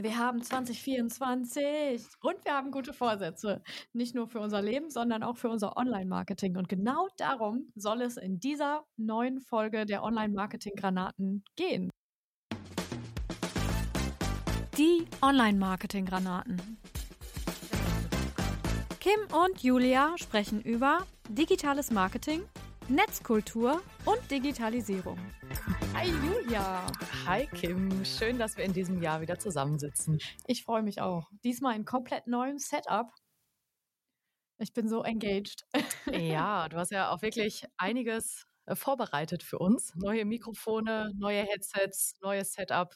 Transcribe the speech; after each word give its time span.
Wir 0.00 0.16
haben 0.16 0.40
2024 0.40 2.06
und 2.20 2.44
wir 2.44 2.52
haben 2.52 2.70
gute 2.70 2.92
Vorsätze. 2.92 3.62
Nicht 3.92 4.14
nur 4.14 4.28
für 4.28 4.38
unser 4.38 4.62
Leben, 4.62 4.90
sondern 4.90 5.24
auch 5.24 5.36
für 5.36 5.48
unser 5.48 5.76
Online-Marketing. 5.76 6.56
Und 6.56 6.68
genau 6.68 7.08
darum 7.16 7.72
soll 7.74 8.02
es 8.02 8.16
in 8.16 8.38
dieser 8.38 8.84
neuen 8.96 9.40
Folge 9.40 9.86
der 9.86 10.04
Online-Marketing-Granaten 10.04 11.42
gehen. 11.56 11.90
Die 14.76 15.04
Online-Marketing-Granaten. 15.20 16.78
Kim 19.00 19.20
und 19.32 19.60
Julia 19.64 20.14
sprechen 20.16 20.60
über 20.60 21.06
digitales 21.28 21.90
Marketing, 21.90 22.42
Netzkultur 22.88 23.82
und 24.04 24.30
Digitalisierung. 24.30 25.18
Hi 26.00 26.06
Julia. 26.06 26.86
Hi 27.26 27.48
Kim, 27.48 28.04
schön, 28.04 28.38
dass 28.38 28.56
wir 28.56 28.62
in 28.62 28.72
diesem 28.72 29.02
Jahr 29.02 29.20
wieder 29.20 29.36
zusammensitzen. 29.40 30.20
Ich 30.46 30.62
freue 30.62 30.84
mich 30.84 31.00
auch. 31.00 31.28
Diesmal 31.42 31.74
in 31.74 31.84
komplett 31.84 32.28
neuem 32.28 32.60
Setup. 32.60 33.10
Ich 34.58 34.72
bin 34.72 34.88
so 34.88 35.02
engaged. 35.02 35.66
Ja, 36.12 36.68
du 36.68 36.76
hast 36.76 36.92
ja 36.92 37.10
auch 37.10 37.20
wirklich 37.20 37.64
einiges 37.78 38.46
äh, 38.66 38.76
vorbereitet 38.76 39.42
für 39.42 39.58
uns. 39.58 39.92
Neue 39.96 40.24
Mikrofone, 40.24 41.10
neue 41.16 41.42
Headsets, 41.42 42.14
neues 42.22 42.52
Setup, 42.52 42.94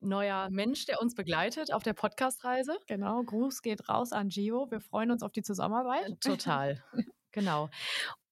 neuer 0.00 0.50
Mensch, 0.50 0.84
der 0.84 1.00
uns 1.00 1.14
begleitet 1.14 1.72
auf 1.72 1.82
der 1.82 1.94
Podcast-Reise. 1.94 2.76
Genau, 2.88 3.22
Gruß 3.22 3.62
geht 3.62 3.88
raus 3.88 4.12
an 4.12 4.28
Gio. 4.28 4.70
Wir 4.70 4.82
freuen 4.82 5.10
uns 5.12 5.22
auf 5.22 5.32
die 5.32 5.42
Zusammenarbeit. 5.42 6.20
Total. 6.20 6.84
Genau. 7.34 7.70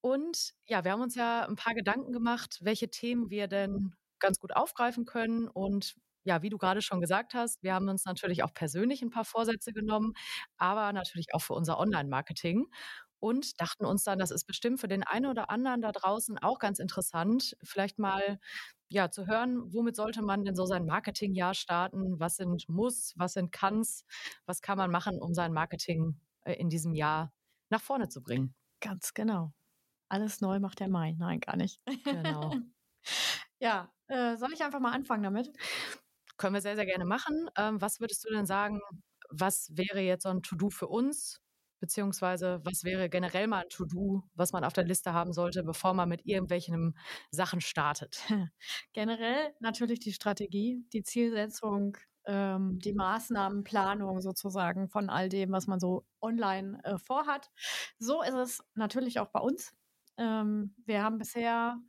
Und 0.00 0.54
ja, 0.66 0.84
wir 0.84 0.92
haben 0.92 1.02
uns 1.02 1.14
ja 1.14 1.46
ein 1.46 1.56
paar 1.56 1.74
Gedanken 1.74 2.12
gemacht, 2.12 2.58
welche 2.62 2.90
Themen 2.90 3.30
wir 3.30 3.48
denn 3.48 3.94
ganz 4.18 4.38
gut 4.38 4.54
aufgreifen 4.54 5.04
können. 5.04 5.48
Und 5.48 5.94
ja, 6.24 6.42
wie 6.42 6.50
du 6.50 6.58
gerade 6.58 6.82
schon 6.82 7.00
gesagt 7.00 7.34
hast, 7.34 7.62
wir 7.62 7.74
haben 7.74 7.88
uns 7.88 8.04
natürlich 8.04 8.42
auch 8.42 8.52
persönlich 8.54 9.02
ein 9.02 9.10
paar 9.10 9.24
Vorsätze 9.24 9.72
genommen, 9.72 10.12
aber 10.56 10.92
natürlich 10.92 11.34
auch 11.34 11.42
für 11.42 11.54
unser 11.54 11.78
Online-Marketing 11.78 12.66
und 13.20 13.60
dachten 13.60 13.84
uns 13.84 14.04
dann, 14.04 14.18
das 14.18 14.30
ist 14.30 14.44
bestimmt 14.46 14.80
für 14.80 14.88
den 14.88 15.02
einen 15.02 15.26
oder 15.26 15.50
anderen 15.50 15.82
da 15.82 15.92
draußen 15.92 16.38
auch 16.38 16.58
ganz 16.58 16.78
interessant, 16.78 17.56
vielleicht 17.62 17.98
mal 17.98 18.40
ja 18.88 19.10
zu 19.10 19.26
hören, 19.26 19.72
womit 19.72 19.94
sollte 19.96 20.22
man 20.22 20.44
denn 20.44 20.56
so 20.56 20.66
sein 20.66 20.86
Marketingjahr 20.86 21.54
starten? 21.54 22.18
Was 22.18 22.36
sind 22.36 22.68
Muss, 22.68 23.14
was 23.16 23.34
sind 23.34 23.52
Kanns? 23.52 24.04
Was 24.46 24.62
kann 24.62 24.78
man 24.78 24.90
machen, 24.90 25.20
um 25.20 25.34
sein 25.34 25.52
Marketing 25.52 26.18
äh, 26.44 26.54
in 26.54 26.70
diesem 26.70 26.94
Jahr 26.94 27.32
nach 27.68 27.82
vorne 27.82 28.08
zu 28.08 28.22
bringen? 28.22 28.54
Ganz 28.80 29.14
genau. 29.14 29.52
Alles 30.10 30.40
neu 30.40 30.58
macht 30.58 30.80
der 30.80 30.88
Mai. 30.88 31.14
Nein, 31.18 31.40
gar 31.40 31.56
nicht. 31.56 31.80
Genau. 32.04 32.52
ja, 33.60 33.92
äh, 34.08 34.36
soll 34.36 34.52
ich 34.52 34.62
einfach 34.62 34.80
mal 34.80 34.92
anfangen 34.92 35.22
damit? 35.22 35.52
Können 36.36 36.54
wir 36.54 36.60
sehr, 36.60 36.74
sehr 36.74 36.86
gerne 36.86 37.04
machen. 37.04 37.48
Ähm, 37.56 37.80
was 37.80 38.00
würdest 38.00 38.24
du 38.24 38.34
denn 38.34 38.44
sagen, 38.44 38.80
was 39.30 39.70
wäre 39.76 40.00
jetzt 40.00 40.24
so 40.24 40.30
ein 40.30 40.42
To-Do 40.42 40.70
für 40.70 40.88
uns? 40.88 41.40
Beziehungsweise 41.78 42.60
was 42.64 42.82
wäre 42.82 43.08
generell 43.08 43.46
mal 43.46 43.62
ein 43.62 43.68
To-Do, 43.70 44.24
was 44.34 44.52
man 44.52 44.64
auf 44.64 44.72
der 44.72 44.84
Liste 44.84 45.12
haben 45.12 45.32
sollte, 45.32 45.62
bevor 45.62 45.94
man 45.94 46.08
mit 46.08 46.26
irgendwelchen 46.26 46.98
Sachen 47.30 47.60
startet? 47.60 48.20
Generell 48.92 49.54
natürlich 49.60 50.00
die 50.00 50.12
Strategie, 50.12 50.84
die 50.92 51.04
Zielsetzung, 51.04 51.96
ähm, 52.26 52.80
die 52.80 52.92
Maßnahmenplanung 52.92 54.20
sozusagen 54.20 54.88
von 54.88 55.08
all 55.08 55.28
dem, 55.28 55.52
was 55.52 55.68
man 55.68 55.78
so 55.80 56.04
online 56.20 56.80
äh, 56.84 56.98
vorhat. 56.98 57.50
So 57.98 58.22
ist 58.22 58.34
es 58.34 58.64
natürlich 58.74 59.20
auch 59.20 59.28
bei 59.28 59.40
uns. 59.40 59.72
Ähm, 60.20 60.74
wir 60.84 61.02
haben 61.02 61.18
bisher 61.18 61.80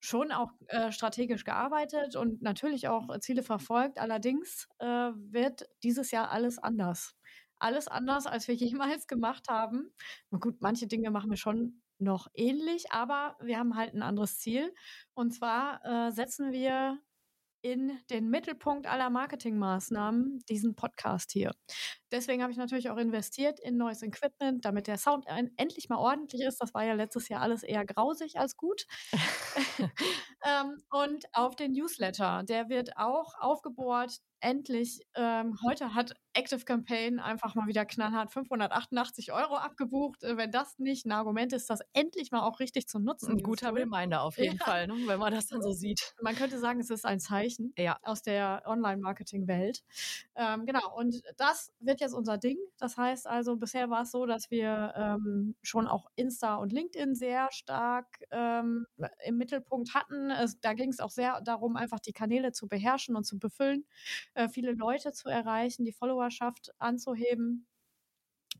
schon 0.00 0.32
auch 0.32 0.50
äh, 0.68 0.92
strategisch 0.92 1.44
gearbeitet 1.44 2.16
und 2.16 2.42
natürlich 2.42 2.88
auch 2.88 3.18
Ziele 3.20 3.42
verfolgt. 3.42 3.98
Allerdings 3.98 4.68
äh, 4.78 4.86
wird 4.86 5.66
dieses 5.82 6.10
Jahr 6.10 6.30
alles 6.30 6.58
anders. 6.58 7.14
Alles 7.58 7.88
anders, 7.88 8.26
als 8.26 8.48
wir 8.48 8.54
jemals 8.54 9.06
gemacht 9.06 9.48
haben. 9.48 9.92
Und 10.30 10.40
gut, 10.40 10.56
manche 10.60 10.86
Dinge 10.86 11.10
machen 11.10 11.30
wir 11.30 11.36
schon 11.36 11.82
noch 11.98 12.28
ähnlich, 12.34 12.92
aber 12.92 13.36
wir 13.40 13.58
haben 13.58 13.76
halt 13.76 13.94
ein 13.94 14.02
anderes 14.02 14.38
Ziel. 14.38 14.74
Und 15.14 15.32
zwar 15.32 15.84
äh, 15.84 16.12
setzen 16.12 16.52
wir 16.52 16.98
in 17.62 17.98
den 18.10 18.28
Mittelpunkt 18.28 18.86
aller 18.86 19.10
Marketingmaßnahmen 19.10 20.44
diesen 20.48 20.76
Podcast 20.76 21.32
hier. 21.32 21.52
Deswegen 22.12 22.42
habe 22.42 22.52
ich 22.52 22.58
natürlich 22.58 22.90
auch 22.90 22.96
investiert 22.96 23.58
in 23.60 23.76
neues 23.76 24.02
Equipment, 24.02 24.64
damit 24.64 24.86
der 24.86 24.98
Sound 24.98 25.26
endlich 25.56 25.88
mal 25.88 25.98
ordentlich 25.98 26.42
ist. 26.42 26.60
Das 26.60 26.72
war 26.74 26.84
ja 26.84 26.94
letztes 26.94 27.28
Jahr 27.28 27.42
alles 27.42 27.62
eher 27.62 27.84
grausig 27.84 28.38
als 28.38 28.56
gut. 28.56 28.86
ähm, 29.78 30.82
und 30.90 31.26
auf 31.32 31.56
den 31.56 31.72
Newsletter, 31.72 32.42
der 32.44 32.68
wird 32.68 32.96
auch 32.96 33.34
aufgebohrt. 33.38 34.20
Endlich, 34.40 35.00
ähm, 35.14 35.58
heute 35.64 35.94
hat 35.94 36.14
Active 36.34 36.64
Campaign 36.64 37.18
einfach 37.18 37.54
mal 37.54 37.66
wieder 37.66 37.86
knallhart 37.86 38.30
588 38.30 39.32
Euro 39.32 39.56
abgebucht. 39.56 40.22
Äh, 40.22 40.36
wenn 40.36 40.50
das 40.50 40.78
nicht 40.78 41.06
ein 41.06 41.12
Argument 41.12 41.52
ist, 41.54 41.70
das 41.70 41.80
endlich 41.94 42.30
mal 42.30 42.42
auch 42.42 42.60
richtig 42.60 42.86
zu 42.86 42.98
nutzen. 42.98 43.32
Ein 43.32 43.42
guter 43.42 43.74
Reminder 43.74 44.22
auf 44.22 44.36
jeden 44.36 44.58
ja. 44.58 44.64
Fall, 44.64 44.86
ne? 44.86 44.94
wenn 45.06 45.18
man 45.18 45.32
das 45.32 45.46
dann 45.46 45.62
so 45.62 45.72
sieht. 45.72 46.14
Man 46.20 46.36
könnte 46.36 46.58
sagen, 46.58 46.80
es 46.80 46.90
ist 46.90 47.06
ein 47.06 47.18
Zeichen 47.18 47.72
ja. 47.78 47.98
aus 48.02 48.22
der 48.22 48.62
Online-Marketing-Welt. 48.66 49.82
Ähm, 50.34 50.66
genau, 50.66 50.94
und 50.96 51.22
das 51.38 51.72
wird 51.80 51.95
jetzt 52.00 52.14
unser 52.14 52.38
Ding. 52.38 52.58
Das 52.78 52.96
heißt 52.96 53.26
also, 53.26 53.56
bisher 53.56 53.90
war 53.90 54.02
es 54.02 54.10
so, 54.10 54.26
dass 54.26 54.50
wir 54.50 54.92
ähm, 54.96 55.56
schon 55.62 55.86
auch 55.86 56.06
Insta 56.16 56.56
und 56.56 56.72
LinkedIn 56.72 57.14
sehr 57.14 57.48
stark 57.52 58.06
ähm, 58.30 58.86
im 59.24 59.38
Mittelpunkt 59.38 59.94
hatten. 59.94 60.30
Es, 60.30 60.60
da 60.60 60.72
ging 60.72 60.90
es 60.90 61.00
auch 61.00 61.10
sehr 61.10 61.40
darum, 61.42 61.76
einfach 61.76 62.00
die 62.00 62.12
Kanäle 62.12 62.52
zu 62.52 62.68
beherrschen 62.68 63.16
und 63.16 63.24
zu 63.24 63.38
befüllen, 63.38 63.86
äh, 64.34 64.48
viele 64.48 64.72
Leute 64.72 65.12
zu 65.12 65.28
erreichen, 65.28 65.84
die 65.84 65.92
Follower 65.92 66.16
Followerschaft 66.16 66.72
anzuheben. 66.78 67.66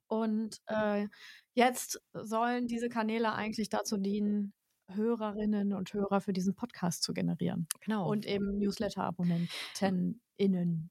Und 0.09 0.61
äh, 0.67 1.09
jetzt 1.55 2.01
sollen 2.13 2.69
diese 2.69 2.89
Kanäle 2.89 3.33
eigentlich 3.33 3.69
dazu 3.69 3.97
dienen, 3.97 4.53
Hörerinnen 4.89 5.73
und 5.73 5.93
Hörer 5.93 6.21
für 6.21 6.33
diesen 6.33 6.55
Podcast 6.55 7.03
zu 7.03 7.13
generieren. 7.13 7.67
Genau. 7.81 8.09
Und 8.09 8.25
eben 8.25 8.59
Newsletter-AbonnentInnen. 8.59 10.91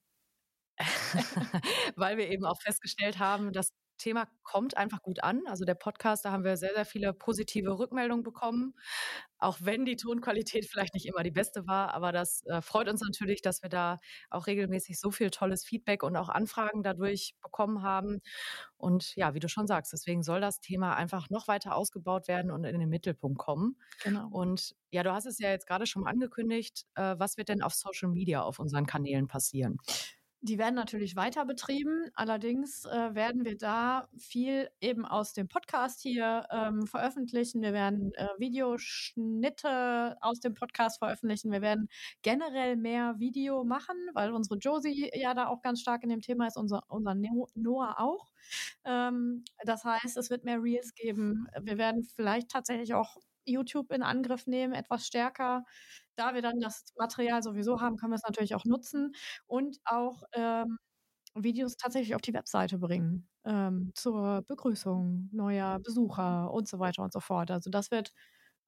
Weil 1.96 2.16
wir 2.16 2.28
eben 2.30 2.44
auch 2.44 2.60
festgestellt 2.60 3.18
haben, 3.18 3.52
dass 3.52 3.72
Thema 3.96 4.28
kommt 4.42 4.76
einfach 4.76 5.02
gut 5.02 5.22
an. 5.22 5.42
Also 5.46 5.64
der 5.64 5.74
Podcast, 5.74 6.24
da 6.24 6.32
haben 6.32 6.44
wir 6.44 6.56
sehr, 6.56 6.74
sehr 6.74 6.84
viele 6.84 7.12
positive 7.12 7.78
Rückmeldungen 7.78 8.22
bekommen, 8.22 8.74
auch 9.38 9.58
wenn 9.60 9.84
die 9.84 9.96
Tonqualität 9.96 10.66
vielleicht 10.66 10.94
nicht 10.94 11.06
immer 11.06 11.22
die 11.22 11.30
beste 11.30 11.66
war. 11.66 11.94
Aber 11.94 12.12
das 12.12 12.44
äh, 12.46 12.62
freut 12.62 12.88
uns 12.88 13.00
natürlich, 13.00 13.42
dass 13.42 13.62
wir 13.62 13.68
da 13.68 13.98
auch 14.30 14.46
regelmäßig 14.46 15.00
so 15.00 15.10
viel 15.10 15.30
tolles 15.30 15.64
Feedback 15.64 16.02
und 16.02 16.16
auch 16.16 16.28
Anfragen 16.28 16.82
dadurch 16.82 17.34
bekommen 17.42 17.82
haben. 17.82 18.20
Und 18.76 19.14
ja, 19.16 19.34
wie 19.34 19.40
du 19.40 19.48
schon 19.48 19.66
sagst, 19.66 19.92
deswegen 19.92 20.22
soll 20.22 20.40
das 20.40 20.60
Thema 20.60 20.94
einfach 20.94 21.30
noch 21.30 21.48
weiter 21.48 21.74
ausgebaut 21.74 22.28
werden 22.28 22.50
und 22.50 22.64
in 22.64 22.78
den 22.78 22.88
Mittelpunkt 22.88 23.38
kommen. 23.38 23.76
Genau. 24.02 24.28
Und 24.28 24.74
ja, 24.90 25.02
du 25.02 25.12
hast 25.12 25.26
es 25.26 25.38
ja 25.38 25.50
jetzt 25.50 25.66
gerade 25.66 25.86
schon 25.86 26.06
angekündigt. 26.06 26.84
Äh, 26.94 27.16
was 27.18 27.36
wird 27.36 27.48
denn 27.48 27.62
auf 27.62 27.74
Social 27.74 28.10
Media 28.10 28.42
auf 28.42 28.58
unseren 28.58 28.86
Kanälen 28.86 29.28
passieren? 29.28 29.78
Die 30.46 30.58
werden 30.58 30.76
natürlich 30.76 31.16
weiter 31.16 31.44
betrieben. 31.44 32.08
Allerdings 32.14 32.84
äh, 32.84 33.14
werden 33.16 33.44
wir 33.44 33.58
da 33.58 34.08
viel 34.16 34.70
eben 34.80 35.04
aus 35.04 35.32
dem 35.32 35.48
Podcast 35.48 36.00
hier 36.02 36.46
ähm, 36.52 36.86
veröffentlichen. 36.86 37.62
Wir 37.62 37.72
werden 37.72 38.12
äh, 38.14 38.28
Videoschnitte 38.38 40.16
aus 40.20 40.38
dem 40.38 40.54
Podcast 40.54 41.00
veröffentlichen. 41.00 41.50
Wir 41.50 41.62
werden 41.62 41.88
generell 42.22 42.76
mehr 42.76 43.16
Video 43.18 43.64
machen, 43.64 43.96
weil 44.14 44.30
unsere 44.30 44.56
Josie 44.58 45.10
ja 45.14 45.34
da 45.34 45.48
auch 45.48 45.62
ganz 45.62 45.80
stark 45.80 46.04
in 46.04 46.10
dem 46.10 46.20
Thema 46.20 46.46
ist, 46.46 46.56
unser, 46.56 46.84
unser 46.86 47.16
Noah 47.16 47.98
auch. 47.98 48.30
Ähm, 48.84 49.44
das 49.64 49.82
heißt, 49.82 50.16
es 50.16 50.30
wird 50.30 50.44
mehr 50.44 50.62
Reels 50.62 50.94
geben. 50.94 51.48
Wir 51.60 51.76
werden 51.76 52.04
vielleicht 52.04 52.50
tatsächlich 52.50 52.94
auch 52.94 53.16
YouTube 53.46 53.92
in 53.92 54.02
Angriff 54.02 54.46
nehmen, 54.46 54.74
etwas 54.74 55.06
stärker. 55.06 55.64
Da 56.16 56.34
wir 56.34 56.42
dann 56.42 56.60
das 56.60 56.84
Material 56.98 57.42
sowieso 57.42 57.80
haben, 57.80 57.96
können 57.96 58.12
wir 58.12 58.16
es 58.16 58.24
natürlich 58.24 58.54
auch 58.54 58.64
nutzen 58.64 59.12
und 59.46 59.78
auch 59.84 60.22
ähm, 60.32 60.78
Videos 61.34 61.76
tatsächlich 61.76 62.14
auf 62.14 62.22
die 62.22 62.34
Webseite 62.34 62.78
bringen 62.78 63.28
ähm, 63.44 63.92
zur 63.94 64.42
Begrüßung 64.46 65.28
neuer 65.32 65.78
Besucher 65.80 66.52
und 66.52 66.68
so 66.68 66.78
weiter 66.78 67.02
und 67.02 67.12
so 67.12 67.20
fort. 67.20 67.50
Also 67.50 67.70
das 67.70 67.90
wird 67.90 68.12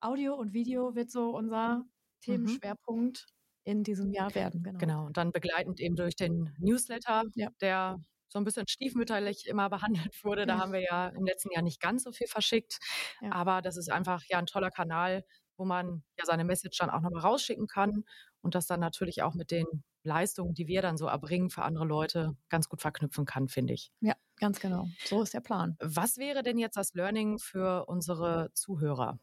Audio 0.01 0.35
und 0.35 0.53
Video 0.53 0.95
wird 0.95 1.11
so 1.11 1.31
unser 1.31 1.79
mhm. 1.79 1.85
Themenschwerpunkt 2.21 3.27
in 3.65 3.83
diesem 3.83 4.13
Jahr 4.13 4.35
werden. 4.35 4.63
Genau. 4.63 4.79
genau. 4.79 5.07
Und 5.07 5.17
dann 5.17 5.33
begleitend 5.33 5.81
eben 5.81 5.97
durch 5.97 6.17
den 6.17 6.55
Newsletter, 6.59 7.25
ja. 7.35 7.51
der 7.61 8.01
so 8.29 8.39
ein 8.39 8.45
bisschen 8.45 8.67
stiefmütterlich 8.69 9.47
immer 9.47 9.71
behandelt 9.71 10.25
wurde. 10.25 10.47
Da 10.47 10.55
ja. 10.55 10.61
haben 10.61 10.73
wir 10.73 10.83
ja 10.83 11.09
im 11.09 11.25
letzten 11.25 11.51
Jahr 11.53 11.63
nicht 11.63 11.81
ganz 11.81 12.05
so 12.05 12.13
viel 12.13 12.27
verschickt. 12.27 12.79
Ja. 13.21 13.33
Aber 13.33 13.63
das 13.63 13.77
ist 13.77 13.91
einfach 13.91 14.23
ja 14.29 14.39
ein 14.39 14.47
toller 14.47 14.71
Kanal, 14.71 15.25
wo 15.57 15.65
man 15.65 16.03
ja 16.17 16.25
seine 16.25 16.45
Message 16.45 16.79
dann 16.79 16.91
auch 16.91 17.01
nochmal 17.01 17.23
rausschicken 17.23 17.67
kann 17.67 18.05
und 18.41 18.55
das 18.55 18.67
dann 18.67 18.81
natürlich 18.81 19.23
auch 19.23 19.35
mit 19.35 19.51
den 19.51 19.67
Leistungen, 20.05 20.55
die 20.55 20.67
wir 20.67 20.81
dann 20.81 20.97
so 20.97 21.07
erbringen 21.07 21.51
für 21.51 21.63
andere 21.63 21.85
Leute, 21.85 22.37
ganz 22.49 22.69
gut 22.69 22.81
verknüpfen 22.81 23.25
kann, 23.27 23.49
finde 23.49 23.75
ich. 23.75 23.91
Ja, 24.01 24.15
ganz 24.37 24.61
genau. 24.61 24.87
So 25.05 25.23
ist 25.23 25.35
der 25.35 25.41
Plan. 25.41 25.77
Was 25.81 26.17
wäre 26.17 26.43
denn 26.43 26.59
jetzt 26.59 26.77
das 26.77 26.95
Learning 26.95 27.39
für 27.39 27.87
unsere 27.87 28.51
Zuhörer? 28.55 29.19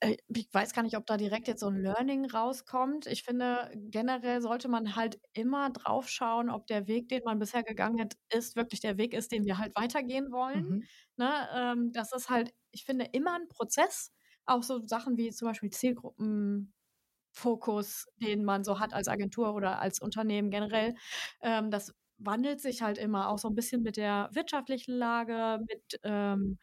Äh, 0.00 0.16
ich 0.28 0.52
weiß 0.52 0.72
gar 0.72 0.82
nicht, 0.82 0.96
ob 0.96 1.06
da 1.06 1.16
direkt 1.16 1.48
jetzt 1.48 1.60
so 1.60 1.68
ein 1.68 1.82
Learning 1.82 2.30
rauskommt. 2.30 3.06
Ich 3.06 3.22
finde, 3.22 3.70
generell 3.74 4.40
sollte 4.40 4.68
man 4.68 4.96
halt 4.96 5.20
immer 5.32 5.70
drauf 5.70 6.08
schauen, 6.08 6.50
ob 6.50 6.66
der 6.66 6.86
Weg, 6.86 7.08
den 7.08 7.22
man 7.24 7.38
bisher 7.38 7.62
gegangen 7.62 8.08
ist, 8.32 8.56
wirklich 8.56 8.80
der 8.80 8.98
Weg 8.98 9.14
ist, 9.14 9.32
den 9.32 9.44
wir 9.44 9.58
halt 9.58 9.74
weitergehen 9.76 10.30
wollen. 10.32 10.68
Mhm. 10.68 10.84
Ne? 11.16 11.48
Ähm, 11.54 11.92
das 11.92 12.12
ist 12.12 12.30
halt, 12.30 12.52
ich 12.70 12.84
finde, 12.84 13.06
immer 13.12 13.34
ein 13.34 13.48
Prozess. 13.48 14.12
Auch 14.46 14.62
so 14.62 14.80
Sachen 14.86 15.16
wie 15.16 15.30
zum 15.30 15.48
Beispiel 15.48 15.70
Zielgruppenfokus, 15.70 18.06
den 18.16 18.44
man 18.44 18.64
so 18.64 18.80
hat 18.80 18.94
als 18.94 19.08
Agentur 19.08 19.54
oder 19.54 19.80
als 19.80 20.00
Unternehmen 20.00 20.50
generell. 20.50 20.94
Ähm, 21.42 21.70
das 21.70 21.94
wandelt 22.18 22.60
sich 22.60 22.82
halt 22.82 22.98
immer 22.98 23.28
auch 23.28 23.38
so 23.38 23.48
ein 23.48 23.54
bisschen 23.54 23.82
mit 23.82 23.96
der 23.96 24.28
wirtschaftlichen 24.32 24.94
Lage, 24.94 25.64
mit 25.66 26.00
ähm, 26.02 26.58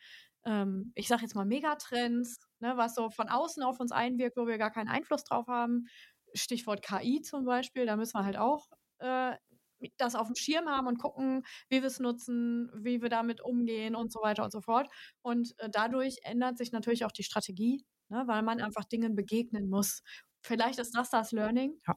ähm, 0.48 0.94
ich 0.96 1.08
sage 1.08 1.24
jetzt 1.24 1.36
mal 1.36 1.46
Megatrends, 1.46 2.40
ne, 2.60 2.78
was 2.78 2.96
so 2.96 3.10
von 3.10 3.30
außen 3.30 3.64
auf 3.64 3.80
uns 3.80 3.92
einwirkt, 3.92 4.38
wo 4.38 4.48
wir 4.48 4.58
gar 4.58 4.72
keinen 4.72 4.90
Einfluss 4.90 5.24
drauf 5.24 5.48
haben. 5.48 5.86
Stichwort 6.34 6.82
KI 6.82 7.22
zum 7.22 7.46
Beispiel, 7.46 7.86
da 7.86 7.96
müssen 7.96 8.18
wir 8.18 8.26
halt 8.26 8.38
auch 8.38 8.68
äh, 9.00 9.36
das 9.98 10.16
auf 10.16 10.28
dem 10.28 10.36
Schirm 10.36 10.68
haben 10.68 10.88
und 10.88 10.98
gucken, 10.98 11.44
wie 11.70 11.82
wir 11.82 11.88
es 11.88 12.00
nutzen, 12.00 12.72
wie 12.76 13.02
wir 13.02 13.10
damit 13.10 13.42
umgehen 13.42 13.96
und 13.96 14.12
so 14.12 14.22
weiter 14.22 14.44
und 14.44 14.52
so 14.52 14.62
fort. 14.62 14.90
Und 15.22 15.54
äh, 15.60 15.70
dadurch 15.70 16.18
ändert 16.24 16.58
sich 16.58 16.72
natürlich 16.72 17.06
auch 17.06 17.12
die 17.12 17.24
Strategie, 17.24 17.86
ne, 18.10 18.24
weil 18.28 18.42
man 18.44 18.62
einfach 18.62 18.86
Dingen 18.86 19.16
begegnen 19.16 19.70
muss. 19.70 20.02
Vielleicht 20.42 20.80
ist 20.80 20.96
das 20.96 21.10
das 21.10 21.32
Learning. 21.32 21.80
Ja. 21.88 21.96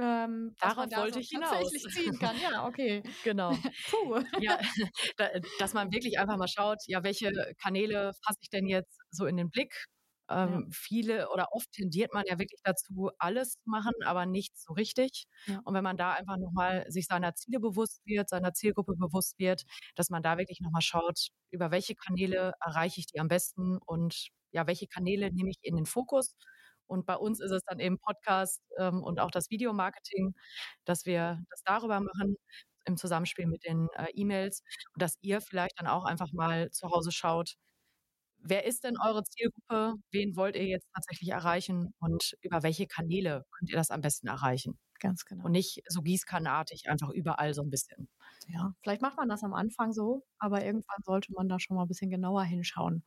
Ähm, 0.00 0.54
Darauf 0.60 0.86
wollte 0.92 1.20
ich 1.20 1.28
hinaus. 1.30 1.50
Tatsächlich 1.50 1.92
ziehen 1.92 2.18
kann, 2.18 2.36
ja, 2.40 2.66
okay. 2.66 3.02
genau. 3.24 3.50
Puh. 3.90 4.22
Ja, 4.40 4.58
dass 5.58 5.74
man 5.74 5.92
wirklich 5.92 6.18
einfach 6.18 6.36
mal 6.36 6.48
schaut, 6.48 6.78
ja, 6.86 7.02
welche 7.02 7.32
Kanäle 7.60 8.12
fasse 8.24 8.38
ich 8.40 8.50
denn 8.50 8.66
jetzt 8.66 8.98
so 9.10 9.26
in 9.26 9.36
den 9.36 9.50
Blick? 9.50 9.74
Ähm, 10.30 10.48
ja. 10.52 10.68
Viele 10.70 11.30
oder 11.30 11.48
oft 11.52 11.72
tendiert 11.72 12.12
man 12.14 12.24
ja 12.28 12.38
wirklich 12.38 12.60
dazu, 12.62 13.10
alles 13.18 13.54
zu 13.54 13.70
machen, 13.70 13.94
aber 14.04 14.26
nichts 14.26 14.62
so 14.64 14.74
richtig. 14.74 15.24
Ja. 15.46 15.60
Und 15.64 15.74
wenn 15.74 15.82
man 15.84 15.96
da 15.96 16.12
einfach 16.12 16.36
nochmal 16.36 16.84
sich 16.88 17.06
seiner 17.06 17.34
Ziele 17.34 17.58
bewusst 17.60 18.02
wird, 18.04 18.28
seiner 18.28 18.52
Zielgruppe 18.52 18.94
bewusst 18.94 19.38
wird, 19.38 19.62
dass 19.96 20.10
man 20.10 20.22
da 20.22 20.38
wirklich 20.38 20.60
nochmal 20.60 20.82
schaut, 20.82 21.28
über 21.50 21.70
welche 21.70 21.94
Kanäle 21.94 22.52
erreiche 22.60 23.00
ich 23.00 23.06
die 23.06 23.20
am 23.20 23.28
besten 23.28 23.78
und 23.86 24.28
ja, 24.52 24.66
welche 24.66 24.86
Kanäle 24.86 25.32
nehme 25.32 25.50
ich 25.50 25.58
in 25.62 25.76
den 25.76 25.86
Fokus 25.86 26.34
und 26.88 27.06
bei 27.06 27.16
uns 27.16 27.40
ist 27.40 27.50
es 27.52 27.62
dann 27.64 27.80
eben 27.80 27.98
Podcast 27.98 28.60
ähm, 28.78 29.02
und 29.02 29.20
auch 29.20 29.30
das 29.30 29.50
Videomarketing, 29.50 30.34
dass 30.84 31.06
wir 31.06 31.40
das 31.50 31.62
darüber 31.64 32.00
machen 32.00 32.36
im 32.86 32.96
Zusammenspiel 32.96 33.46
mit 33.46 33.64
den 33.64 33.88
äh, 33.96 34.06
E-Mails 34.14 34.62
und 34.94 35.02
dass 35.02 35.18
ihr 35.20 35.40
vielleicht 35.40 35.78
dann 35.78 35.86
auch 35.86 36.04
einfach 36.04 36.32
mal 36.32 36.70
zu 36.70 36.90
Hause 36.90 37.12
schaut, 37.12 37.54
wer 38.40 38.64
ist 38.66 38.84
denn 38.84 38.96
eure 38.98 39.24
Zielgruppe, 39.24 39.94
wen 40.10 40.36
wollt 40.36 40.56
ihr 40.56 40.66
jetzt 40.66 40.88
tatsächlich 40.94 41.30
erreichen 41.30 41.92
und 42.00 42.34
über 42.42 42.62
welche 42.62 42.86
Kanäle 42.86 43.44
könnt 43.52 43.70
ihr 43.70 43.76
das 43.76 43.90
am 43.90 44.00
besten 44.00 44.28
erreichen. 44.28 44.78
Ganz 45.00 45.24
genau. 45.24 45.44
Und 45.44 45.52
nicht 45.52 45.82
so 45.88 46.02
gießkannenartig, 46.02 46.88
einfach 46.88 47.10
überall 47.10 47.54
so 47.54 47.62
ein 47.62 47.70
bisschen. 47.70 48.08
Ja, 48.48 48.72
vielleicht 48.82 49.02
macht 49.02 49.16
man 49.16 49.28
das 49.28 49.44
am 49.44 49.54
Anfang 49.54 49.92
so, 49.92 50.24
aber 50.38 50.64
irgendwann 50.64 51.02
sollte 51.04 51.32
man 51.32 51.48
da 51.48 51.60
schon 51.60 51.76
mal 51.76 51.82
ein 51.82 51.88
bisschen 51.88 52.10
genauer 52.10 52.44
hinschauen. 52.44 53.04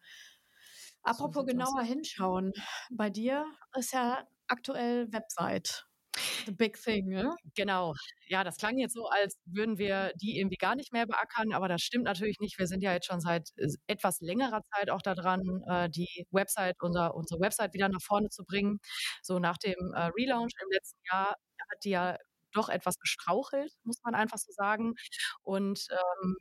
Apropos 1.04 1.46
genauer 1.46 1.82
hinschauen. 1.84 2.54
Bei 2.92 3.10
dir 3.10 3.46
ist 3.78 3.94
ja 3.94 4.28
aktuell 4.48 5.12
Website. 5.12 5.86
The 6.46 6.52
big 6.52 6.78
thing, 6.82 7.08
ne? 7.10 7.36
Genau. 7.56 7.94
Ja, 8.28 8.44
das 8.44 8.58
klang 8.58 8.78
jetzt 8.78 8.94
so, 8.94 9.08
als 9.08 9.38
würden 9.46 9.78
wir 9.78 10.12
die 10.22 10.38
irgendwie 10.40 10.58
gar 10.58 10.76
nicht 10.76 10.92
mehr 10.92 11.06
beackern, 11.08 11.54
aber 11.54 11.68
das 11.70 11.82
stimmt 11.82 12.04
natürlich 12.06 12.40
nicht. 12.40 12.60
Wir 12.60 12.68
sind 12.68 12.82
ja 12.84 12.94
jetzt 12.94 13.08
schon 13.08 13.22
seit 13.22 13.50
äh, 13.58 13.68
etwas 13.88 14.20
längerer 14.22 14.62
Zeit 14.74 14.90
auch 14.90 15.02
daran, 15.02 15.42
äh, 15.68 15.90
die 15.90 16.28
Website, 16.32 16.76
unser, 16.82 17.16
unsere 17.16 17.40
Website 17.40 17.74
wieder 17.74 17.88
nach 17.90 18.02
vorne 18.02 18.30
zu 18.30 18.44
bringen. 18.44 18.80
So 19.22 19.40
nach 19.40 19.58
dem 19.58 19.94
äh, 19.94 20.10
Relaunch 20.18 20.52
im 20.62 20.70
letzten 20.72 21.00
Jahr 21.12 21.30
hat 21.30 21.84
die 21.86 21.92
ja 21.92 22.18
doch 22.54 22.68
etwas 22.70 23.00
gestrauchelt, 23.00 23.72
muss 23.84 24.02
man 24.04 24.14
einfach 24.16 24.38
so 24.38 24.52
sagen. 24.52 24.94
Und 25.44 25.88
ähm, 25.92 26.38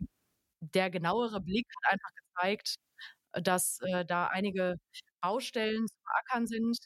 der 0.61 0.91
genauere 0.91 1.41
Blick 1.41 1.67
hat 1.85 1.93
einfach 1.93 2.11
gezeigt, 2.15 2.77
dass 3.33 3.79
äh, 3.83 4.05
da 4.05 4.27
einige 4.29 4.77
Baustellen 5.21 5.87
zu 5.87 5.97
beackern 6.05 6.47
sind, 6.47 6.79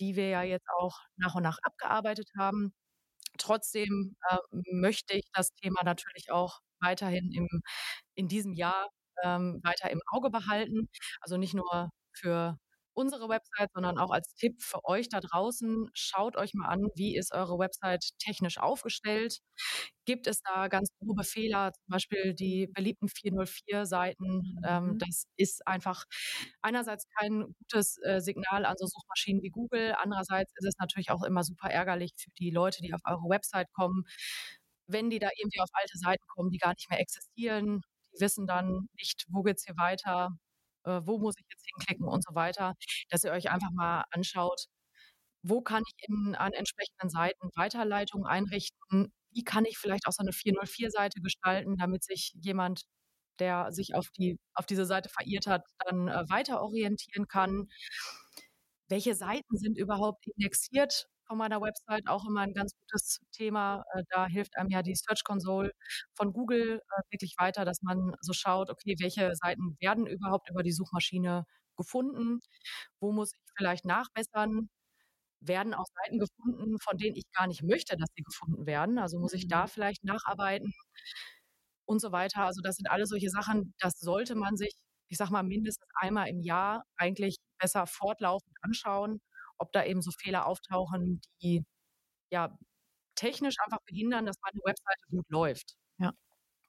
die 0.00 0.16
wir 0.16 0.28
ja 0.28 0.42
jetzt 0.42 0.68
auch 0.78 0.98
nach 1.16 1.34
und 1.34 1.42
nach 1.42 1.58
abgearbeitet 1.62 2.28
haben. 2.38 2.72
Trotzdem 3.38 4.16
äh, 4.30 4.38
möchte 4.72 5.14
ich 5.16 5.24
das 5.34 5.50
Thema 5.54 5.82
natürlich 5.84 6.30
auch 6.30 6.60
weiterhin 6.80 7.32
im, 7.32 7.48
in 8.14 8.28
diesem 8.28 8.54
Jahr 8.54 8.88
ähm, 9.24 9.60
weiter 9.64 9.90
im 9.90 10.00
Auge 10.08 10.30
behalten. 10.30 10.88
Also 11.20 11.36
nicht 11.36 11.54
nur 11.54 11.90
für 12.12 12.58
unsere 12.94 13.28
Website, 13.28 13.70
sondern 13.74 13.98
auch 13.98 14.10
als 14.10 14.34
Tipp 14.34 14.60
für 14.62 14.84
euch 14.84 15.08
da 15.08 15.20
draußen. 15.20 15.88
Schaut 15.94 16.36
euch 16.36 16.54
mal 16.54 16.68
an, 16.68 16.88
wie 16.94 17.16
ist 17.16 17.32
eure 17.32 17.58
Website 17.58 18.10
technisch 18.18 18.58
aufgestellt. 18.58 19.38
Gibt 20.04 20.26
es 20.26 20.42
da 20.42 20.68
ganz 20.68 20.90
grobe 20.98 21.24
Fehler, 21.24 21.72
zum 21.72 21.86
Beispiel 21.88 22.34
die 22.34 22.68
beliebten 22.74 23.08
404-Seiten? 23.08 24.58
Ähm, 24.66 24.84
mhm. 24.86 24.98
das 24.98 25.24
ist 25.36 25.66
einfach 25.66 26.04
einerseits 26.62 27.06
kein 27.18 27.54
gutes 27.58 27.98
äh, 28.02 28.20
Signal 28.20 28.64
an 28.64 28.76
so 28.78 28.86
Suchmaschinen 28.86 29.42
wie 29.42 29.50
Google. 29.50 29.94
Andererseits 30.02 30.52
ist 30.56 30.66
es 30.66 30.74
natürlich 30.78 31.10
auch 31.10 31.22
immer 31.22 31.44
super 31.44 31.70
ärgerlich 31.70 32.12
für 32.16 32.30
die 32.38 32.50
Leute, 32.50 32.82
die 32.82 32.94
auf 32.94 33.00
eure 33.04 33.28
Website 33.28 33.68
kommen, 33.72 34.04
wenn 34.86 35.10
die 35.10 35.18
da 35.18 35.28
irgendwie 35.36 35.60
auf 35.60 35.70
alte 35.72 35.98
Seiten 35.98 36.24
kommen, 36.28 36.50
die 36.50 36.58
gar 36.58 36.70
nicht 36.74 36.90
mehr 36.90 37.00
existieren. 37.00 37.82
Die 38.14 38.20
wissen 38.20 38.46
dann 38.46 38.88
nicht, 38.98 39.24
wo 39.28 39.42
geht's 39.42 39.64
hier 39.64 39.76
weiter, 39.76 40.30
äh, 40.84 41.00
wo 41.04 41.18
muss 41.18 41.36
ich 41.38 41.46
jetzt 41.50 41.66
hinklicken 41.74 42.06
und 42.06 42.24
so 42.24 42.34
weiter, 42.34 42.74
dass 43.10 43.24
ihr 43.24 43.32
euch 43.32 43.50
einfach 43.50 43.70
mal 43.72 44.04
anschaut, 44.10 44.66
wo 45.42 45.60
kann 45.62 45.82
ich 45.86 46.08
in, 46.08 46.34
an 46.34 46.52
entsprechenden 46.52 47.10
Seiten 47.10 47.48
Weiterleitungen 47.56 48.26
einrichten, 48.26 49.12
wie 49.32 49.44
kann 49.44 49.64
ich 49.64 49.78
vielleicht 49.78 50.06
auch 50.06 50.12
so 50.12 50.22
eine 50.22 50.32
404-Seite 50.32 51.20
gestalten, 51.20 51.76
damit 51.76 52.04
sich 52.04 52.32
jemand, 52.34 52.82
der 53.38 53.72
sich 53.72 53.94
auf, 53.94 54.10
die, 54.18 54.38
auf 54.54 54.66
diese 54.66 54.84
Seite 54.86 55.08
verirrt 55.08 55.46
hat, 55.46 55.64
dann 55.86 56.08
äh, 56.08 56.24
weiter 56.28 56.62
orientieren 56.62 57.26
kann. 57.26 57.68
Welche 58.90 59.14
Seiten 59.14 59.56
sind 59.56 59.78
überhaupt 59.78 60.26
indexiert 60.26 61.06
von 61.28 61.38
meiner 61.38 61.60
Website 61.60 62.08
auch 62.08 62.26
immer 62.26 62.40
ein 62.40 62.54
ganz 62.54 62.72
gutes 62.74 63.20
Thema. 63.32 63.84
Äh, 63.94 64.02
da 64.10 64.26
hilft 64.26 64.56
einem 64.58 64.68
ja 64.70 64.82
die 64.82 64.96
Search 64.96 65.22
Console 65.24 65.70
von 66.14 66.32
Google 66.32 66.80
äh, 66.80 67.02
wirklich 67.12 67.36
weiter, 67.38 67.64
dass 67.64 67.82
man 67.82 68.14
so 68.20 68.32
schaut, 68.32 68.68
okay, 68.68 68.96
welche 68.98 69.32
Seiten 69.36 69.76
werden 69.80 70.06
überhaupt 70.06 70.50
über 70.50 70.64
die 70.64 70.72
Suchmaschine 70.72 71.44
gefunden? 71.76 72.40
Wo 73.00 73.12
muss 73.12 73.32
ich 73.32 73.40
vielleicht 73.56 73.84
nachbessern? 73.84 74.68
Werden 75.40 75.74
auch 75.74 75.86
Seiten 76.04 76.18
gefunden, 76.18 76.78
von 76.80 76.98
denen 76.98 77.16
ich 77.16 77.24
gar 77.32 77.46
nicht 77.46 77.62
möchte, 77.62 77.96
dass 77.96 78.10
sie 78.16 78.22
gefunden 78.22 78.66
werden? 78.66 78.98
Also 78.98 79.18
muss 79.20 79.32
ich 79.34 79.48
da 79.48 79.64
mhm. 79.64 79.68
vielleicht 79.68 80.04
nacharbeiten 80.04 80.72
und 81.86 82.00
so 82.00 82.12
weiter. 82.12 82.44
Also 82.44 82.60
das 82.62 82.76
sind 82.76 82.90
alle 82.90 83.06
solche 83.06 83.30
Sachen, 83.30 83.74
das 83.78 83.94
sollte 84.00 84.34
man 84.36 84.56
sich, 84.56 84.72
ich 85.10 85.18
sag 85.18 85.30
mal, 85.30 85.42
mindestens 85.44 85.88
einmal 85.96 86.28
im 86.28 86.40
Jahr 86.42 86.84
eigentlich 86.96 87.36
besser 87.58 87.86
fortlaufend 87.86 88.56
anschauen 88.62 89.20
ob 89.60 89.72
da 89.72 89.84
eben 89.84 90.02
so 90.02 90.10
Fehler 90.10 90.46
auftauchen, 90.46 91.20
die 91.42 91.64
ja 92.32 92.56
technisch 93.16 93.56
einfach 93.64 93.80
behindern, 93.86 94.26
dass 94.26 94.36
meine 94.42 94.60
Webseite 94.64 95.06
gut 95.10 95.26
läuft. 95.30 95.76
Ja. 95.98 96.12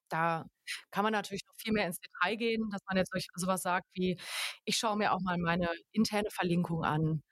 Da 0.09 0.45
kann 0.91 1.03
man 1.03 1.13
natürlich 1.13 1.43
noch 1.47 1.55
viel 1.57 1.73
mehr 1.73 1.87
ins 1.87 1.99
Detail 1.99 2.37
gehen, 2.37 2.69
dass 2.71 2.81
man 2.87 2.97
jetzt 2.97 3.11
sowas 3.35 3.61
sagt 3.63 3.87
wie, 3.93 4.19
ich 4.65 4.77
schaue 4.77 4.97
mir 4.97 5.13
auch 5.13 5.21
mal 5.21 5.37
meine 5.39 5.69
interne 5.93 6.29
Verlinkung 6.31 6.83
an. 6.85 7.23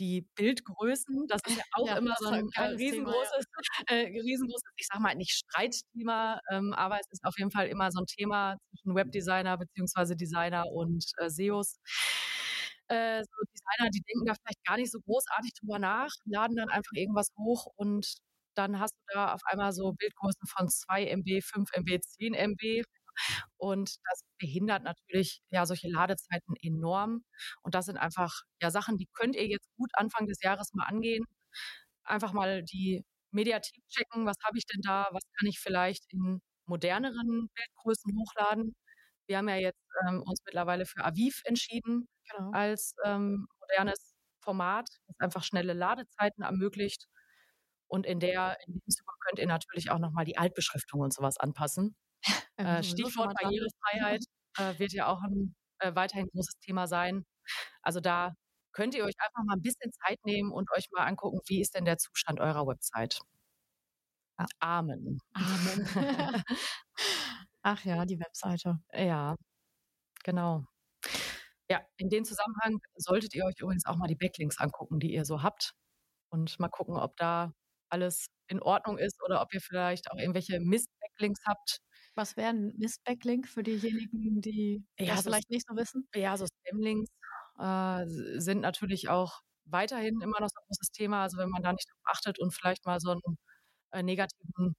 Die 0.00 0.26
Bildgrößen, 0.34 1.26
das 1.28 1.40
ist 1.46 1.58
ja 1.58 1.64
auch 1.72 1.86
ja, 1.86 1.98
immer 1.98 2.14
so 2.18 2.28
ein, 2.28 2.48
ein 2.56 2.74
riesengroßes, 2.74 3.44
Thema, 3.86 3.90
ja. 3.90 3.96
äh, 4.08 4.20
riesengroßes, 4.20 4.70
ich 4.76 4.86
sage 4.86 5.02
mal 5.02 5.14
nicht 5.14 5.32
Streitthema, 5.32 6.40
ähm, 6.50 6.72
aber 6.72 6.98
es 6.98 7.06
ist 7.10 7.24
auf 7.24 7.38
jeden 7.38 7.50
Fall 7.50 7.68
immer 7.68 7.90
so 7.92 8.00
ein 8.00 8.06
Thema 8.06 8.56
zwischen 8.70 8.94
Webdesigner 8.94 9.58
beziehungsweise 9.58 10.16
Designer 10.16 10.66
und 10.66 11.04
äh, 11.18 11.28
SEOs 11.28 11.78
äh, 12.90 13.22
so 13.22 13.44
Designer, 13.54 13.90
die 13.90 14.02
denken 14.02 14.26
da 14.26 14.34
vielleicht 14.34 14.64
gar 14.66 14.76
nicht 14.76 14.90
so 14.90 14.98
großartig 15.00 15.52
drüber 15.60 15.78
nach, 15.78 16.10
laden 16.24 16.56
dann 16.56 16.68
einfach 16.68 16.92
irgendwas 16.94 17.30
hoch 17.38 17.66
und 17.76 18.18
dann 18.54 18.80
hast 18.80 18.94
du 18.94 19.14
da 19.14 19.32
auf 19.32 19.40
einmal 19.44 19.72
so 19.72 19.92
Bildgrößen 19.92 20.46
von 20.46 20.68
2 20.68 21.06
MB, 21.06 21.40
5 21.42 21.70
MB, 21.72 22.00
10 22.02 22.34
MB. 22.34 22.84
Und 23.56 23.96
das 24.10 24.22
behindert 24.38 24.82
natürlich 24.82 25.40
ja 25.50 25.66
solche 25.66 25.88
Ladezeiten 25.88 26.54
enorm. 26.62 27.24
Und 27.62 27.74
das 27.74 27.86
sind 27.86 27.96
einfach 27.98 28.42
ja 28.60 28.70
Sachen, 28.70 28.96
die 28.96 29.08
könnt 29.12 29.36
ihr 29.36 29.46
jetzt 29.46 29.68
gut 29.76 29.90
Anfang 29.94 30.26
des 30.26 30.42
Jahres 30.42 30.72
mal 30.74 30.84
angehen. 30.86 31.24
Einfach 32.04 32.32
mal 32.32 32.62
die 32.62 33.04
Mediathek 33.32 33.82
checken, 33.88 34.26
was 34.26 34.36
habe 34.44 34.58
ich 34.58 34.66
denn 34.66 34.80
da, 34.82 35.08
was 35.12 35.22
kann 35.38 35.48
ich 35.48 35.60
vielleicht 35.60 36.04
in 36.12 36.40
moderneren 36.66 37.48
Bildgrößen 37.54 38.12
hochladen. 38.16 38.74
Wir 39.26 39.38
haben 39.38 39.48
ja 39.48 39.56
jetzt 39.56 39.84
ähm, 40.06 40.22
uns 40.22 40.40
mittlerweile 40.44 40.86
für 40.86 41.04
Aviv 41.04 41.42
entschieden 41.44 42.08
genau. 42.30 42.50
als 42.52 42.94
ähm, 43.04 43.46
modernes 43.60 44.14
Format, 44.40 44.88
das 45.06 45.20
einfach 45.20 45.44
schnelle 45.44 45.74
Ladezeiten 45.74 46.42
ermöglicht. 46.42 47.06
Und 47.86 48.06
in 48.06 48.20
der, 48.20 48.56
in 48.66 48.74
dem 48.74 48.88
Zuge 48.88 49.12
könnt 49.26 49.38
ihr 49.40 49.46
natürlich 49.46 49.90
auch 49.90 49.98
nochmal 49.98 50.24
die 50.24 50.38
Altbeschriftung 50.38 51.00
und 51.00 51.12
sowas 51.12 51.38
anpassen. 51.38 51.96
Äh, 52.66 52.82
Stichwort 52.82 53.34
Barrierefreiheit 53.40 54.24
äh, 54.58 54.78
wird 54.78 54.92
ja 54.92 55.06
auch 55.06 55.22
ein 55.22 55.54
äh, 55.78 55.94
weiterhin 55.94 56.28
großes 56.28 56.58
Thema 56.60 56.86
sein. 56.86 57.24
Also 57.82 58.00
da 58.00 58.34
könnt 58.72 58.94
ihr 58.94 59.04
euch 59.04 59.14
einfach 59.18 59.44
mal 59.44 59.54
ein 59.54 59.62
bisschen 59.62 59.92
Zeit 59.92 60.18
nehmen 60.24 60.52
und 60.52 60.70
euch 60.76 60.86
mal 60.92 61.06
angucken, 61.06 61.40
wie 61.46 61.60
ist 61.60 61.74
denn 61.74 61.84
der 61.84 61.98
Zustand 61.98 62.40
eurer 62.40 62.66
Website. 62.66 63.20
Ja. 64.38 64.46
Amen. 64.60 65.18
Amen. 65.34 66.44
Ach 67.62 67.84
ja, 67.84 68.06
die 68.06 68.18
Webseite. 68.18 68.78
Ja, 68.92 69.36
genau. 70.24 70.64
Ja, 71.68 71.80
in 71.98 72.08
dem 72.08 72.24
Zusammenhang 72.24 72.78
solltet 72.96 73.34
ihr 73.34 73.44
euch 73.44 73.54
übrigens 73.58 73.86
auch 73.86 73.96
mal 73.96 74.08
die 74.08 74.16
Backlinks 74.16 74.58
angucken, 74.58 74.98
die 74.98 75.12
ihr 75.12 75.24
so 75.24 75.42
habt 75.42 75.74
und 76.30 76.58
mal 76.58 76.68
gucken, 76.68 76.96
ob 76.96 77.16
da 77.16 77.52
alles 77.90 78.26
in 78.48 78.60
Ordnung 78.60 78.98
ist 78.98 79.22
oder 79.22 79.40
ob 79.42 79.52
ihr 79.52 79.60
vielleicht 79.60 80.10
auch 80.10 80.16
irgendwelche 80.16 80.58
Mist-Backlinks 80.60 81.40
habt. 81.46 81.80
Was 82.16 82.36
wäre 82.36 82.50
ein 82.50 82.74
Mist-Backlink 82.76 83.48
für 83.48 83.62
diejenigen, 83.62 84.40
die 84.40 84.84
Ja, 84.98 85.06
das 85.06 85.22
so 85.22 85.30
vielleicht 85.30 85.50
nicht 85.50 85.66
so 85.68 85.76
wissen? 85.76 86.08
Ja, 86.14 86.36
so 86.36 86.46
Spamlinks 86.46 87.10
äh, 87.58 88.04
sind 88.40 88.60
natürlich 88.60 89.08
auch 89.08 89.40
weiterhin 89.64 90.20
immer 90.20 90.40
noch 90.40 90.48
so 90.48 90.58
ein 90.60 90.66
großes 90.68 90.90
Thema. 90.92 91.22
Also 91.22 91.38
wenn 91.38 91.50
man 91.50 91.62
da 91.62 91.72
nicht 91.72 91.88
drauf 91.90 92.02
achtet 92.16 92.38
und 92.40 92.52
vielleicht 92.54 92.84
mal 92.86 92.98
so 93.00 93.10
einen 93.12 93.38
äh, 93.92 94.02
negativen 94.02 94.74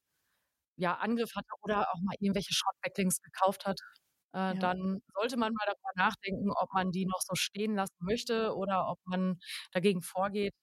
ja, 0.77 0.95
Angriff 0.97 1.31
hatte 1.35 1.49
oder 1.63 1.89
auch 1.91 2.01
mal 2.03 2.15
irgendwelche 2.19 2.53
Short-Backlinks 2.53 3.21
gekauft 3.21 3.65
hat, 3.65 3.79
äh, 4.33 4.55
Ja. 4.55 4.57
dann 4.57 5.01
sollte 5.15 5.37
man 5.37 5.53
mal 5.53 5.65
darüber 5.67 5.91
nachdenken, 5.95 6.51
ob 6.53 6.73
man 6.73 6.91
die 6.91 7.05
noch 7.05 7.21
so 7.21 7.35
stehen 7.35 7.75
lassen 7.75 7.95
möchte 8.01 8.55
oder 8.55 8.89
ob 8.89 8.99
man 9.05 9.39
dagegen 9.73 10.01
vorgeht. 10.03 10.53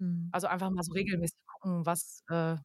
Hm. 0.00 0.32
Also 0.32 0.46
einfach 0.48 0.70
mal 0.70 0.82
so 0.82 0.92
regelmäßig 0.92 1.38
gucken, 1.46 1.86
was, 1.86 2.22
äh, 2.30 2.56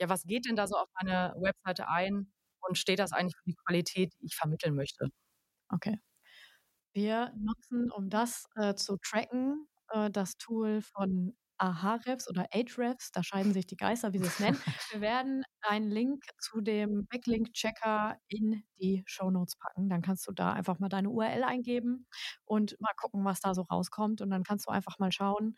ja, 0.00 0.08
was 0.08 0.24
geht 0.24 0.46
denn 0.46 0.56
da 0.56 0.66
so 0.66 0.76
auf 0.76 0.88
meine 1.00 1.34
Webseite 1.38 1.88
ein 1.88 2.32
und 2.62 2.78
steht 2.78 2.98
das 2.98 3.12
eigentlich 3.12 3.36
für 3.36 3.50
die 3.50 3.56
Qualität, 3.66 4.12
die 4.20 4.26
ich 4.26 4.36
vermitteln 4.36 4.74
möchte? 4.74 5.08
Okay. 5.70 5.98
Wir 6.94 7.32
nutzen, 7.36 7.90
um 7.90 8.10
das 8.10 8.44
äh, 8.56 8.74
zu 8.74 8.98
tracken, 8.98 9.66
äh, 9.90 10.10
das 10.10 10.36
Tool 10.36 10.82
von 10.82 11.34
Ahrefs 11.58 12.28
oder 12.28 12.48
Ahrefs. 12.52 13.12
Da 13.12 13.22
scheiden 13.22 13.52
sich 13.52 13.66
die 13.66 13.76
Geister, 13.76 14.12
wie 14.12 14.18
sie 14.18 14.26
es 14.26 14.40
nennen. 14.40 14.58
Wir 14.92 15.00
werden 15.00 15.44
einen 15.62 15.90
Link 15.90 16.24
zu 16.38 16.60
dem 16.60 17.06
Backlink-Checker 17.08 18.18
in 18.28 18.62
die 18.80 19.02
Shownotes 19.06 19.56
packen. 19.56 19.88
Dann 19.88 20.02
kannst 20.02 20.26
du 20.26 20.32
da 20.32 20.52
einfach 20.52 20.78
mal 20.80 20.88
deine 20.88 21.08
URL 21.10 21.44
eingeben 21.44 22.06
und 22.44 22.76
mal 22.80 22.92
gucken, 22.96 23.24
was 23.24 23.40
da 23.40 23.54
so 23.54 23.62
rauskommt. 23.62 24.20
Und 24.20 24.30
dann 24.30 24.42
kannst 24.42 24.66
du 24.66 24.70
einfach 24.70 24.98
mal 24.98 25.12
schauen, 25.12 25.56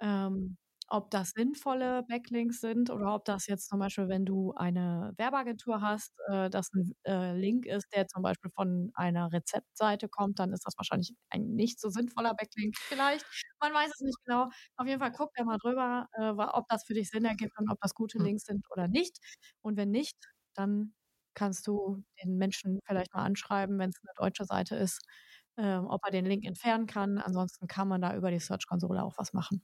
ähm, 0.00 0.56
ob 0.90 1.10
das 1.10 1.30
sinnvolle 1.30 2.02
Backlinks 2.08 2.60
sind 2.60 2.90
oder 2.90 3.14
ob 3.14 3.24
das 3.24 3.46
jetzt 3.46 3.68
zum 3.68 3.78
Beispiel, 3.78 4.08
wenn 4.08 4.26
du 4.26 4.52
eine 4.54 5.12
Werbeagentur 5.16 5.80
hast, 5.80 6.12
äh, 6.28 6.50
das 6.50 6.72
ein 6.74 6.92
äh, 7.06 7.36
Link 7.38 7.66
ist, 7.66 7.86
der 7.94 8.08
zum 8.08 8.22
Beispiel 8.22 8.50
von 8.50 8.90
einer 8.94 9.32
Rezeptseite 9.32 10.08
kommt, 10.08 10.38
dann 10.40 10.52
ist 10.52 10.66
das 10.66 10.74
wahrscheinlich 10.76 11.14
ein 11.30 11.54
nicht 11.54 11.80
so 11.80 11.90
sinnvoller 11.90 12.34
Backlink 12.34 12.76
vielleicht. 12.78 13.24
Man 13.60 13.72
weiß 13.72 13.90
es 13.94 14.00
nicht 14.00 14.18
genau. 14.24 14.48
Auf 14.76 14.86
jeden 14.86 15.00
Fall 15.00 15.12
guck 15.12 15.30
da 15.34 15.44
mal 15.44 15.58
drüber, 15.58 16.08
äh, 16.14 16.30
ob 16.30 16.68
das 16.68 16.84
für 16.84 16.94
dich 16.94 17.10
Sinn 17.10 17.24
ergibt 17.24 17.58
und 17.58 17.70
ob 17.70 17.80
das 17.80 17.94
gute 17.94 18.18
Hm. 18.18 18.24
Links 18.24 18.44
sind 18.44 18.66
oder 18.70 18.88
nicht. 18.88 19.18
Und 19.62 19.76
wenn 19.76 19.90
nicht, 19.90 20.16
dann 20.54 20.94
kannst 21.34 21.66
du 21.66 22.02
den 22.22 22.36
Menschen 22.36 22.80
vielleicht 22.84 23.14
mal 23.14 23.22
anschreiben, 23.24 23.78
wenn 23.78 23.90
es 23.90 24.00
eine 24.02 24.12
deutsche 24.16 24.44
Seite 24.44 24.76
ist, 24.76 25.00
ähm, 25.56 25.86
ob 25.86 26.04
er 26.04 26.10
den 26.10 26.26
Link 26.26 26.44
entfernen 26.44 26.86
kann. 26.86 27.18
Ansonsten 27.18 27.66
kann 27.68 27.88
man 27.88 28.00
da 28.02 28.16
über 28.16 28.30
die 28.30 28.40
Search-Konsole 28.40 29.02
auch 29.02 29.14
was 29.18 29.32
machen. 29.32 29.62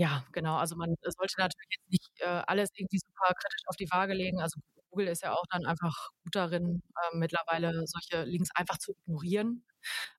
Ja, 0.00 0.24
genau. 0.32 0.56
Also 0.56 0.76
man 0.76 0.94
sollte 1.02 1.34
natürlich 1.36 1.68
jetzt 1.76 1.90
nicht 1.90 2.10
äh, 2.20 2.42
alles 2.46 2.70
irgendwie 2.74 2.98
super 2.98 3.34
kritisch 3.34 3.64
auf 3.66 3.76
die 3.76 3.86
Waage 3.90 4.14
legen. 4.14 4.40
Also 4.40 4.58
Google 4.88 5.08
ist 5.08 5.22
ja 5.22 5.32
auch 5.34 5.44
dann 5.50 5.66
einfach 5.66 5.94
gut 6.24 6.34
darin, 6.34 6.82
äh, 6.96 7.16
mittlerweile 7.16 7.86
solche 7.86 8.24
Links 8.24 8.48
einfach 8.54 8.78
zu 8.78 8.92
ignorieren. 8.92 9.62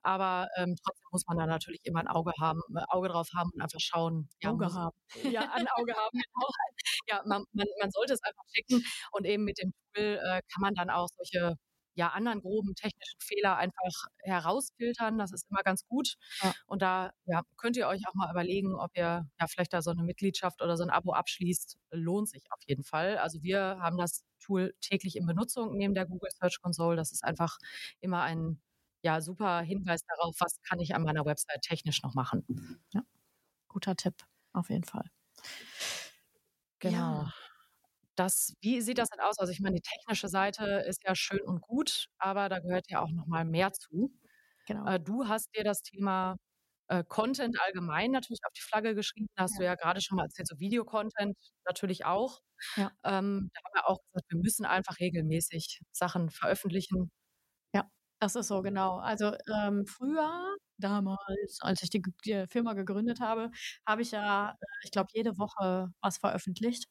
Aber 0.03 0.47
ähm, 0.57 0.75
trotzdem 0.83 1.07
muss 1.11 1.25
man 1.27 1.37
da 1.39 1.47
natürlich 1.47 1.81
immer 1.83 1.99
ein 1.99 2.07
Auge 2.07 2.31
haben, 2.39 2.61
äh, 2.75 2.83
Auge 2.89 3.09
drauf 3.09 3.27
haben 3.35 3.49
und 3.55 3.61
einfach 3.61 3.79
schauen. 3.79 4.29
Ja, 4.43 4.51
Auge 4.51 4.71
haben. 4.71 4.95
ja, 5.35 5.51
ein 5.51 5.67
Auge 5.75 5.93
haben. 5.95 6.11
Genau. 6.19 6.47
Ja, 7.07 7.23
man, 7.25 7.43
man, 7.53 7.65
man 7.79 7.89
sollte 7.91 8.13
es 8.13 8.21
einfach 8.23 8.43
checken 8.53 8.85
und 9.13 9.25
eben 9.25 9.43
mit 9.45 9.57
dem 9.57 9.73
Tool 9.95 10.19
äh, 10.23 10.41
kann 10.53 10.61
man 10.61 10.75
dann 10.75 10.91
auch 10.91 11.07
solche 11.17 11.55
ja, 11.95 12.09
anderen 12.09 12.41
groben 12.41 12.75
technischen 12.75 13.19
Fehler 13.19 13.57
einfach 13.57 14.07
herausfiltern. 14.19 15.17
Das 15.17 15.31
ist 15.31 15.49
immer 15.49 15.61
ganz 15.63 15.85
gut. 15.87 16.15
Ja. 16.41 16.53
Und 16.67 16.81
da 16.81 17.13
ja, 17.25 17.43
könnt 17.57 17.77
ihr 17.77 17.87
euch 17.87 18.01
auch 18.07 18.13
mal 18.13 18.31
überlegen, 18.31 18.75
ob 18.75 18.91
ihr 18.95 19.27
ja 19.39 19.47
vielleicht 19.47 19.73
da 19.73 19.81
so 19.81 19.91
eine 19.91 20.03
Mitgliedschaft 20.03 20.61
oder 20.61 20.77
so 20.77 20.83
ein 20.83 20.89
Abo 20.89 21.13
abschließt. 21.13 21.77
Lohnt 21.91 22.29
sich 22.29 22.43
auf 22.51 22.59
jeden 22.67 22.83
Fall. 22.83 23.17
Also 23.17 23.41
wir 23.43 23.77
haben 23.79 23.97
das 23.97 24.23
Tool 24.39 24.73
täglich 24.81 25.15
in 25.15 25.25
Benutzung 25.25 25.75
neben 25.77 25.93
der 25.93 26.05
Google 26.05 26.31
Search 26.31 26.61
Console. 26.61 26.95
Das 26.95 27.11
ist 27.11 27.23
einfach 27.23 27.57
immer 27.99 28.21
ein 28.23 28.61
ja, 29.03 29.21
super 29.21 29.61
Hinweis 29.61 30.03
darauf, 30.05 30.35
was 30.39 30.61
kann 30.61 30.79
ich 30.79 30.95
an 30.95 31.03
meiner 31.03 31.25
Website 31.25 31.61
technisch 31.61 32.03
noch 32.03 32.13
machen. 32.13 32.45
Guter 33.67 33.95
Tipp, 33.95 34.15
auf 34.53 34.69
jeden 34.69 34.83
Fall. 34.83 35.09
Genau. 36.79 37.23
Ja. 37.23 37.33
Das, 38.21 38.53
wie 38.61 38.81
sieht 38.81 38.99
das 38.99 39.09
denn 39.09 39.19
aus? 39.19 39.39
Also 39.39 39.51
ich 39.51 39.59
meine, 39.61 39.77
die 39.77 39.81
technische 39.81 40.27
Seite 40.27 40.83
ist 40.87 41.01
ja 41.07 41.15
schön 41.15 41.41
und 41.41 41.61
gut, 41.61 42.05
aber 42.19 42.49
da 42.49 42.59
gehört 42.59 42.85
ja 42.89 43.01
auch 43.01 43.09
noch 43.11 43.25
mal 43.25 43.45
mehr 43.45 43.73
zu. 43.73 44.13
Genau. 44.67 44.85
Äh, 44.87 44.99
du 44.99 45.27
hast 45.27 45.49
dir 45.55 45.63
das 45.63 45.81
Thema 45.81 46.37
äh, 46.89 47.03
Content 47.07 47.59
allgemein 47.61 48.11
natürlich 48.11 48.41
auf 48.45 48.53
die 48.53 48.61
Flagge 48.61 48.93
geschrieben. 48.93 49.27
Da 49.35 49.43
hast 49.43 49.57
du 49.59 49.63
ja 49.63 49.73
gerade 49.75 50.01
schon 50.01 50.17
mal 50.17 50.25
erzählt, 50.25 50.47
so 50.47 50.59
Videocontent 50.59 51.35
natürlich 51.67 52.05
auch. 52.05 52.41
Ja. 52.75 52.91
Ähm, 53.03 53.49
da 53.53 53.61
haben 53.63 53.73
wir 53.73 53.89
auch 53.89 53.97
gesagt, 54.11 54.31
wir 54.31 54.37
müssen 54.39 54.65
einfach 54.65 54.99
regelmäßig 54.99 55.81
Sachen 55.91 56.29
veröffentlichen. 56.29 57.09
Das 58.21 58.35
ist 58.35 58.49
so, 58.49 58.61
genau. 58.61 58.97
Also 58.99 59.33
ähm, 59.51 59.85
früher, 59.87 60.55
damals, 60.77 61.57
als 61.61 61.81
ich 61.81 61.89
die, 61.89 62.03
die 62.23 62.45
Firma 62.47 62.73
gegründet 62.73 63.19
habe, 63.19 63.49
habe 63.87 64.03
ich 64.03 64.11
ja, 64.11 64.51
äh, 64.51 64.65
ich 64.83 64.91
glaube, 64.91 65.09
jede 65.13 65.39
Woche 65.39 65.89
was 66.01 66.19
veröffentlicht. 66.19 66.85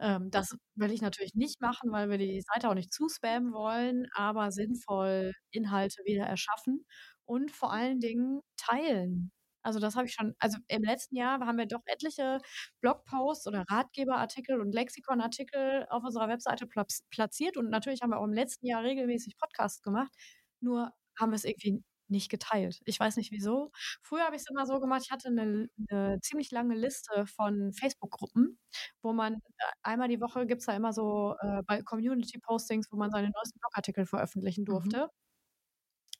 Ähm, 0.00 0.30
das 0.30 0.56
will 0.74 0.90
ich 0.92 1.02
natürlich 1.02 1.34
nicht 1.34 1.60
machen, 1.60 1.90
weil 1.92 2.10
wir 2.10 2.18
die 2.18 2.42
Seite 2.42 2.68
auch 2.68 2.74
nicht 2.74 2.92
zuspammen 2.92 3.52
wollen, 3.52 4.06
aber 4.14 4.50
sinnvoll 4.52 5.32
Inhalte 5.50 6.02
wieder 6.04 6.24
erschaffen 6.26 6.84
und 7.24 7.50
vor 7.50 7.72
allen 7.72 8.00
Dingen 8.00 8.40
teilen. 8.56 9.32
Also 9.62 9.80
das 9.80 9.96
habe 9.96 10.06
ich 10.06 10.14
schon, 10.14 10.34
also 10.38 10.58
im 10.68 10.82
letzten 10.84 11.16
Jahr 11.16 11.40
haben 11.40 11.58
wir 11.58 11.66
doch 11.66 11.82
etliche 11.86 12.38
Blogposts 12.80 13.46
oder 13.46 13.64
Ratgeberartikel 13.68 14.60
und 14.60 14.72
Lexikonartikel 14.72 15.86
auf 15.90 16.04
unserer 16.04 16.28
Webseite 16.28 16.66
platz- 16.66 17.02
platziert 17.10 17.56
und 17.56 17.68
natürlich 17.70 18.00
haben 18.02 18.10
wir 18.10 18.18
auch 18.20 18.24
im 18.24 18.32
letzten 18.32 18.66
Jahr 18.66 18.82
regelmäßig 18.84 19.36
Podcasts 19.36 19.82
gemacht, 19.82 20.12
nur 20.60 20.92
haben 21.18 21.30
wir 21.32 21.36
es 21.36 21.44
irgendwie 21.44 21.82
nicht 22.10 22.30
geteilt. 22.30 22.80
Ich 22.84 22.98
weiß 22.98 23.16
nicht 23.16 23.32
wieso. 23.32 23.70
Früher 24.02 24.24
habe 24.24 24.36
ich 24.36 24.42
es 24.42 24.50
immer 24.50 24.66
so 24.66 24.80
gemacht, 24.80 25.02
ich 25.04 25.10
hatte 25.10 25.28
eine, 25.28 25.68
eine 25.90 26.20
ziemlich 26.20 26.50
lange 26.50 26.74
Liste 26.74 27.26
von 27.26 27.72
Facebook-Gruppen, 27.72 28.58
wo 29.02 29.12
man 29.12 29.34
äh, 29.34 29.38
einmal 29.82 30.08
die 30.08 30.20
Woche 30.20 30.46
gibt 30.46 30.60
es 30.60 30.66
da 30.66 30.74
immer 30.74 30.92
so 30.92 31.34
äh, 31.40 31.62
bei 31.66 31.82
Community-Postings, 31.82 32.88
wo 32.90 32.96
man 32.96 33.10
seine 33.10 33.30
neuesten 33.30 33.58
Blogartikel 33.60 34.06
veröffentlichen 34.06 34.64
durfte. 34.64 35.08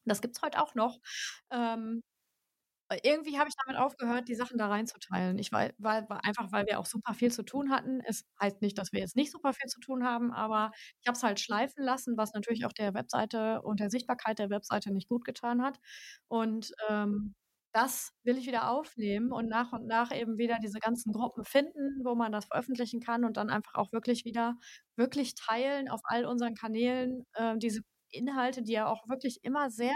Das 0.04 0.20
gibt 0.20 0.36
es 0.36 0.42
heute 0.42 0.60
auch 0.62 0.74
noch. 0.74 0.98
Ähm, 1.50 2.02
äh, 2.02 2.17
irgendwie 3.02 3.38
habe 3.38 3.48
ich 3.48 3.54
damit 3.64 3.80
aufgehört, 3.80 4.28
die 4.28 4.34
Sachen 4.34 4.58
da 4.58 4.68
reinzuteilen. 4.68 5.38
Ich 5.38 5.52
weil, 5.52 5.74
weil, 5.78 6.08
weil 6.08 6.20
einfach, 6.22 6.52
weil 6.52 6.66
wir 6.66 6.78
auch 6.78 6.86
super 6.86 7.14
viel 7.14 7.30
zu 7.30 7.42
tun 7.42 7.70
hatten. 7.70 8.00
Es 8.06 8.24
heißt 8.40 8.62
nicht, 8.62 8.78
dass 8.78 8.92
wir 8.92 9.00
jetzt 9.00 9.16
nicht 9.16 9.30
super 9.32 9.52
viel 9.52 9.68
zu 9.68 9.80
tun 9.80 10.04
haben, 10.04 10.32
aber 10.32 10.70
ich 11.00 11.06
habe 11.06 11.16
es 11.16 11.22
halt 11.22 11.40
schleifen 11.40 11.84
lassen, 11.84 12.16
was 12.16 12.32
natürlich 12.32 12.64
auch 12.66 12.72
der 12.72 12.94
Webseite 12.94 13.62
und 13.62 13.80
der 13.80 13.90
Sichtbarkeit 13.90 14.38
der 14.38 14.50
Webseite 14.50 14.92
nicht 14.92 15.08
gut 15.08 15.24
getan 15.24 15.62
hat. 15.62 15.78
Und 16.28 16.72
ähm, 16.88 17.34
das 17.72 18.12
will 18.24 18.38
ich 18.38 18.46
wieder 18.46 18.70
aufnehmen 18.70 19.30
und 19.32 19.48
nach 19.48 19.72
und 19.72 19.86
nach 19.86 20.10
eben 20.14 20.38
wieder 20.38 20.58
diese 20.62 20.78
ganzen 20.78 21.12
Gruppen 21.12 21.44
finden, 21.44 22.00
wo 22.04 22.14
man 22.14 22.32
das 22.32 22.46
veröffentlichen 22.46 23.00
kann 23.00 23.24
und 23.24 23.36
dann 23.36 23.50
einfach 23.50 23.74
auch 23.74 23.92
wirklich 23.92 24.24
wieder 24.24 24.56
wirklich 24.96 25.34
teilen 25.34 25.88
auf 25.88 26.00
all 26.04 26.24
unseren 26.24 26.54
Kanälen 26.54 27.26
äh, 27.34 27.56
diese 27.58 27.82
Inhalte, 28.10 28.62
die 28.62 28.72
ja 28.72 28.86
auch 28.86 29.06
wirklich 29.08 29.40
immer 29.42 29.70
sehr 29.70 29.94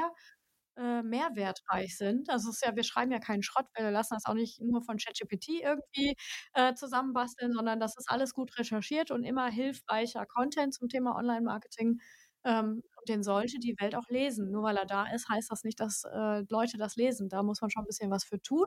äh, 0.77 1.03
mehrwertreich 1.03 1.97
sind. 1.97 2.31
Also 2.31 2.51
es 2.51 2.57
ist 2.57 2.67
ja, 2.67 2.75
wir 2.77 2.83
schreiben 2.85 3.13
ja 3.13 3.19
keinen 3.19 3.43
Schrott, 3.43 3.67
wir 3.77 3.91
lassen 3.91 4.15
das 4.15 4.27
auch 4.27 4.35
nicht 4.35 4.61
nur 4.61 4.83
von 4.83 4.97
ChatGPT 4.99 5.49
irgendwie 5.63 6.17
äh, 6.55 6.75
zusammenbasteln, 6.75 7.53
sondern 7.53 7.81
das 7.81 7.97
ist 7.97 8.11
alles 8.11 8.33
gut 8.35 8.59
recherchiert 8.59 9.11
und 9.11 9.25
immer 9.25 9.49
hilfreicher 9.51 10.27
Content 10.27 10.75
zum 10.75 10.89
Thema 10.89 11.17
Online-Marketing. 11.17 12.01
Ähm, 12.45 12.83
den 13.09 13.23
sollte 13.23 13.59
die 13.59 13.77
Welt 13.81 13.95
auch 13.95 14.09
lesen. 14.09 14.51
Nur 14.51 14.63
weil 14.65 14.77
er 14.77 14.87
da 14.87 15.05
ist, 15.13 15.29
heißt 15.29 15.51
das 15.51 15.63
nicht, 15.65 15.79
dass 15.81 16.05
äh, 16.05 16.45
Leute 16.49 16.77
das 16.79 16.97
lesen. 16.97 17.29
Da 17.29 17.43
muss 17.43 17.61
man 17.61 17.71
schon 17.71 17.85
ein 17.85 17.87
bisschen 17.87 18.11
was 18.11 18.25
für 18.25 18.41
tun. 18.41 18.67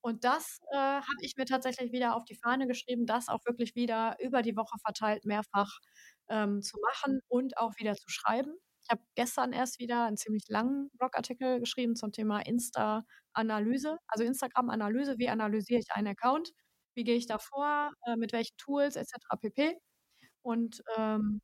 Und 0.00 0.24
das 0.24 0.60
äh, 0.72 0.76
habe 0.76 1.04
ich 1.20 1.36
mir 1.36 1.44
tatsächlich 1.44 1.92
wieder 1.92 2.16
auf 2.16 2.24
die 2.24 2.34
Fahne 2.34 2.66
geschrieben, 2.66 3.06
das 3.06 3.28
auch 3.28 3.44
wirklich 3.46 3.74
wieder 3.76 4.16
über 4.20 4.42
die 4.42 4.56
Woche 4.56 4.76
verteilt 4.84 5.24
mehrfach 5.24 5.78
ähm, 6.28 6.60
zu 6.62 6.76
machen 6.80 7.20
und 7.28 7.56
auch 7.58 7.78
wieder 7.78 7.94
zu 7.94 8.08
schreiben. 8.08 8.52
Ich 8.84 8.90
habe 8.90 9.02
gestern 9.14 9.52
erst 9.52 9.78
wieder 9.78 10.04
einen 10.06 10.16
ziemlich 10.16 10.44
langen 10.48 10.90
Blogartikel 10.98 11.60
geschrieben 11.60 11.96
zum 11.96 12.12
Thema 12.12 12.40
Insta-Analyse, 12.40 13.98
also 14.08 14.24
Instagram-Analyse. 14.24 15.18
Wie 15.18 15.28
analysiere 15.28 15.80
ich 15.80 15.92
einen 15.92 16.08
Account? 16.08 16.50
Wie 16.94 17.04
gehe 17.04 17.16
ich 17.16 17.26
da 17.26 17.38
vor? 17.38 17.92
Äh, 18.06 18.16
mit 18.16 18.32
welchen 18.32 18.56
Tools 18.58 18.96
etc. 18.96 19.36
pp. 19.40 19.78
Und 20.42 20.82
ähm, 20.96 21.40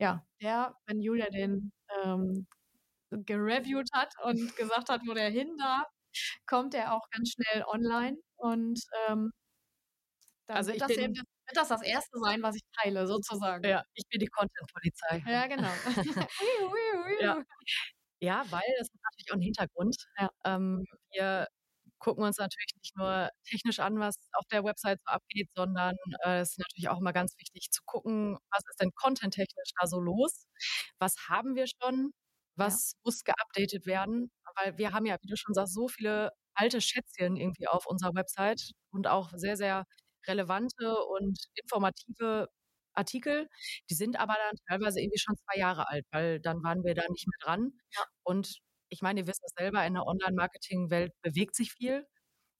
ja, 0.00 0.24
der, 0.42 0.76
wenn 0.86 1.00
Julia 1.02 1.28
den 1.30 1.72
ähm, 2.04 2.46
gereviewt 3.12 3.88
hat 3.94 4.12
und 4.24 4.56
gesagt 4.56 4.88
hat, 4.90 5.02
wo 5.06 5.14
der 5.14 5.30
hin 5.30 5.56
darf, 5.58 5.86
kommt 6.46 6.74
der 6.74 6.94
auch 6.94 7.08
ganz 7.10 7.30
schnell 7.32 7.64
online 7.66 8.18
und 8.36 8.80
ähm, 9.08 9.32
Also 10.50 10.72
wird, 10.72 10.76
ich 10.76 10.82
das 10.82 10.94
bin 10.94 10.98
eben, 11.00 11.14
wird 11.46 11.56
das 11.56 11.68
das 11.68 11.82
Erste 11.82 12.18
sein, 12.18 12.42
was 12.42 12.56
ich 12.56 12.62
teile, 12.82 13.06
sozusagen. 13.06 13.64
ja, 13.68 13.84
ich 13.94 14.04
bin 14.08 14.20
die 14.20 14.26
Content-Polizei. 14.26 15.22
Ja, 15.26 15.46
genau. 15.46 15.70
Ja. 17.20 17.42
Ja, 18.20 18.44
weil 18.50 18.62
das 18.78 18.88
hat 18.88 19.00
natürlich 19.12 19.30
auch 19.30 19.34
einen 19.34 19.42
Hintergrund. 19.42 19.96
Ja. 20.18 20.30
Ähm, 20.44 20.84
wir 21.12 21.48
gucken 21.98 22.24
uns 22.24 22.38
natürlich 22.38 22.72
nicht 22.82 22.96
nur 22.96 23.30
technisch 23.44 23.78
an, 23.80 23.98
was 23.98 24.16
auf 24.34 24.44
der 24.52 24.64
Website 24.64 25.00
so 25.06 25.12
abgeht, 25.12 25.48
sondern 25.54 25.96
äh, 26.24 26.40
es 26.40 26.52
ist 26.52 26.58
natürlich 26.58 26.88
auch 26.88 26.98
immer 27.00 27.12
ganz 27.12 27.36
wichtig 27.38 27.70
zu 27.70 27.82
gucken, 27.84 28.38
was 28.50 28.62
ist 28.70 28.80
denn 28.80 28.90
content-technisch 28.94 29.70
da 29.80 29.86
so 29.86 30.00
los? 30.00 30.46
Was 30.98 31.16
haben 31.28 31.54
wir 31.56 31.66
schon? 31.66 32.12
Was 32.56 32.94
muss 33.04 33.22
geupdatet 33.24 33.86
werden? 33.86 34.30
Weil 34.56 34.78
wir 34.78 34.92
haben 34.92 35.06
ja, 35.06 35.16
wie 35.22 35.28
du 35.28 35.36
schon 35.36 35.54
sagst, 35.54 35.74
so 35.74 35.88
viele 35.88 36.30
alte 36.54 36.80
Schätzchen 36.80 37.36
irgendwie 37.36 37.68
auf 37.68 37.86
unserer 37.86 38.14
Website 38.14 38.72
und 38.90 39.06
auch 39.08 39.30
sehr, 39.36 39.56
sehr 39.56 39.84
relevante 40.28 40.96
und 41.04 41.38
informative 41.54 42.48
Artikel. 42.94 43.48
Die 43.90 43.94
sind 43.94 44.18
aber 44.18 44.34
dann 44.34 44.56
teilweise 44.68 45.00
irgendwie 45.00 45.18
schon 45.18 45.36
zwei 45.36 45.58
Jahre 45.60 45.88
alt, 45.88 46.06
weil 46.10 46.40
dann 46.40 46.62
waren 46.62 46.82
wir 46.84 46.94
da 46.94 47.02
nicht 47.10 47.26
mehr 47.28 47.38
dran. 47.42 47.72
Ja. 47.96 48.04
Und 48.24 48.58
ich 48.88 49.02
meine, 49.02 49.20
ihr 49.20 49.26
wisst 49.26 49.42
es 49.44 49.52
selber, 49.56 49.84
in 49.86 49.94
der 49.94 50.06
Online-Marketing-Welt 50.06 51.12
bewegt 51.22 51.56
sich 51.56 51.72
viel. 51.72 52.06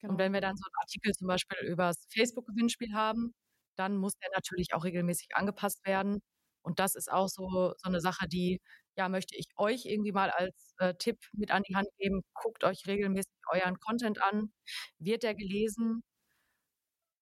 Genau. 0.00 0.12
Und 0.12 0.18
wenn 0.18 0.32
wir 0.32 0.40
dann 0.40 0.56
so 0.56 0.64
einen 0.66 0.74
Artikel 0.82 1.12
zum 1.12 1.28
Beispiel 1.28 1.58
über 1.68 1.88
das 1.88 2.06
Facebook-Gewinnspiel 2.12 2.92
haben, 2.94 3.34
dann 3.76 3.96
muss 3.96 4.14
der 4.18 4.30
natürlich 4.34 4.74
auch 4.74 4.84
regelmäßig 4.84 5.28
angepasst 5.34 5.84
werden. 5.86 6.20
Und 6.62 6.78
das 6.80 6.94
ist 6.96 7.10
auch 7.10 7.28
so, 7.28 7.74
so 7.78 7.88
eine 7.88 8.00
Sache, 8.00 8.26
die, 8.28 8.60
ja, 8.96 9.08
möchte 9.08 9.36
ich 9.36 9.46
euch 9.56 9.84
irgendwie 9.86 10.12
mal 10.12 10.30
als 10.30 10.74
äh, 10.78 10.94
Tipp 10.94 11.18
mit 11.32 11.50
an 11.50 11.62
die 11.68 11.76
Hand 11.76 11.88
geben. 11.98 12.22
Guckt 12.34 12.64
euch 12.64 12.84
regelmäßig 12.86 13.32
euren 13.52 13.78
Content 13.78 14.20
an. 14.22 14.52
Wird 14.98 15.22
der 15.22 15.34
gelesen? 15.34 16.02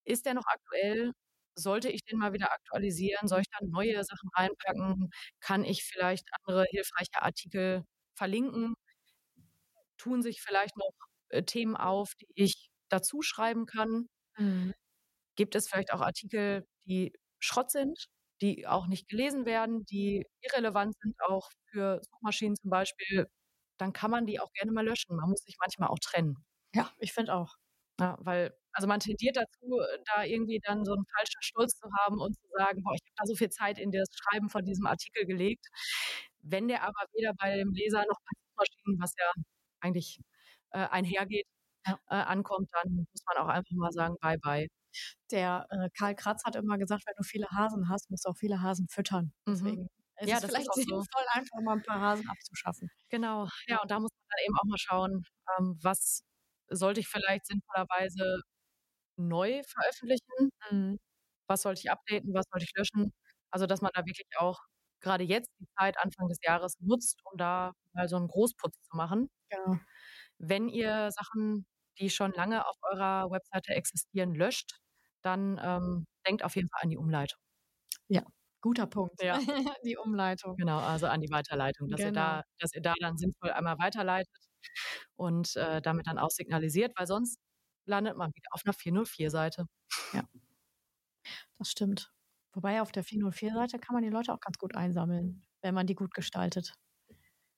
Ist 0.04 0.26
der 0.26 0.34
noch 0.34 0.46
aktuell? 0.46 1.12
Sollte 1.56 1.88
ich 1.90 2.04
den 2.04 2.18
mal 2.18 2.32
wieder 2.32 2.52
aktualisieren? 2.52 3.28
Soll 3.28 3.40
ich 3.42 3.49
da 3.50 3.64
neue 3.66 4.02
Sachen 4.04 4.28
reinpacken? 4.37 5.11
Kann 5.40 5.64
ich 5.64 5.84
vielleicht 5.84 6.26
andere 6.42 6.64
hilfreiche 6.70 7.23
Artikel 7.23 7.84
verlinken? 8.14 8.75
Tun 9.99 10.23
sich 10.23 10.42
vielleicht 10.42 10.76
noch 10.76 10.90
äh, 11.30 11.42
Themen 11.42 11.76
auf, 11.76 12.14
die 12.16 12.26
ich 12.34 12.70
dazu 12.88 13.23
schreiben 13.23 13.66
kann? 13.66 14.08
Mhm. 14.38 14.75
Gibt 15.37 15.54
es 15.56 15.68
vielleicht 15.68 15.92
auch 15.92 16.00
Artikel, 16.00 16.66
die 16.87 17.12
Schrott 17.40 17.70
sind, 17.70 18.06
die 18.42 18.66
auch 18.66 18.87
nicht 18.88 19.08
gelesen 19.08 19.46
werden, 19.46 19.84
die 19.87 20.26
irrelevant 20.42 20.94
sind, 21.00 21.16
auch 21.23 21.50
für 21.73 22.00
Suchmaschinen 22.11 22.56
zum 22.56 22.70
Beispiel? 22.70 23.28
Dann 23.78 23.92
kann 23.92 24.11
man 24.11 24.26
die 24.26 24.40
auch 24.40 24.52
gerne 24.52 24.73
mal 24.73 24.84
löschen. 24.87 25.16
Man 25.16 25.30
muss 25.30 25.42
sich 25.44 25.56
manchmal 25.61 25.88
auch 25.90 25.99
trennen. 26.00 26.37
Ja, 26.75 26.90
ich 26.99 27.12
finde 27.12 27.34
auch. 27.34 27.56
Ja, 28.00 28.16
weil, 28.20 28.52
also 28.72 28.88
man 28.88 28.98
tendiert 29.00 29.36
dazu, 29.36 29.78
da 30.06 30.24
irgendwie 30.24 30.58
dann 30.64 30.84
so 30.84 30.92
einen 30.94 31.04
falschen 31.16 31.42
Stolz 31.42 31.76
zu 31.78 31.86
haben 32.00 32.20
und 32.20 32.34
zu 32.34 32.42
sagen, 32.58 32.82
boah, 32.82 32.94
ich 32.94 33.00
habe 33.02 33.14
da 33.16 33.26
so 33.26 33.36
viel 33.36 33.50
Zeit 33.50 33.78
in 33.78 33.92
das 33.92 34.08
Schreiben 34.16 34.48
von 34.50 34.64
diesem 34.64 34.86
Artikel 34.86 35.26
gelegt. 35.26 35.66
Wenn 36.42 36.66
der 36.68 36.82
aber 36.82 37.04
weder 37.12 37.32
bei 37.38 37.56
dem 37.56 37.72
Leser 37.72 38.00
noch 38.08 38.18
bei 38.20 38.32
Suchmaschinen, 38.66 39.00
was 39.00 39.14
ja 39.18 39.30
eigentlich 39.80 40.18
äh, 40.70 40.86
einhergeht, 40.88 41.46
Ja. 41.86 41.98
äh, 42.08 42.14
ankommt, 42.16 42.68
dann 42.72 43.06
muss 43.12 43.22
man 43.26 43.36
auch 43.44 43.48
einfach 43.48 43.70
mal 43.76 43.92
sagen, 43.92 44.16
bye 44.20 44.38
bye. 44.38 44.66
Der 45.30 45.66
äh, 45.70 45.90
Karl 45.96 46.14
Kratz 46.16 46.44
hat 46.44 46.56
immer 46.56 46.78
gesagt, 46.78 47.04
wenn 47.06 47.14
du 47.18 47.24
viele 47.24 47.48
Hasen 47.50 47.88
hast, 47.90 48.10
musst 48.10 48.24
du 48.26 48.30
auch 48.30 48.36
viele 48.36 48.62
Hasen 48.62 48.88
füttern. 48.88 49.32
Mhm. 49.46 49.52
Deswegen 49.52 49.88
ist 50.20 50.30
Ja, 50.30 50.36
es 50.36 50.42
das 50.42 50.44
ist 50.44 50.46
vielleicht 50.50 50.70
auch 50.70 50.74
so. 50.74 50.82
sinnvoll, 50.82 51.24
einfach 51.32 51.60
mal 51.62 51.74
ein 51.76 51.82
paar 51.82 52.00
Hasen 52.00 52.28
abzuschaffen. 52.28 52.90
Genau, 53.10 53.48
ja, 53.66 53.80
und 53.82 53.90
da 53.90 54.00
muss 54.00 54.10
man 54.12 54.26
dann 54.30 54.44
eben 54.46 54.56
auch 54.58 54.64
mal 54.64 54.78
schauen, 54.78 55.24
ähm, 55.58 55.78
was 55.82 56.22
sollte 56.71 57.00
ich 57.00 57.09
vielleicht 57.09 57.47
sinnvollerweise 57.47 58.40
neu 59.16 59.62
veröffentlichen, 59.64 60.50
Mhm. 60.71 60.99
was 61.49 61.62
sollte 61.62 61.80
ich 61.85 61.90
updaten, 61.90 62.35
was 62.35 62.47
sollte 62.50 62.64
ich 62.66 62.73
löschen. 62.76 63.12
Also, 63.50 63.66
dass 63.66 63.80
man 63.83 63.90
da 63.94 64.04
wirklich 64.06 64.28
auch 64.38 64.61
gerade 65.00 65.25
jetzt 65.25 65.50
die 65.61 65.66
Zeit 65.78 65.99
Anfang 65.99 66.28
des 66.28 66.38
Jahres 66.42 66.76
nutzt, 66.80 67.21
um 67.25 67.37
da 67.38 67.73
mal 67.92 68.09
so 68.09 68.16
einen 68.16 68.29
Großputz 68.29 68.77
zu 68.83 68.96
machen. 68.96 69.29
Genau. 69.50 69.79
Wenn 70.38 70.68
ihr 70.68 71.11
Sachen, 71.12 71.66
die 72.00 72.11
schon 72.11 72.33
lange 72.33 72.66
auf 72.66 72.77
eurer 72.83 73.31
Webseite 73.31 73.74
existieren, 73.74 74.35
löscht, 74.35 74.79
dann 75.22 75.61
ähm, 75.62 76.07
denkt 76.27 76.44
auf 76.44 76.57
jeden 76.57 76.68
Fall 76.70 76.81
an 76.85 76.90
die 76.90 76.98
Umleitung. 76.98 77.38
Guter 78.62 78.87
Punkt. 78.87 79.22
Ja. 79.22 79.38
Die 79.85 79.96
Umleitung. 79.98 80.57
Genau, 80.57 80.79
also 80.79 81.07
an 81.07 81.20
die 81.20 81.31
Weiterleitung, 81.31 81.88
dass 81.90 82.00
ihr 82.00 82.07
Genau. 82.07 82.20
da, 82.20 82.42
dass 82.61 82.72
ihr 82.74 82.81
da 82.81 82.94
dann 82.98 83.18
sinnvoll 83.18 83.50
einmal 83.50 83.79
weiterleitet 83.79 84.31
und 85.16 85.57
äh, 85.57 85.81
damit 85.83 86.07
dann 86.07 86.18
auch 86.18 86.31
signalisiert, 86.31 86.92
weil 86.96 87.07
sonst 87.07 87.38
landet 87.87 88.16
man 88.16 88.31
wieder 88.35 88.48
auf 88.53 88.62
einer 88.64 88.74
404-Seite. 88.74 89.66
Das 91.59 91.70
stimmt. 91.70 92.11
Wobei 92.53 92.81
auf 92.83 92.92
der 92.92 93.05
404-Seite 93.05 93.79
kann 93.79 93.94
man 93.94 94.03
die 94.03 94.11
Leute 94.11 94.33
auch 94.33 94.40
ganz 94.40 94.59
gut 94.59 94.74
einsammeln, 94.77 95.44
wenn 95.62 95.74
man 95.74 95.87
die 95.87 95.94
gut 95.94 96.14
gestaltet. 96.14 96.74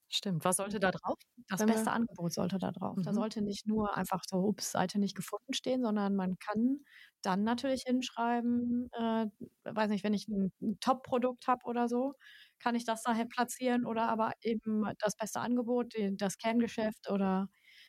Stimmt. 0.09 0.45
Was 0.45 0.57
sollte 0.59 0.79
da 0.79 0.93
drauf? 0.93 1.17
Das 1.49 1.61
Wenn 1.61 1.69
wir- 1.69 1.75
beste 1.75 1.91
Angebot 1.91 2.33
sollte 2.33 2.59
da 2.59 2.71
drauf. 2.71 2.97
Da 3.03 3.11
Mhm. 3.11 3.15
sollte 3.17 3.43
nicht 3.43 3.67
nur 3.67 3.97
einfach 3.97 4.23
so, 4.27 4.37
ups, 4.39 4.71
Seite 4.71 5.01
nicht 5.01 5.17
gefunden 5.17 5.53
stehen, 5.53 5.83
sondern 5.83 6.15
man 6.15 6.39
kann 6.39 6.79
dann 7.23 7.43
natürlich 7.43 7.83
hinschreiben, 7.85 8.89
äh, 8.93 9.27
weiß 9.65 9.91
nicht, 9.91 10.05
wenn 10.05 10.15
ich 10.15 10.29
ein, 10.29 10.53
ein 10.63 10.79
Top-Produkt 10.81 11.49
habe 11.49 11.65
oder 11.65 11.89
so, 11.89 12.15
kann 12.59 12.75
ich 12.75 12.85
das 12.85 13.03
daher 13.03 13.27
platzieren 13.27 13.87
oder 13.87 14.09
aber 14.09 14.33
eben 14.43 14.85
das 15.01 15.17
beste 15.17 15.41
Angebot, 15.41 15.95
das 16.13 16.39
Kerngeschäft 16.39 17.11
oder 17.11 17.49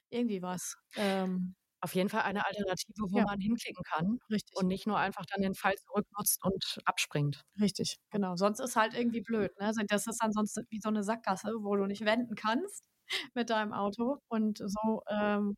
irgendwie 0.10 0.42
was. 0.42 0.76
Ähm, 0.96 1.56
Auf 1.82 1.96
jeden 1.96 2.10
Fall 2.10 2.22
eine 2.22 2.46
Alternative, 2.46 3.08
wo 3.10 3.20
Ja. 3.20 3.24
man 3.24 3.40
hinklicken 3.40 3.84
kann 3.84 4.20
richtig, 4.32 4.60
und 4.60 4.68
nicht 4.68 4.86
nur 4.86 5.00
einfach 5.00 5.26
dann 5.26 5.42
den 5.42 5.56
Pfeil 5.56 5.74
zurücknutzt 5.88 6.44
und 6.44 6.80
abspringt. 6.86 7.46
richtig, 7.60 7.98
genau. 8.12 8.36
Sonst 8.36 8.60
ist 8.60 8.76
halt 8.76 8.94
irgendwie 8.94 9.22
blöd. 9.22 9.52
Ne? 9.60 9.68
Also 9.68 9.82
Das 9.88 10.08
ist 10.08 10.22
ansonsten 10.22 10.66
wie 10.70 10.80
so 10.82 10.90
eine 10.90 11.04
Sackgasse, 11.04 11.50
wo 11.62 11.76
du 11.76 11.86
nicht 11.86 12.06
wenden 12.06 12.36
kannst 12.36 12.84
mit 13.36 13.50
deinem 13.50 13.74
Auto 13.74 14.18
und 14.28 14.58
so 14.60 15.02
ähm, 15.10 15.56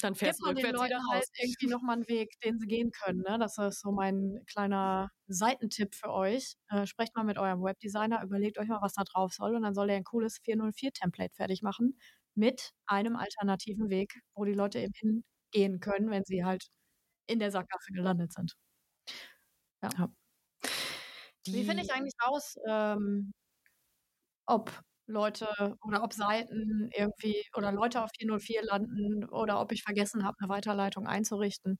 Dann 0.00 0.12
gibt 0.12 0.18
fährst 0.20 0.40
du 0.40 0.46
man 0.46 0.54
den 0.54 0.64
wieder 0.64 0.78
Leuten 0.78 1.10
halt 1.10 1.24
irgendwie 1.40 1.66
nochmal 1.66 1.96
einen 1.96 2.08
Weg, 2.08 2.38
den 2.44 2.58
sie 2.58 2.66
gehen 2.66 2.90
können. 2.90 3.22
Ne? 3.28 3.38
Das 3.38 3.58
ist 3.58 3.80
so 3.80 3.92
mein 3.92 4.42
kleiner 4.46 5.10
Seitentipp 5.26 5.94
für 5.94 6.10
euch. 6.10 6.54
Äh, 6.68 6.86
sprecht 6.86 7.16
mal 7.16 7.24
mit 7.24 7.38
eurem 7.38 7.62
Webdesigner, 7.62 8.22
überlegt 8.22 8.58
euch 8.58 8.68
mal, 8.68 8.82
was 8.82 8.94
da 8.94 9.04
drauf 9.04 9.32
soll 9.32 9.56
und 9.56 9.62
dann 9.62 9.74
soll 9.74 9.90
er 9.90 9.96
ein 9.96 10.04
cooles 10.04 10.38
404-Template 10.44 11.34
fertig 11.34 11.62
machen 11.62 11.98
mit 12.34 12.72
einem 12.86 13.16
alternativen 13.16 13.90
Weg, 13.90 14.20
wo 14.34 14.44
die 14.44 14.52
Leute 14.52 14.78
eben 14.78 14.92
hingehen 14.94 15.80
können, 15.80 16.10
wenn 16.10 16.24
sie 16.24 16.44
halt 16.44 16.68
in 17.26 17.38
der 17.40 17.50
Sackgasse 17.50 17.92
gelandet 17.92 18.32
sind. 18.32 18.54
Wie 21.46 21.64
finde 21.64 21.82
ich 21.82 21.92
eigentlich 21.92 22.14
raus, 22.24 22.56
ähm, 22.68 23.32
ob 24.46 24.70
Leute 25.08 25.48
oder 25.82 26.02
ob 26.02 26.12
Seiten 26.12 26.90
irgendwie 26.96 27.42
oder 27.56 27.72
Leute 27.72 28.02
auf 28.02 28.10
404 28.18 28.62
landen 28.62 29.24
oder 29.30 29.60
ob 29.60 29.72
ich 29.72 29.82
vergessen 29.82 30.24
habe, 30.24 30.36
eine 30.40 30.48
Weiterleitung 30.48 31.06
einzurichten? 31.06 31.78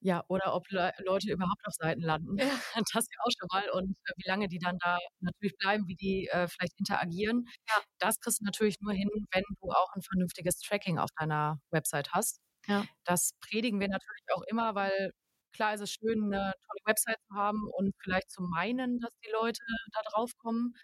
Ja, 0.00 0.24
oder 0.28 0.54
ob 0.54 0.70
Le 0.70 0.92
Leute 1.04 1.32
überhaupt 1.32 1.66
auf 1.66 1.74
Seiten 1.74 2.02
landen. 2.02 2.36
Ja. 2.38 2.46
Das 2.96 3.06
ja 3.10 3.18
auch 3.24 3.30
schon 3.38 3.48
mal 3.52 3.70
und 3.70 3.90
äh, 4.06 4.12
wie 4.16 4.28
lange 4.28 4.48
die 4.48 4.58
dann 4.58 4.78
da 4.78 4.98
natürlich 5.20 5.56
bleiben, 5.58 5.88
wie 5.88 5.96
die 5.96 6.28
äh, 6.28 6.48
vielleicht 6.48 6.78
interagieren. 6.78 7.46
Ja. 7.68 7.82
Das 7.98 8.20
kriegst 8.20 8.40
du 8.40 8.44
natürlich 8.44 8.80
nur 8.80 8.92
hin, 8.92 9.08
wenn 9.32 9.42
du 9.60 9.70
auch 9.70 9.92
ein 9.94 10.02
vernünftiges 10.02 10.60
Tracking 10.60 10.98
auf 10.98 11.10
deiner 11.18 11.58
Website 11.70 12.12
hast. 12.12 12.40
Ja. 12.66 12.84
Das 13.04 13.32
predigen 13.40 13.80
wir 13.80 13.88
natürlich 13.88 14.24
auch 14.34 14.42
immer, 14.48 14.74
weil 14.74 15.12
klar 15.52 15.74
ist 15.74 15.80
es 15.80 15.92
schön, 15.92 16.24
eine 16.24 16.52
tolle 16.66 16.80
Website 16.84 17.18
zu 17.28 17.34
haben 17.34 17.68
und 17.78 17.94
vielleicht 18.02 18.30
zu 18.30 18.42
meinen, 18.42 19.00
dass 19.00 19.12
die 19.24 19.30
Leute 19.32 19.62
da 19.92 20.00
drauf 20.10 20.32
kommen. 20.38 20.74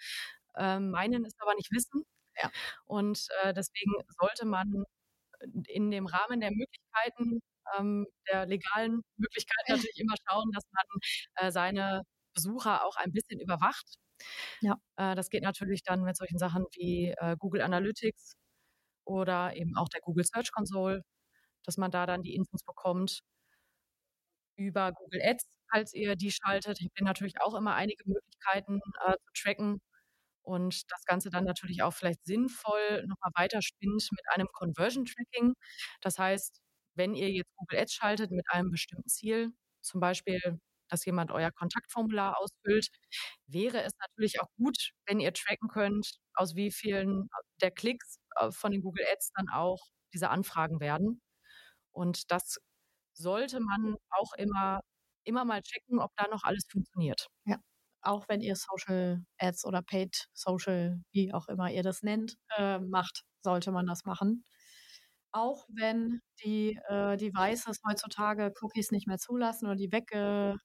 Ähm, 0.56 0.90
meinen 0.90 1.24
ist 1.24 1.40
aber 1.40 1.54
nicht 1.54 1.70
wissen. 1.72 2.04
Ja. 2.42 2.50
Und 2.86 3.26
äh, 3.42 3.52
deswegen 3.54 3.92
sollte 4.18 4.46
man 4.46 4.84
in 5.68 5.90
dem 5.90 6.06
Rahmen 6.06 6.40
der 6.40 6.50
Möglichkeiten, 6.50 7.40
ähm, 7.76 8.06
der 8.30 8.46
legalen 8.46 9.02
Möglichkeiten 9.16 9.72
natürlich 9.72 9.98
immer 9.98 10.14
schauen, 10.28 10.50
dass 10.52 10.64
man 10.72 10.86
äh, 11.36 11.52
seine 11.52 12.02
Besucher 12.34 12.84
auch 12.84 12.96
ein 12.96 13.12
bisschen 13.12 13.40
überwacht. 13.40 13.96
Ja. 14.60 14.76
Äh, 14.96 15.14
das 15.14 15.30
geht 15.30 15.42
natürlich 15.42 15.82
dann 15.82 16.02
mit 16.02 16.16
solchen 16.16 16.38
Sachen 16.38 16.64
wie 16.72 17.14
äh, 17.18 17.36
Google 17.38 17.62
Analytics 17.62 18.34
oder 19.04 19.54
eben 19.56 19.76
auch 19.76 19.88
der 19.88 20.00
Google 20.00 20.24
Search 20.24 20.52
Console, 20.52 21.02
dass 21.64 21.76
man 21.76 21.90
da 21.90 22.06
dann 22.06 22.22
die 22.22 22.34
Infos 22.34 22.62
bekommt. 22.64 23.20
Über 24.56 24.92
Google 24.92 25.20
Ads, 25.22 25.46
falls 25.70 25.94
ihr 25.94 26.16
die 26.16 26.30
schaltet, 26.30 26.78
habt 26.80 27.00
ihr 27.00 27.04
natürlich 27.04 27.40
auch 27.40 27.54
immer 27.54 27.74
einige 27.74 28.04
Möglichkeiten 28.06 28.80
äh, 29.06 29.12
zu 29.14 29.42
tracken 29.42 29.80
und 30.42 30.90
das 30.90 31.04
Ganze 31.04 31.30
dann 31.30 31.44
natürlich 31.44 31.82
auch 31.82 31.92
vielleicht 31.94 32.24
sinnvoll 32.24 33.04
nochmal 33.06 33.30
weiterspinnt 33.36 34.08
mit 34.12 34.22
einem 34.34 34.48
Conversion 34.52 35.04
Tracking. 35.06 35.54
Das 36.00 36.18
heißt, 36.18 36.60
wenn 36.94 37.14
ihr 37.14 37.30
jetzt 37.30 37.54
Google 37.56 37.78
Ads 37.80 37.94
schaltet 37.94 38.30
mit 38.32 38.46
einem 38.50 38.70
bestimmten 38.70 39.08
Ziel, 39.08 39.52
zum 39.82 40.00
Beispiel, 40.00 40.40
dass 40.88 41.04
jemand 41.06 41.30
euer 41.30 41.50
Kontaktformular 41.50 42.38
ausfüllt, 42.38 42.88
wäre 43.46 43.82
es 43.82 43.92
natürlich 44.00 44.40
auch 44.40 44.48
gut, 44.58 44.90
wenn 45.06 45.20
ihr 45.20 45.32
tracken 45.32 45.68
könnt, 45.68 46.18
aus 46.34 46.54
wie 46.56 46.70
vielen 46.70 47.28
der 47.62 47.70
Klicks 47.70 48.16
äh, 48.36 48.50
von 48.52 48.72
den 48.72 48.82
Google 48.82 49.04
Ads 49.12 49.32
dann 49.34 49.48
auch 49.50 49.80
diese 50.12 50.30
Anfragen 50.30 50.80
werden. 50.80 51.20
Und 51.92 52.30
das 52.30 52.58
sollte 53.14 53.60
man 53.60 53.96
auch 54.10 54.32
immer 54.34 54.80
immer 55.24 55.44
mal 55.44 55.62
checken, 55.62 56.00
ob 56.00 56.12
da 56.16 56.28
noch 56.28 56.44
alles 56.44 56.66
funktioniert. 56.70 57.28
Ja. 57.46 57.58
Auch 58.02 58.28
wenn 58.28 58.40
ihr 58.40 58.56
Social 58.56 59.24
Ads 59.38 59.64
oder 59.64 59.82
Paid 59.82 60.28
Social, 60.34 61.00
wie 61.12 61.32
auch 61.32 61.48
immer 61.48 61.70
ihr 61.70 61.82
das 61.82 62.02
nennt, 62.02 62.36
äh, 62.58 62.78
macht, 62.78 63.24
sollte 63.42 63.72
man 63.72 63.86
das 63.86 64.04
machen. 64.04 64.44
Auch 65.32 65.66
wenn 65.68 66.20
die 66.44 66.78
äh, 66.88 67.16
Devices 67.16 67.78
heutzutage 67.86 68.52
Cookies 68.60 68.90
nicht 68.90 69.06
mehr 69.06 69.18
zulassen 69.18 69.66
oder 69.66 69.76
die 69.76 69.92
wegge 69.92 70.56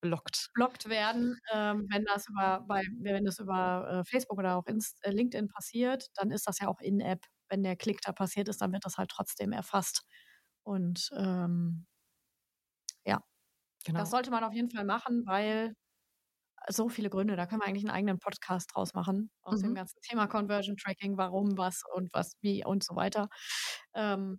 blockt. 0.00 0.50
blockt 0.54 0.88
werden. 0.88 1.38
Ähm, 1.52 1.86
wenn 1.90 2.04
das 2.04 2.28
über, 2.28 2.64
bei, 2.68 2.82
wenn 3.00 3.24
das 3.24 3.38
über 3.38 4.02
äh, 4.02 4.04
Facebook 4.04 4.38
oder 4.38 4.56
auch 4.56 4.66
Inst 4.66 4.98
äh, 5.04 5.10
LinkedIn 5.10 5.48
passiert, 5.48 6.06
dann 6.14 6.30
ist 6.30 6.46
das 6.46 6.58
ja 6.60 6.68
auch 6.68 6.80
in-App. 6.80 7.24
Wenn 7.48 7.62
der 7.62 7.76
Klick 7.76 8.00
da 8.02 8.12
passiert 8.12 8.48
ist, 8.48 8.60
dann 8.60 8.72
wird 8.72 8.84
das 8.84 8.98
halt 8.98 9.10
trotzdem 9.10 9.52
erfasst. 9.52 10.02
Und 10.64 11.10
ähm, 11.16 11.86
ja, 13.04 13.20
genau. 13.84 14.00
das 14.00 14.10
sollte 14.10 14.30
man 14.30 14.44
auf 14.44 14.52
jeden 14.54 14.70
Fall 14.70 14.84
machen, 14.84 15.22
weil 15.26 15.74
so 16.68 16.88
viele 16.88 17.10
Gründe, 17.10 17.36
da 17.36 17.46
können 17.46 17.60
wir 17.60 17.66
eigentlich 17.66 17.84
einen 17.84 17.94
eigenen 17.94 18.18
Podcast 18.18 18.70
draus 18.74 18.94
machen, 18.94 19.30
aus 19.42 19.60
mhm. 19.60 19.68
dem 19.68 19.74
ganzen 19.74 20.00
Thema 20.02 20.26
Conversion 20.26 20.76
Tracking, 20.76 21.16
warum, 21.16 21.56
was 21.56 21.82
und 21.94 22.12
was, 22.12 22.32
wie 22.40 22.64
und 22.64 22.84
so 22.84 22.96
weiter. 22.96 23.28
Ähm, 23.94 24.38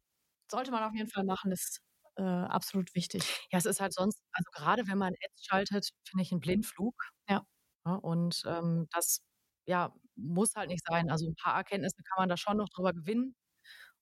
sollte 0.52 0.72
man 0.72 0.84
auf 0.84 0.94
jeden 0.94 1.10
Fall 1.10 1.24
machen, 1.24 1.52
ist 1.52 1.82
äh, 2.18 2.24
absolut 2.24 2.94
wichtig. 2.96 3.48
Ja, 3.52 3.60
es 3.60 3.66
ist 3.66 3.80
halt 3.80 3.94
sonst, 3.94 4.22
also 4.32 4.50
gerade 4.54 4.88
wenn 4.88 4.98
man 4.98 5.13
Ads 5.13 5.46
schaltet, 5.46 5.90
finde 6.08 6.24
ich 6.24 6.32
ein 6.32 6.40
Blindflug. 6.40 6.96
Ja. 7.30 7.44
ja 7.86 7.94
und 7.94 8.42
ähm, 8.46 8.88
das 8.92 9.22
ja, 9.68 9.94
muss 10.16 10.56
halt 10.56 10.70
nicht 10.70 10.86
sein. 10.88 11.10
Also 11.12 11.28
ein 11.28 11.36
paar 11.36 11.56
Erkenntnisse 11.56 12.02
kann 12.04 12.22
man 12.22 12.30
da 12.30 12.38
schon 12.38 12.58
noch 12.58 12.70
drüber 12.70 12.94
gewinnen. 12.94 13.36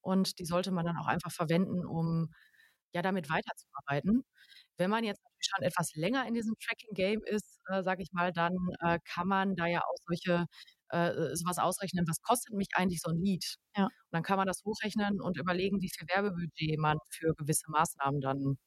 Und 0.02 0.40
die 0.40 0.46
sollte 0.46 0.72
man 0.72 0.86
dann 0.86 0.98
auch 0.98 1.08
einfach 1.08 1.32
verwenden, 1.32 1.86
um 1.86 2.32
ja 2.94 3.02
damit 3.02 3.30
weiterzuarbeiten. 3.30 4.24
Wenn 4.78 4.90
man 4.90 5.04
jetzt 5.04 5.24
natürlich 5.24 5.50
schon 5.56 5.66
etwas 5.66 5.96
länger 5.96 6.28
in 6.28 6.34
diesem 6.34 6.56
Tracking-Game 6.60 7.22
ist, 7.26 7.60
äh, 7.70 7.84
sage 7.84 8.04
ich 8.04 8.12
mal, 8.12 8.32
dann 8.32 8.54
äh, 8.82 9.00
kann 9.06 9.28
man 9.28 9.56
da 9.56 9.68
ja 9.68 9.82
auch 9.82 9.96
solche 10.06 10.46
äh, 10.90 11.36
sowas 11.36 11.58
ausrechnen, 11.58 12.06
was 12.08 12.22
kostet 12.22 12.54
mich 12.54 12.68
eigentlich 12.76 13.02
so 13.02 13.10
ein 13.12 13.18
Lead? 13.18 13.44
Ja. 13.76 13.86
Und 13.86 13.92
dann 14.12 14.24
kann 14.24 14.38
man 14.38 14.48
das 14.48 14.64
hochrechnen 14.64 15.22
und 15.22 15.38
überlegen, 15.38 15.82
wie 15.82 15.90
viel 15.90 16.08
Werbebudget 16.08 16.78
man 16.80 16.98
für 17.10 17.34
gewisse 17.36 17.70
Maßnahmen 17.70 18.22
dann 18.22 18.58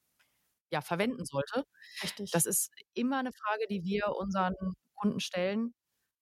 ja, 0.70 0.80
verwenden 0.80 1.24
sollte. 1.24 1.64
Richtig. 2.02 2.30
Das 2.30 2.46
ist 2.46 2.70
immer 2.94 3.18
eine 3.18 3.32
Frage, 3.32 3.66
die 3.70 3.82
wir 3.84 4.14
unseren 4.16 4.54
Kunden 4.94 5.20
stellen. 5.20 5.74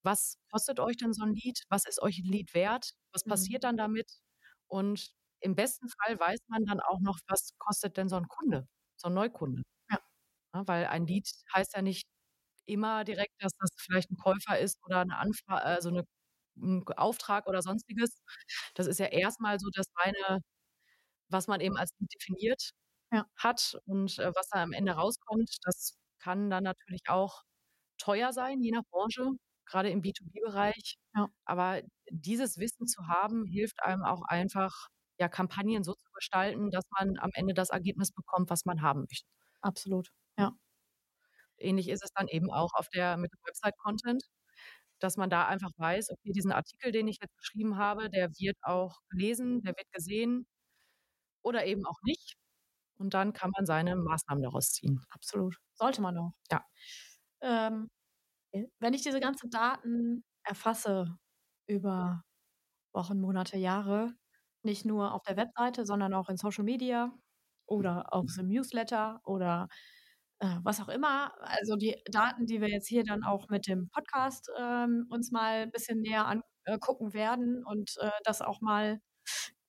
Was 0.03 0.39
kostet 0.51 0.79
euch 0.79 0.97
denn 0.97 1.13
so 1.13 1.25
ein 1.25 1.35
Lead? 1.35 1.63
Was 1.69 1.87
ist 1.87 2.01
euch 2.01 2.19
ein 2.19 2.31
Lead 2.31 2.55
wert? 2.55 2.93
Was 3.13 3.25
mhm. 3.25 3.31
passiert 3.31 3.65
dann 3.65 3.77
damit? 3.77 4.11
Und 4.69 5.11
im 5.41 5.55
besten 5.55 5.89
Fall 5.89 6.19
weiß 6.19 6.41
man 6.49 6.65
dann 6.65 6.81
auch 6.81 7.01
noch, 7.01 7.19
was 7.29 7.51
kostet 7.59 7.97
denn 7.97 8.09
so 8.09 8.17
ein 8.17 8.29
Kunde, 8.29 8.69
so 8.97 9.09
ein 9.09 9.15
Neukunde. 9.15 9.63
Ja 10.57 10.67
weil 10.67 10.87
ein 10.87 11.07
Lead 11.07 11.29
heißt 11.55 11.75
ja 11.77 11.83
nicht 11.83 12.07
immer 12.67 13.05
direkt, 13.05 13.35
dass 13.43 13.53
das 13.59 13.71
vielleicht 13.79 14.11
ein 14.11 14.17
Käufer 14.17 14.59
ist 14.59 14.79
oder 14.85 15.01
eine 15.01 15.19
Anfrage, 15.19 15.63
also 15.65 15.91
eine, 15.91 16.05
ein 16.57 16.85
Auftrag 16.97 17.47
oder 17.47 17.63
sonstiges. 17.63 18.23
Das 18.75 18.87
ist 18.87 18.99
ja 19.01 19.07
erstmal 19.07 19.59
so 19.61 19.69
das 19.75 19.87
reine, 19.97 20.41
was 21.29 21.49
man 21.49 21.61
eben 21.61 21.77
als 21.77 21.93
Lead 21.99 22.13
definiert 22.15 22.71
ja. 23.13 23.27
hat 23.37 23.79
und 23.87 24.19
äh, 24.19 24.33
was 24.35 24.49
da 24.51 24.63
am 24.63 24.73
Ende 24.73 24.93
rauskommt. 24.93 25.51
Das 25.65 25.97
kann 26.21 26.51
dann 26.51 26.65
natürlich 26.65 27.03
auch 27.09 27.43
teuer 27.99 28.33
sein, 28.33 28.61
je 28.63 28.73
nach 28.73 28.85
Branche, 28.91 29.31
gerade 29.67 29.91
im 29.91 30.03
B2B-Bereich. 30.03 30.97
Ja. 31.17 31.29
Aber 31.45 31.83
dieses 32.11 32.59
Wissen 32.59 32.87
zu 32.87 33.09
haben, 33.09 33.47
hilft 33.47 33.83
einem 33.83 34.05
auch 34.05 34.23
einfach, 34.25 34.89
ja, 35.19 35.29
Kampagnen 35.29 35.85
so 35.85 35.95
zu 35.95 36.11
gestalten, 36.15 36.71
dass 36.71 36.85
man 36.91 37.19
am 37.19 37.31
Ende 37.35 37.55
das 37.55 37.71
Ergebnis 37.71 38.13
bekommt, 38.13 38.51
was 38.51 38.65
man 38.67 38.83
haben 38.83 39.01
möchte. 39.03 39.27
Absolut, 39.63 40.11
ja. 40.39 40.53
Ähnlich 41.59 41.89
ist 41.89 42.03
es 42.05 42.11
dann 42.15 42.29
eben 42.29 42.51
auch 42.51 42.73
auf 42.75 42.89
der 42.91 43.17
mit 43.17 43.33
Website-Content, 43.45 44.23
dass 45.01 45.17
man 45.17 45.31
da 45.31 45.47
einfach 45.49 45.71
weiß, 45.79 46.11
okay, 46.11 46.33
diesen 46.33 46.53
Artikel, 46.53 46.93
den 46.93 47.09
ich 47.09 47.19
jetzt 47.23 47.37
geschrieben 47.39 47.77
habe, 47.79 48.11
der 48.11 48.31
wird 48.39 48.57
auch 48.63 49.01
gelesen, 49.11 49.63
der 49.63 49.75
wird 49.77 49.91
gesehen 49.93 50.47
oder 51.43 51.67
eben 51.67 51.87
auch 51.87 52.01
nicht. 52.03 52.37
Und 52.99 53.15
dann 53.15 53.33
kann 53.33 53.51
man 53.57 53.67
seine 53.67 53.97
Maßnahmen 53.97 54.43
daraus 54.45 54.73
ziehen. 54.73 55.03
Absolut. 55.11 55.57
Sollte 55.75 56.03
man 56.03 56.19
auch. 56.19 56.33
Ja. 56.51 56.65
Ähm, 57.43 57.91
wenn 58.81 58.95
ich 58.95 59.03
diese 59.03 59.21
ganzen 59.21 59.51
Daten 59.51 60.25
erfasse 60.45 61.19
über 61.69 62.25
Wochen, 62.95 63.21
Monate, 63.21 63.59
Jahre, 63.59 64.15
nicht 64.63 64.85
nur 64.87 65.15
auf 65.15 65.23
der 65.25 65.37
Webseite, 65.37 65.87
sondern 65.87 66.15
auch 66.15 66.29
in 66.31 66.37
Social 66.39 66.65
Media 66.65 67.13
oder 67.67 68.13
auf 68.15 68.27
dem 68.39 68.49
Newsletter 68.49 69.21
oder 69.25 69.69
äh, 70.41 70.57
was 70.63 70.81
auch 70.81 70.89
immer. 70.89 71.33
Also 71.41 71.77
die 71.77 71.97
Daten, 72.11 72.47
die 72.47 72.61
wir 72.61 72.69
jetzt 72.69 72.89
hier 72.89 73.05
dann 73.05 73.25
auch 73.25 73.49
mit 73.49 73.67
dem 73.67 73.89
Podcast 73.91 74.51
ähm, 74.59 75.07
uns 75.11 75.31
mal 75.33 75.63
ein 75.63 75.71
bisschen 75.71 76.01
näher 76.01 76.27
angucken 76.67 77.15
werden 77.15 77.65
und 77.65 77.93
äh, 78.01 78.11
das 78.25 78.43
auch 78.43 78.61
mal 78.61 79.01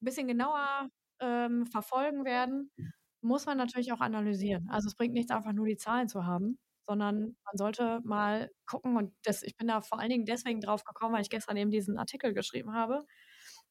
ein 0.00 0.04
bisschen 0.04 0.28
genauer 0.28 0.88
ähm, 1.20 1.66
verfolgen 1.66 2.24
werden, 2.24 2.70
muss 3.22 3.46
man 3.46 3.58
natürlich 3.58 3.92
auch 3.92 4.00
analysieren. 4.00 4.68
Also 4.70 4.88
es 4.88 4.96
bringt 4.96 5.14
nichts, 5.14 5.32
einfach 5.32 5.52
nur 5.52 5.66
die 5.66 5.76
Zahlen 5.76 6.08
zu 6.08 6.24
haben, 6.26 6.58
sondern 6.86 7.36
man 7.44 7.56
sollte 7.56 8.00
mal 8.04 8.50
gucken 8.66 8.96
und 8.96 9.14
das, 9.24 9.42
ich 9.42 9.56
bin 9.56 9.68
da 9.68 9.80
vor 9.80 9.98
allen 10.00 10.10
Dingen 10.10 10.24
deswegen 10.26 10.60
drauf 10.60 10.84
gekommen, 10.84 11.14
weil 11.14 11.22
ich 11.22 11.30
gestern 11.30 11.56
eben 11.56 11.70
diesen 11.70 11.98
Artikel 11.98 12.34
geschrieben 12.34 12.72
habe 12.74 13.04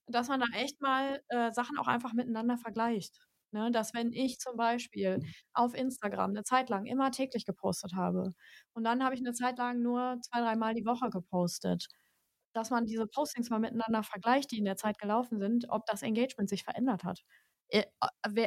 dass 0.08 0.30
man 0.30 0.40
da 0.40 0.46
echt 0.54 0.82
mal 0.82 1.22
äh, 1.30 1.52
Sachen 1.52 1.78
auch 1.78 1.88
einfach 1.88 2.14
miteinander 2.14 2.58
vergleicht. 2.58 3.20
Ne? 3.52 3.72
Dass 3.72 3.94
wenn 3.94 4.12
ich 4.14 4.40
zum 4.40 4.58
Beispiel 4.58 5.20
auf 5.54 5.74
Instagram 5.74 6.32
eine 6.32 6.44
Zeit 6.44 6.70
lang 6.70 6.86
immer 6.86 7.12
täglich 7.12 7.46
gepostet 7.46 7.94
habe 7.96 8.34
und 8.74 8.84
dann 8.84 9.04
habe 9.04 9.16
ich 9.16 9.22
eine 9.22 9.34
Zeit 9.34 9.58
lang 9.58 9.82
nur 9.82 10.18
zwei, 10.22 10.40
dreimal 10.42 10.74
die 10.74 10.86
Woche 10.86 11.10
gepostet, 11.10 11.88
dass 12.54 12.70
man 12.72 12.86
diese 12.86 13.08
Postings 13.08 13.50
mal 13.50 13.60
miteinander 13.60 14.04
vergleicht, 14.04 14.52
die 14.52 14.58
in 14.60 14.66
der 14.66 14.78
Zeit 14.78 15.00
gelaufen 15.00 15.40
sind, 15.40 15.66
ob 15.70 15.86
das 15.86 16.02
Engagement 16.04 16.50
sich 16.50 16.64
verändert 16.64 17.04
hat. 17.04 17.22
Äh, 17.70 17.84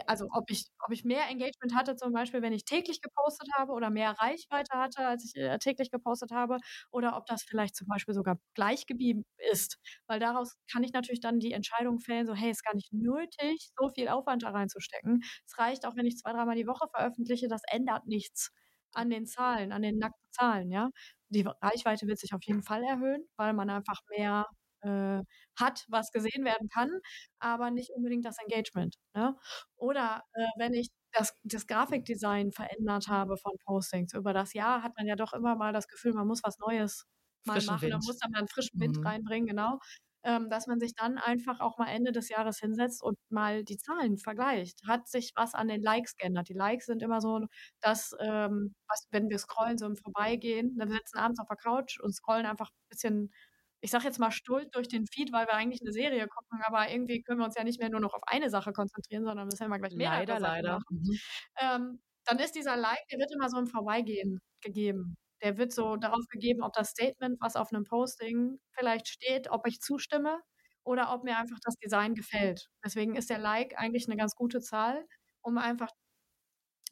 also 0.07 0.29
ob 0.33 0.51
ich, 0.51 0.67
ob 0.85 0.93
ich 0.93 1.05
mehr 1.05 1.29
Engagement 1.29 1.75
hatte, 1.75 1.97
zum 1.97 2.13
Beispiel, 2.13 2.43
wenn 2.43 2.53
ich 2.53 2.65
täglich 2.65 3.01
gepostet 3.03 3.49
habe 3.57 3.73
oder 3.73 3.91
mehr 3.91 4.13
Reichweite 4.19 4.77
hatte, 4.79 5.07
als 5.07 5.25
ich 5.25 5.37
äh, 5.41 5.59
täglich 5.59 5.91
gepostet 5.91 6.31
habe, 6.33 6.57
oder 6.91 7.17
ob 7.17 7.27
das 7.27 7.43
vielleicht 7.43 7.77
zum 7.77 7.87
Beispiel 7.89 8.15
sogar 8.15 8.39
gleich 8.55 8.87
geblieben 8.87 9.25
ist. 9.53 9.79
Weil 10.07 10.21
daraus 10.21 10.55
kann 10.73 10.83
ich 10.85 10.93
natürlich 10.93 11.21
dann 11.21 11.39
die 11.41 11.53
Entscheidung 11.53 11.99
fällen, 12.01 12.27
so, 12.27 12.35
hey, 12.35 12.51
ist 12.51 12.65
gar 12.65 12.75
nicht 12.75 12.93
nötig, 12.93 13.71
so 13.79 13.89
viel 13.91 14.09
Aufwand 14.09 14.43
da 14.43 14.51
reinzustecken. 14.51 15.23
Es 15.47 15.59
reicht 15.59 15.87
auch, 15.87 15.97
wenn 15.97 16.07
ich 16.07 16.17
zwei, 16.17 16.33
dreimal 16.33 16.57
die 16.57 16.67
Woche 16.67 16.89
veröffentliche, 16.95 17.49
das 17.49 17.63
ändert 17.71 18.07
nichts 18.07 18.51
an 18.93 19.11
den 19.11 19.27
Zahlen, 19.27 19.73
an 19.73 19.83
den 19.83 19.99
nackten 19.99 20.31
Zahlen, 20.33 20.71
ja. 20.71 20.91
Die 21.29 21.43
Reichweite 21.63 22.07
wird 22.09 22.19
sich 22.19 22.35
auf 22.35 22.43
jeden 22.43 22.63
Fall 22.63 22.83
erhöhen, 22.85 23.25
weil 23.37 23.53
man 23.53 23.71
einfach 23.71 24.01
mehr 24.17 24.47
äh, 24.83 25.23
hat, 25.59 25.85
was 25.89 26.11
gesehen 26.11 26.45
werden 26.45 26.69
kann, 26.69 26.91
aber 27.39 27.71
nicht 27.71 27.91
unbedingt 27.91 28.25
das 28.25 28.37
Engagement. 28.39 28.97
Ne? 29.15 29.37
Oder 29.77 30.23
äh, 30.35 30.47
wenn 30.57 30.75
ich 30.75 30.89
das, 31.13 31.35
das 31.43 31.67
Grafikdesign 31.67 32.53
verändert 32.53 33.09
habe 33.09 33.37
von 33.37 33.53
Postings 33.65 34.15
über 34.15 34.33
das 34.33 34.53
Jahr, 34.55 34.83
hat 34.83 34.93
man 34.97 35.07
ja 35.07 35.17
doch 35.17 35.33
immer 35.33 35.57
mal 35.57 35.73
das 35.73 35.89
Gefühl, 35.89 36.13
man 36.13 36.27
muss 36.27 36.43
was 36.45 36.59
Neues 36.59 37.07
mal 37.45 37.55
frischen 37.55 37.75
machen, 37.75 37.89
man 37.91 38.01
muss 38.05 38.19
dann 38.19 38.31
mal 38.31 38.39
einen 38.39 38.49
frischen 38.49 38.81
Wind 38.81 38.99
mhm. 38.99 39.07
reinbringen, 39.07 39.47
genau. 39.47 39.79
Ähm, 40.23 40.51
dass 40.51 40.67
man 40.67 40.79
sich 40.79 40.95
dann 40.95 41.17
einfach 41.17 41.61
auch 41.61 41.79
mal 41.79 41.89
Ende 41.89 42.13
des 42.13 42.29
Jahres 42.29 42.59
hinsetzt 42.59 43.03
und 43.03 43.17
mal 43.31 43.65
die 43.65 43.79
Zahlen 43.79 44.19
vergleicht. 44.19 44.79
Hat 44.87 45.09
sich 45.09 45.33
was 45.35 45.55
an 45.55 45.69
den 45.69 45.81
Likes 45.81 46.15
geändert? 46.15 46.51
Die 46.51 46.55
Likes 46.55 46.85
sind 46.85 47.03
immer 47.03 47.23
so, 47.23 47.47
dass, 47.81 48.13
ähm, 48.21 48.75
was, 48.87 49.09
wenn 49.13 49.31
wir 49.31 49.39
scrollen, 49.39 49.79
so 49.79 49.87
im 49.87 49.97
Vorbeigehen, 49.97 50.77
dann 50.77 50.91
sitzen 50.91 51.17
abends 51.17 51.41
auf 51.41 51.49
der 51.49 51.57
Couch 51.57 51.99
und 52.01 52.13
scrollen 52.13 52.45
einfach 52.45 52.69
ein 52.69 52.89
bisschen 52.91 53.33
ich 53.81 53.91
sage 53.91 54.05
jetzt 54.05 54.19
mal 54.19 54.31
Stult 54.31 54.75
durch 54.75 54.89
den 54.89 55.07
Feed, 55.07 55.33
weil 55.33 55.47
wir 55.47 55.55
eigentlich 55.55 55.81
eine 55.83 55.93
Serie 55.93 56.27
gucken, 56.29 56.61
aber 56.67 56.91
irgendwie 56.91 57.23
können 57.23 57.41
wir 57.41 57.47
uns 57.47 57.57
ja 57.57 57.65
nicht 57.65 57.81
mehr 57.81 57.91
nur 57.91 58.01
noch 58.01 58.15
auf 58.15 58.23
eine 58.27 58.51
Sache 58.51 58.73
konzentrieren, 58.73 59.25
sondern 59.25 59.47
müssen 59.47 59.63
ja 59.63 59.69
mal 59.69 59.79
gleich 59.79 59.95
mehrere 59.95 60.19
leider, 60.21 60.41
Sachen 60.41 60.43
leider. 60.43 60.73
machen. 60.75 61.01
Mhm. 61.03 61.19
Ähm, 61.61 62.01
dann 62.27 62.39
ist 62.39 62.55
dieser 62.55 62.77
Like, 62.77 63.07
der 63.11 63.19
wird 63.19 63.33
immer 63.33 63.49
so 63.49 63.59
im 63.59 63.67
Vorbeigehen 63.67 64.41
gegeben. 64.63 65.17
Der 65.43 65.57
wird 65.57 65.73
so 65.73 65.97
darauf 65.97 66.27
gegeben, 66.29 66.63
ob 66.63 66.73
das 66.75 66.91
Statement, 66.91 67.41
was 67.41 67.57
auf 67.57 67.73
einem 67.73 67.85
Posting 67.85 68.59
vielleicht 68.73 69.09
steht, 69.09 69.51
ob 69.51 69.67
ich 69.67 69.81
zustimme 69.81 70.41
oder 70.85 71.13
ob 71.15 71.25
mir 71.25 71.39
einfach 71.39 71.59
das 71.63 71.77
Design 71.77 72.15
gefällt. 72.15 72.69
Deswegen 72.85 73.17
ist 73.17 73.31
der 73.31 73.39
Like 73.39 73.79
eigentlich 73.79 74.07
eine 74.07 74.17
ganz 74.17 74.35
gute 74.35 74.61
Zahl, 74.61 75.07
um 75.41 75.57
einfach 75.57 75.91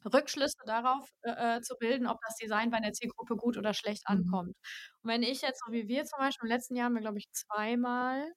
Rückschlüsse 0.05 0.57
darauf 0.65 1.09
äh, 1.21 1.57
äh, 1.57 1.61
zu 1.61 1.75
bilden, 1.77 2.07
ob 2.07 2.19
das 2.21 2.35
Design 2.37 2.71
bei 2.71 2.79
der 2.79 2.93
Zielgruppe 2.93 3.35
gut 3.35 3.57
oder 3.57 3.73
schlecht 3.73 4.03
mhm. 4.09 4.17
ankommt. 4.17 4.55
Und 5.01 5.09
wenn 5.09 5.23
ich 5.23 5.41
jetzt, 5.41 5.61
so 5.65 5.71
wie 5.71 5.87
wir 5.87 6.05
zum 6.05 6.19
Beispiel 6.19 6.47
im 6.47 6.55
letzten 6.55 6.75
Jahr, 6.75 6.85
haben 6.85 6.95
wir, 6.95 7.01
glaube 7.01 7.17
ich, 7.19 7.29
zweimal 7.31 8.31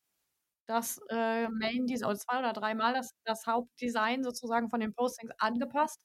das 0.66 1.01
äh, 1.11 1.48
Main 1.48 1.87
Design, 1.87 2.11
oder 2.11 2.18
zwei 2.18 2.38
oder 2.38 2.53
dreimal 2.53 2.94
das, 2.94 3.11
das 3.25 3.46
Hauptdesign 3.46 4.25
sozusagen 4.25 4.70
von 4.70 4.81
den 4.81 4.94
Postings 4.94 5.33
angepasst. 5.38 6.01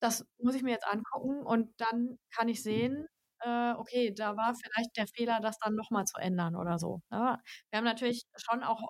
Das 0.00 0.24
muss 0.38 0.54
ich 0.54 0.62
mir 0.62 0.72
jetzt 0.72 0.86
angucken 0.86 1.44
und 1.44 1.72
dann 1.78 2.18
kann 2.34 2.48
ich 2.48 2.62
sehen, 2.62 3.06
äh, 3.40 3.72
okay, 3.72 4.12
da 4.14 4.36
war 4.36 4.54
vielleicht 4.54 4.96
der 4.96 5.06
Fehler, 5.06 5.40
das 5.40 5.58
dann 5.58 5.74
nochmal 5.74 6.04
zu 6.04 6.18
ändern 6.20 6.56
oder 6.56 6.78
so. 6.78 7.00
Ja, 7.10 7.32
ne? 7.32 7.38
wir 7.70 7.78
haben 7.78 7.84
natürlich 7.84 8.24
schon 8.36 8.62
auch 8.62 8.80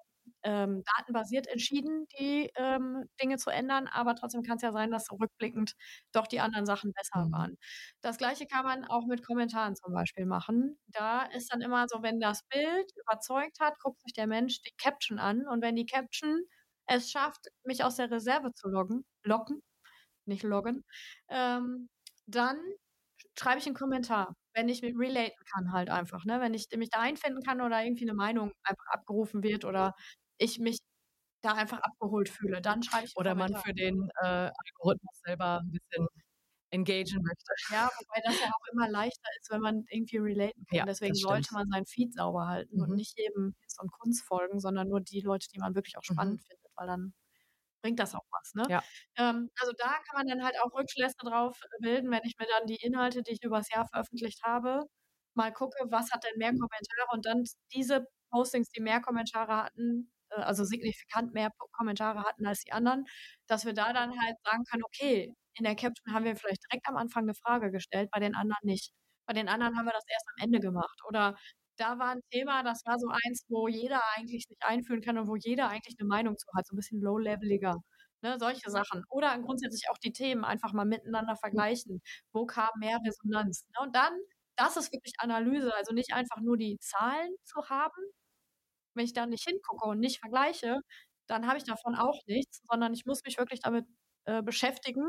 ähm, 0.42 0.82
datenbasiert 0.96 1.46
entschieden, 1.48 2.06
die 2.18 2.50
ähm, 2.56 3.06
Dinge 3.22 3.36
zu 3.38 3.50
ändern, 3.50 3.86
aber 3.88 4.14
trotzdem 4.14 4.42
kann 4.42 4.56
es 4.56 4.62
ja 4.62 4.72
sein, 4.72 4.90
dass 4.90 5.10
rückblickend 5.10 5.74
doch 6.12 6.26
die 6.26 6.40
anderen 6.40 6.66
Sachen 6.66 6.92
besser 6.92 7.26
Mhm. 7.26 7.32
waren. 7.32 7.56
Das 8.00 8.18
gleiche 8.18 8.46
kann 8.46 8.64
man 8.64 8.84
auch 8.84 9.06
mit 9.06 9.24
Kommentaren 9.24 9.76
zum 9.76 9.92
Beispiel 9.92 10.26
machen. 10.26 10.78
Da 10.88 11.22
ist 11.24 11.52
dann 11.52 11.60
immer 11.62 11.86
so, 11.88 12.02
wenn 12.02 12.20
das 12.20 12.42
Bild 12.48 12.90
überzeugt 13.02 13.60
hat, 13.60 13.78
guckt 13.80 14.00
sich 14.02 14.12
der 14.12 14.26
Mensch 14.26 14.60
die 14.62 14.72
Caption 14.78 15.18
an 15.18 15.46
und 15.46 15.62
wenn 15.62 15.76
die 15.76 15.86
Caption 15.86 16.42
es 16.86 17.10
schafft, 17.10 17.48
mich 17.64 17.84
aus 17.84 17.96
der 17.96 18.10
Reserve 18.10 18.52
zu 18.54 18.68
loggen, 18.68 19.04
locken, 19.24 19.62
nicht 20.26 20.42
loggen, 20.44 20.84
ähm, 21.28 21.88
dann 22.26 22.58
schreibe 23.38 23.58
ich 23.60 23.66
einen 23.66 23.74
Kommentar, 23.76 24.34
wenn 24.54 24.68
ich 24.68 24.82
mit 24.82 24.96
relaten 24.98 25.44
kann 25.52 25.72
halt 25.72 25.90
einfach, 25.90 26.24
ne? 26.24 26.40
Wenn 26.40 26.54
ich 26.54 26.68
mich 26.76 26.90
da 26.90 27.00
einfinden 27.00 27.42
kann 27.42 27.60
oder 27.60 27.82
irgendwie 27.84 28.04
eine 28.04 28.14
Meinung 28.14 28.52
einfach 28.62 28.86
abgerufen 28.88 29.42
wird 29.42 29.64
oder 29.64 29.94
ich 30.40 30.60
mich 30.60 30.78
da 31.42 31.54
einfach 31.54 31.80
abgeholt 31.80 32.28
fühle, 32.30 32.62
dann 32.62 32.82
schreibe 32.82 33.06
ich 33.06 33.16
Oder 33.16 33.34
man 33.34 33.54
für 33.56 33.72
den, 33.74 34.08
äh, 34.22 34.50
Algorithmus 34.52 35.20
selber 35.24 35.60
'n 35.62 35.70
bisschen 35.72 36.06
engagen 36.70 37.22
möchte. 37.22 37.54
Ja, 37.68 37.88
wobei 37.98 38.20
das 38.24 38.40
ja 38.40 38.48
auch 38.48 38.72
immer 38.72 38.88
leichter 38.88 39.28
ist, 39.38 39.50
wenn 39.50 39.60
man 39.60 39.84
irgendwie 39.88 40.16
relaten 40.18 40.64
kann. 40.66 40.84
Ja, 40.84 40.86
Deswegen 40.86 41.18
sollte 41.18 41.54
man 41.54 41.68
seinen 41.70 41.86
Feed 41.86 42.12
sauber 42.14 42.48
halten 42.48 42.80
und 42.80 42.92
Mhm. 42.92 42.96
nicht 42.96 43.16
jedem 43.18 43.54
Hinz 43.60 43.76
und 43.80 43.92
Kunst 43.92 44.24
folgen, 44.26 44.58
sondern 44.58 44.88
nur 44.88 45.00
die 45.00 45.20
Leute, 45.20 45.46
die 45.54 45.58
man 45.60 45.74
wirklich 45.76 45.96
auch 45.96 46.02
Mhm. 46.08 46.24
spannend 46.24 46.42
findet, 46.42 46.66
weil 46.74 46.88
dann 46.88 47.14
bringt 47.82 47.98
das 48.00 48.14
auch 48.14 48.24
was, 48.32 48.54
ne? 48.54 48.68
Ja. 48.68 48.90
Ähm, 49.18 49.50
also, 49.60 49.72
da 49.78 49.86
kann 49.88 50.16
man 50.18 50.26
dann 50.28 50.44
halt 50.44 50.56
auch 50.62 50.72
Rückschlüsse 50.74 51.16
drauf 51.24 51.60
bilden, 51.80 52.10
wenn 52.10 52.22
ich 52.24 52.34
mir 52.38 52.46
dann 52.48 52.66
die 52.66 52.76
Inhalte, 52.82 53.22
die 53.22 53.32
ich 53.32 53.42
übers 53.44 53.70
Jahr 53.70 53.86
veröffentlicht 53.86 54.42
habe, 54.44 54.84
mal 55.34 55.52
gucke, 55.52 55.78
was 55.90 56.10
hat 56.12 56.24
denn 56.24 56.38
mehr 56.38 56.52
Kommentare 56.52 57.08
und 57.12 57.26
dann 57.26 57.44
diese 57.74 58.06
Postings, 58.30 58.70
die 58.70 58.82
mehr 58.82 59.00
Kommentare 59.02 59.56
hatten, 59.64 60.12
also 60.36 60.64
signifikant 60.64 61.34
mehr 61.34 61.50
Kommentare 61.72 62.20
hatten 62.24 62.46
als 62.46 62.60
die 62.64 62.72
anderen, 62.72 63.04
dass 63.46 63.64
wir 63.66 63.72
da 63.74 63.92
dann 63.92 64.10
halt 64.20 64.36
sagen 64.44 64.64
können: 64.70 64.84
„Okay, 64.84 65.34
in 65.58 65.64
der 65.64 65.74
Caption 65.76 66.14
haben 66.14 66.24
wir 66.24 66.36
vielleicht 66.36 66.62
direkt 66.70 66.88
am 66.88 66.96
Anfang 66.96 67.24
'ne 67.26 67.34
Frage 67.34 67.70
gestellt, 67.72 68.10
bei 68.12 68.20
den 68.20 68.34
anderen 68.36 68.60
nicht. 68.66 68.92
Bei 69.26 69.32
den 69.34 69.48
anderen 69.48 69.76
haben 69.78 69.86
wir 69.86 69.92
das 69.92 70.04
erst 70.08 70.26
am 70.36 70.44
Ende 70.46 70.60
gemacht.“ 70.60 71.00
Oder 71.08 71.36
da 71.76 71.98
war 71.98 72.12
'n 72.14 72.20
Thema, 72.30 72.62
das 72.62 72.82
war 72.86 72.98
so 72.98 73.08
eins, 73.26 73.44
wo 73.48 73.68
jeder 73.68 74.00
eigentlich 74.16 74.44
sich 74.46 74.58
einfühlen 74.62 75.02
kann 75.02 75.18
und 75.18 75.28
wo 75.28 75.36
jeder 75.36 75.68
eigentlich 75.70 75.96
'ne 75.98 76.06
Meinung 76.06 76.36
zu 76.38 76.46
hat, 76.56 76.66
so 76.66 76.74
'n 76.74 76.78
bisschen 76.78 77.00
low-leveliger, 77.00 77.76
ne, 78.22 78.38
solche 78.38 78.70
Sachen. 78.70 79.04
Oder 79.10 79.38
grundsätzlich 79.40 79.88
auch 79.90 79.98
die 79.98 80.12
Themen 80.12 80.44
einfach 80.44 80.72
mal 80.74 80.84
miteinander 80.86 81.36
vergleichen. 81.36 82.02
Wo 82.32 82.46
kam 82.46 82.70
mehr 82.80 82.98
Resonanz, 83.06 83.66
ne? 83.74 83.86
Und 83.86 83.96
dann 83.96 84.12
das 84.56 84.76
ist 84.76 84.92
wirklich 84.92 85.14
Analyse, 85.20 85.74
also 85.74 85.94
nicht 85.94 86.12
einfach 86.14 86.38
nur 86.42 86.56
die 86.58 86.78
Zahlen 86.80 87.30
zu 87.44 87.68
haben. 87.70 88.02
Wenn 89.00 89.06
ich 89.06 89.14
da 89.14 89.26
nicht 89.26 89.44
hingucke 89.48 89.88
und 89.88 89.98
nicht 90.00 90.20
vergleiche, 90.20 90.80
dann 91.26 91.46
habe 91.46 91.56
ich 91.58 91.64
davon 91.64 91.94
auch 91.96 92.20
nichts, 92.26 92.60
sondern 92.70 92.92
ich 92.92 93.06
muss 93.06 93.22
mich 93.24 93.38
wirklich 93.38 93.60
damit, 93.60 93.86
äh, 94.26 94.42
beschäftigen, 94.42 95.04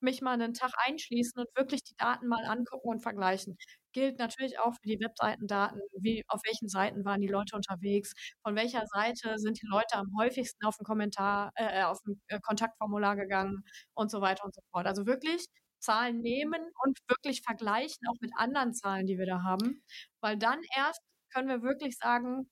mich 0.00 0.22
mal 0.22 0.36
'nen 0.38 0.54
Tag 0.54 0.72
einschließen 0.86 1.38
und 1.42 1.48
wirklich 1.56 1.84
die 1.84 1.94
Daten 1.96 2.26
mal 2.28 2.44
angucken 2.46 2.88
und 2.88 3.00
vergleichen. 3.02 3.56
Gilt 3.92 4.18
natürlich 4.18 4.58
auch 4.58 4.72
für 4.74 4.88
die 4.88 4.98
Webseitendaten. 5.00 5.80
Wie 6.00 6.22
auf 6.28 6.40
welchen 6.46 6.68
Seiten 6.68 7.04
waren 7.04 7.20
die 7.20 7.28
Leute 7.28 7.54
unterwegs? 7.56 8.14
Von 8.42 8.56
welcher 8.56 8.86
Seite 8.86 9.34
sind 9.38 9.60
die 9.60 9.66
Leute 9.66 9.96
am 9.96 10.08
häufigsten 10.18 10.64
auf 10.66 10.78
'n 10.80 10.84
Kommentar 10.84 11.52
äh, 11.56 11.80
äh, 11.80 11.84
auf 11.84 11.98
'n, 12.06 12.20
äh, 12.28 12.40
Kontaktformular 12.40 13.16
gegangen 13.16 13.62
und 13.94 14.10
so 14.10 14.22
weiter 14.22 14.44
und 14.46 14.54
so 14.54 14.62
fort. 14.72 14.86
Also 14.86 15.06
wirklich 15.06 15.46
Zahlen 15.80 16.20
nehmen 16.22 16.62
und 16.84 16.98
wirklich 17.08 17.42
vergleichen, 17.42 18.08
auch 18.08 18.16
mit 18.22 18.32
anderen 18.36 18.72
Zahlen, 18.74 19.06
die 19.06 19.18
wir 19.18 19.26
da 19.26 19.42
haben, 19.42 19.82
weil 20.22 20.38
dann 20.38 20.60
erst 20.76 21.00
können 21.34 21.48
wir 21.48 21.62
wirklich 21.62 21.96
sagen, 21.98 22.48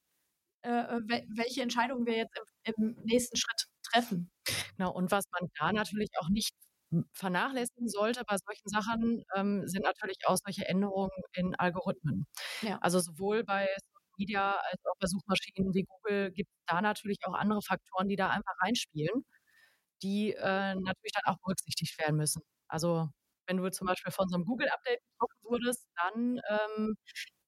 äh, 0.65 0.71
äh, 0.99 1.01
wel 1.09 1.25
welche 1.37 1.63
Entscheidungen 1.63 2.07
wir 2.07 2.17
jetzt 2.17 2.37
im 2.65 2.75
im 2.75 2.97
nächsten 3.05 3.37
Schritt 3.37 3.67
treffen. 3.93 4.31
Genau, 4.77 4.93
und 4.93 5.11
was 5.11 5.25
man 5.33 5.49
da 5.59 5.73
natürlich 5.73 6.11
auch 6.21 6.29
nicht 6.31 6.55
vernachlässigen 7.15 7.89
sollte 7.89 8.23
bei 8.27 8.37
solchen 8.39 8.69
Sachen, 8.69 9.25
ähm, 9.37 9.67
sind 9.69 9.83
natürlich 9.85 10.19
auch 10.27 10.37
solche 10.45 10.67
Änderungen 10.69 11.11
in 11.35 11.55
Algorithmen. 11.57 12.27
Ja. 12.63 12.79
Also, 12.81 13.01
sowohl 13.01 13.45
bei 13.45 13.67
Social 13.67 14.13
Media 14.19 14.53
als 14.53 14.81
auch 14.87 14.95
bei 15.01 15.07
Suchmaschinen 15.09 15.75
wie 15.75 15.85
Google 15.85 16.31
gibt's 16.33 16.53
da 16.67 16.83
natürlich 16.83 17.19
auch 17.27 17.35
andere 17.35 17.63
Faktoren, 17.63 18.09
die 18.09 18.17
da 18.17 18.29
einfach 18.31 18.55
reinspielen, 18.63 19.25
die, 20.03 20.33
äh, 20.35 20.75
natürlich 20.77 21.13
dann 21.15 21.25
auch 21.35 21.39
berücksichtigt 21.45 21.99
werden 22.01 22.17
müssen. 22.19 22.43
Also, 22.69 23.09
wenn 23.49 23.59
du 23.59 23.71
zum 23.71 23.87
Beispiel 23.89 24.13
von 24.13 24.29
so 24.29 24.37
'nem 24.39 24.47
Google-Update 24.47 25.01
betroffen 25.19 25.39
wurdest, 25.45 25.89
dann, 25.97 26.41
ähm, 26.51 26.97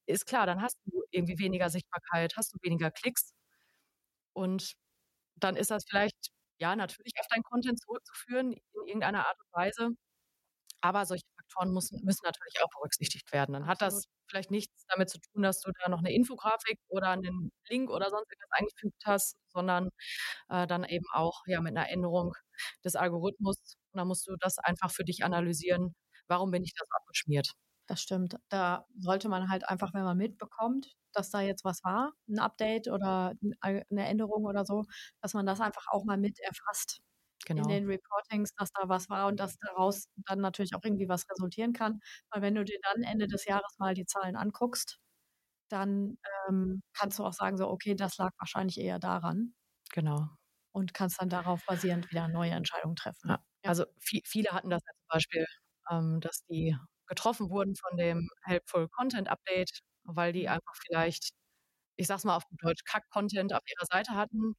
ist 0.07 0.27
klar, 0.27 0.47
dann 0.47 0.63
hast 0.63 0.79
du 0.87 1.03
irgendwie 1.11 1.39
weniger 1.39 1.71
Sichtbarkeit, 1.71 2.35
hast 2.37 2.55
du 2.55 2.59
weniger 2.63 2.91
Klicks. 2.91 3.23
Und 4.37 4.75
dann 5.37 5.57
ist 5.57 5.71
das 5.73 5.85
vielleicht, 5.89 6.31
ja, 6.61 6.77
natürlich 6.77 7.15
auf 7.21 7.27
deinen 7.29 7.45
Content 7.45 7.81
zurückzuführen 7.81 8.53
in 8.55 8.61
irgendeiner 8.89 9.27
Art 9.29 9.39
und 9.41 9.53
Weise. 9.55 9.91
Aber 10.83 11.07
solche 11.07 11.25
Faktoren 11.37 11.73
mussen 11.73 12.01
müssen 12.05 12.23
natürlich 12.25 12.63
auch 12.63 12.71
berücksichtigt 12.79 13.33
werden. 13.33 13.55
Dann 13.55 13.67
hat 13.67 13.83
das 13.83 14.05
vielleicht 14.29 14.51
nichts 14.51 14.87
damit 14.89 15.11
zu 15.11 15.19
tun, 15.21 15.43
dass 15.43 15.61
du 15.61 15.73
da 15.81 15.89
noch 15.91 16.03
'ne 16.03 16.13
Infografik 16.15 16.79
oder 16.89 17.17
'nen 17.17 17.53
Link 17.71 17.91
oder 17.91 18.11
sonst 18.11 18.31
irgendwas 18.33 18.51
eingefügt 18.53 19.03
hast, 19.07 19.37
sondern, 19.49 19.91
äh, 20.51 20.67
dann 20.69 20.85
eben 20.85 21.07
auch, 21.13 21.43
ja, 21.47 21.61
mit 21.63 21.75
'ner 21.75 21.91
Änderung 21.91 22.35
des 22.85 22.97
Algorithmus. 22.97 23.57
Und 23.93 23.99
dann 23.99 24.09
musst 24.09 24.27
du 24.29 24.37
das 24.41 24.59
einfach 24.59 24.91
für 24.93 25.05
dich 25.05 25.25
analysieren: 25.25 25.95
„Warum 26.29 26.51
bin 26.53 26.65
ich 26.65 26.75
da 26.75 26.85
so 26.89 26.97
abgeschmiert?“ 26.97 27.49
Das 27.89 28.01
stimmt. 28.01 28.39
Da 28.49 28.87
sollte 28.99 29.29
man 29.29 29.51
halt 29.51 29.69
einfach, 29.69 29.93
wenn 29.93 30.05
man 30.05 30.17
mitbekommt, 30.17 30.97
dass 31.13 31.31
da 31.31 31.41
jetzt 31.41 31.65
was 31.65 31.85
war, 31.85 32.13
'n 32.29 32.39
Update 32.39 32.89
oder 32.89 33.35
'n 33.43 33.55
Al 33.61 33.85
'ne 33.91 34.07
Änderung 34.09 34.45
oder 34.45 34.65
so, 34.65 34.85
dass 35.21 35.35
man 35.35 35.45
das 35.47 35.61
einfach 35.61 35.87
auch 35.91 36.05
mal 36.05 36.17
mit 36.17 36.39
erfasst 36.41 37.01
in 37.55 37.67
Genau. 37.67 37.69
den 37.69 37.87
Reportings, 37.87 38.53
dass 38.57 38.71
da 38.73 38.89
was 38.89 39.11
war 39.11 39.29
und 39.29 39.41
dass 39.41 39.59
daraus 39.59 40.09
dann 40.27 40.41
natürlich 40.41 40.75
auch 40.77 40.83
irgendwie 40.85 41.09
was 41.09 41.25
resultieren 41.31 41.73
kann. 41.75 42.01
Weil 42.31 42.43
wenn 42.43 42.55
du 42.55 42.65
dir 42.65 42.79
dann 42.83 43.03
Ende 43.05 43.27
des 43.29 43.45
Jahres 43.47 43.77
mal 43.79 43.95
die 43.95 44.07
Zahlen 44.07 44.37
anguckst, 44.37 44.99
dann, 45.71 46.19
ähm, 46.49 46.83
kannst 46.95 47.19
du 47.19 47.25
auch 47.25 47.33
sagen 47.35 47.57
so: 47.59 47.69
„Okay, 47.71 47.95
das 47.97 48.19
lag 48.19 48.31
wahrscheinlich 48.39 48.79
eher 48.81 48.99
daran.“ 49.01 49.55
Genau. 49.93 50.29
Und 50.73 50.93
kannst 50.95 51.21
dann 51.21 51.29
darauf 51.29 51.65
basierend 51.65 52.11
wieder 52.11 52.27
neue 52.29 52.51
Entscheidungen 52.51 52.97
treffen. 52.97 53.29
Ja. 53.29 53.39
Ja. 53.65 53.71
Also, 53.71 53.87
vie 53.99 54.23
viele 54.27 54.51
hatten 54.53 54.71
das 54.71 54.83
ja 54.87 54.93
zum 54.99 55.07
Beispiel, 55.09 55.47
ähm, 55.91 56.21
dass 56.21 56.45
die 56.49 56.77
getroffen 57.07 57.51
wurden 57.51 57.77
von 57.77 57.97
dem 57.97 58.29
Helpful 58.45 58.89
Content 58.89 59.29
Update, 59.29 59.81
weil 60.05 60.33
die 60.33 60.43
Mhm. 60.45 60.49
einfach 60.51 60.75
vielleicht, 60.87 61.31
ich 61.97 62.07
sage 62.07 62.19
es 62.19 62.25
mal 62.25 62.37
auf 62.37 62.47
gut 62.49 62.59
Deutsch, 62.63 62.85
Kack-Content 62.85 63.55
auf 63.55 63.63
ihrer 63.67 63.87
Seite 63.87 64.13
hatten. 64.15 64.55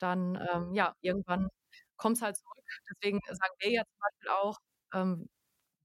Dann, 0.00 0.36
ähm, 0.52 0.74
ja, 0.74 0.94
irgendwann 1.02 1.48
kommt's 1.96 2.22
halt 2.22 2.36
zurück. 2.38 2.64
Deswegen 2.90 3.20
sagen 3.28 3.54
wir 3.60 3.70
ja 3.72 3.82
zum 3.84 3.98
Beispiel 4.00 4.28
auch, 4.30 4.58
ähm, 4.94 5.28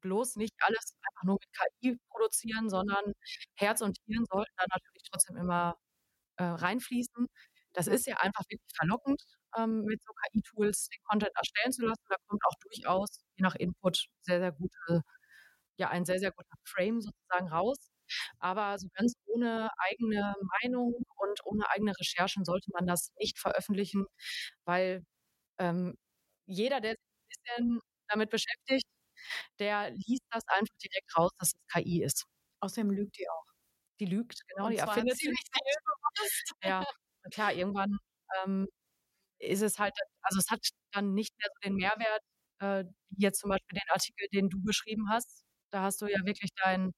bloß 0.02 0.38
nicht 0.38 0.54
alles 0.62 0.96
einfach 1.04 1.24
nur 1.26 1.36
mit 1.42 1.50
KI 1.54 1.98
produzieren, 2.10 2.70
sondern 2.70 3.14
Herz 3.58 3.82
und 3.82 3.98
Hirn 4.08 4.26
sollten 4.32 4.52
da 4.58 4.66
natürlich 4.72 5.04
trotzdem 5.12 5.38
immer, 5.38 5.78
äh, 6.38 6.44
reinfließen. 6.46 7.28
Das 7.74 7.88
ist 7.88 8.08
ja 8.08 8.18
einfach 8.18 8.44
wirklich 8.50 8.72
verlockend, 8.76 9.22
ähm, 9.58 9.84
mit 9.86 10.02
so 10.04 10.12
KI-Tools 10.14 10.90
den 10.90 11.02
Content 11.06 11.32
erstellen 11.36 11.72
zu 11.74 11.84
lassen. 11.86 12.04
Da 12.10 12.16
kommt 12.28 12.42
auch 12.46 12.56
durchaus 12.62 13.24
je 13.36 13.44
nach 13.44 13.56
Input 13.56 14.08
sehr, 14.24 14.40
sehr 14.40 14.52
gute 14.54 15.04
ja, 15.82 15.90
ein 15.92 16.06
sehr, 16.06 16.20
sehr 16.20 16.32
guter 16.34 16.58
Frame 16.66 17.02
sozusagen 17.02 17.50
raus. 17.50 17.78
Aber 18.40 18.80
so 18.80 18.88
ganz 18.96 19.14
ohne 19.28 19.70
eigene 19.80 20.36
Meinung 20.64 20.96
und 21.18 21.42
ohne 21.46 21.70
eigene 21.72 21.94
Recherchen 22.00 22.46
sollte 22.46 22.72
man 22.74 22.88
das 22.88 23.12
nicht 23.20 23.40
veröffentlichen, 23.40 24.06
weil, 24.66 25.04
ähm, 25.60 25.96
jeder, 26.48 26.82
der 26.82 26.92
sich 26.94 27.00
'n 27.00 27.30
bisschen 27.30 27.82
damit 28.10 28.30
beschäftigt, 28.32 28.86
der 29.60 29.92
liest 29.92 30.24
das 30.32 30.44
einfach 30.48 30.76
direkt 30.84 31.18
raus, 31.18 31.32
dass 31.40 31.50
es 31.50 31.56
KI 31.74 32.04
ist. 32.04 32.26
Außerdem 32.62 32.92
lügt 32.92 33.18
die 33.20 33.30
auch. 33.30 33.46
Die 34.00 34.06
lügt, 34.06 34.42
genau, 34.48 34.70
Und 34.70 34.72
die 34.72 34.78
erfindet 34.80 35.20
ziemlich 35.20 35.42
selbstbewusst. 35.54 36.54
Ja, 36.64 36.86
klar, 37.34 37.54
irgendwann, 37.54 37.98
ähm, 38.44 38.68
ist 39.40 39.62
es 39.62 39.80
halt 39.80 39.94
also, 40.24 40.40
es 40.40 40.50
hat 40.52 40.62
dann 40.94 41.14
nicht 41.16 41.34
mehr 41.40 41.50
so 41.54 41.60
den 41.70 41.76
Mehrwert, 41.78 42.22
äh, 42.62 42.86
wie 43.12 43.24
jetzt 43.24 43.40
zum 43.42 43.50
Beispiel 43.52 43.80
den 43.80 43.90
Artikel, 43.92 44.28
den 44.34 44.50
du 44.50 44.62
geschrieben 44.64 45.10
hast. 45.12 45.41
Da 45.74 45.84
hast 45.84 46.02
du 46.02 46.08
ja 46.08 46.20
wirklich 46.26 46.52
deinen 46.64 46.92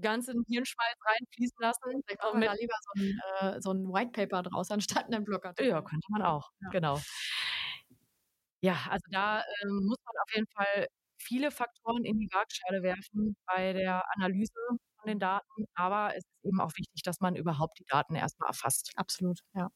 ganzen 0.00 0.44
Hirnschmalz 0.48 0.96
reinfließen 1.06 1.56
lassen. 1.60 2.02
Vielleicht 2.06 2.22
machen 2.22 2.40
wir 2.40 2.48
da 2.48 2.54
lieber 2.54 2.74
so 2.82 3.00
'n 3.00 3.20
äh, 3.56 3.60
so 3.62 3.70
'n 3.72 3.88
White 3.92 4.12
Paper 4.12 4.42
draus 4.44 4.70
anstatt 4.70 5.10
'nen 5.10 5.24
Blogartikel. 5.24 5.70
Ja, 5.70 5.82
könnte 5.82 6.06
man 6.10 6.22
auch, 6.22 6.50
Ja. 6.60 6.70
genau. 6.72 7.04
Ja, 8.62 8.86
also, 8.90 9.04
da, 9.10 9.42
ähm, 9.62 9.84
muss 9.86 9.98
man 10.04 10.14
auf 10.22 10.34
jeden 10.34 10.46
Fall 10.48 10.86
viele 11.18 11.50
Faktoren 11.50 12.04
in 12.04 12.18
die 12.18 12.28
Waagschale 12.32 12.82
werfen 12.82 13.36
bei 13.46 13.72
der 13.72 14.02
Analyse 14.16 14.52
von 14.98 15.06
den 15.08 15.18
Daten, 15.18 15.64
aber 15.74 16.10
es 16.16 16.24
ist 16.24 16.44
eben 16.44 16.60
auch 16.60 16.72
wichtig, 16.76 17.02
dass 17.02 17.20
man 17.20 17.36
überhaupt 17.36 17.78
die 17.78 17.84
Daten 17.86 18.14
erst 18.14 18.38
mal 18.40 18.46
erfasst. 18.48 18.92
Absolut, 18.96 19.40
ja. 19.54 19.68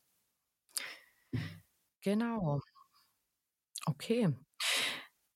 Genau. 2.03 2.61
Okay. 3.89 4.27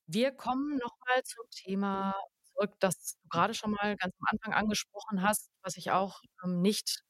Wir 0.09 0.33
kommen 0.33 0.77
noch 0.77 0.99
mal 1.09 1.23
zum 1.23 1.45
Thema 1.51 2.13
zurück, 2.55 2.75
das 2.81 3.17
du 3.23 3.29
grade 3.29 3.55
schon 3.55 3.73
mal 3.73 3.97
ganz 3.97 4.15
am 4.21 4.27
Anfang 4.31 4.55
angesprochen 4.55 5.23
hast, 5.23 5.51
was 5.63 5.77
ich 5.77 5.91
auch, 5.93 6.21
ähm, 6.45 6.61
nicht, 6.63 7.03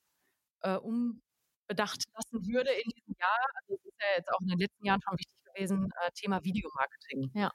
äh, 0.63 0.77
unbedacht 0.79 2.05
lassen 2.15 2.47
würde 2.47 2.71
in 2.73 2.91
diesem 2.97 3.15
Jahr. 3.21 3.39
Also, 3.63 3.75
es 3.81 3.85
ist 3.87 4.01
ja 4.01 4.09
jetzt 4.17 4.31
auch 4.33 4.41
in 4.43 4.49
den 4.49 4.59
letzten 4.59 4.87
Jahren 4.87 5.01
schon 5.03 5.19
wichtig 5.19 5.37
gewesen, 5.55 5.91
äh, 6.03 6.11
Thema 6.15 6.43
Videomarketing. 6.45 7.31
Ja, 7.35 7.51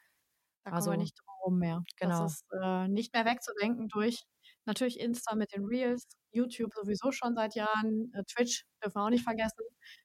da 0.65 0.71
kommen 0.71 0.75
Also 0.75 0.91
wir 0.91 0.97
nicht 0.97 1.17
drum 1.19 1.35
rum 1.45 1.59
mehr. 1.59 1.83
Genau. 1.97 2.23
Das 2.23 2.33
ist 2.33 2.45
äh, 2.63 2.87
nicht 2.87 3.13
mehr 3.13 3.25
wegzudenken 3.25 3.87
durch 3.89 4.23
natürlich 4.65 4.99
Insta 4.99 5.35
mit 5.35 5.53
den 5.55 5.65
Reels, 5.65 6.03
YouTube 6.31 6.73
sowieso 6.75 7.11
schon 7.11 7.35
seit 7.35 7.55
Jahren, 7.55 8.11
äh, 8.13 8.23
Twitch 8.25 8.65
dürfen 8.83 8.95
wir 8.97 9.05
auch 9.05 9.09
nicht 9.09 9.23
vergessen 9.23 9.63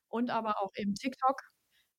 und 0.09 0.31
aber 0.31 0.61
auch 0.63 0.71
eben 0.77 0.95
TikTok. 0.95 1.41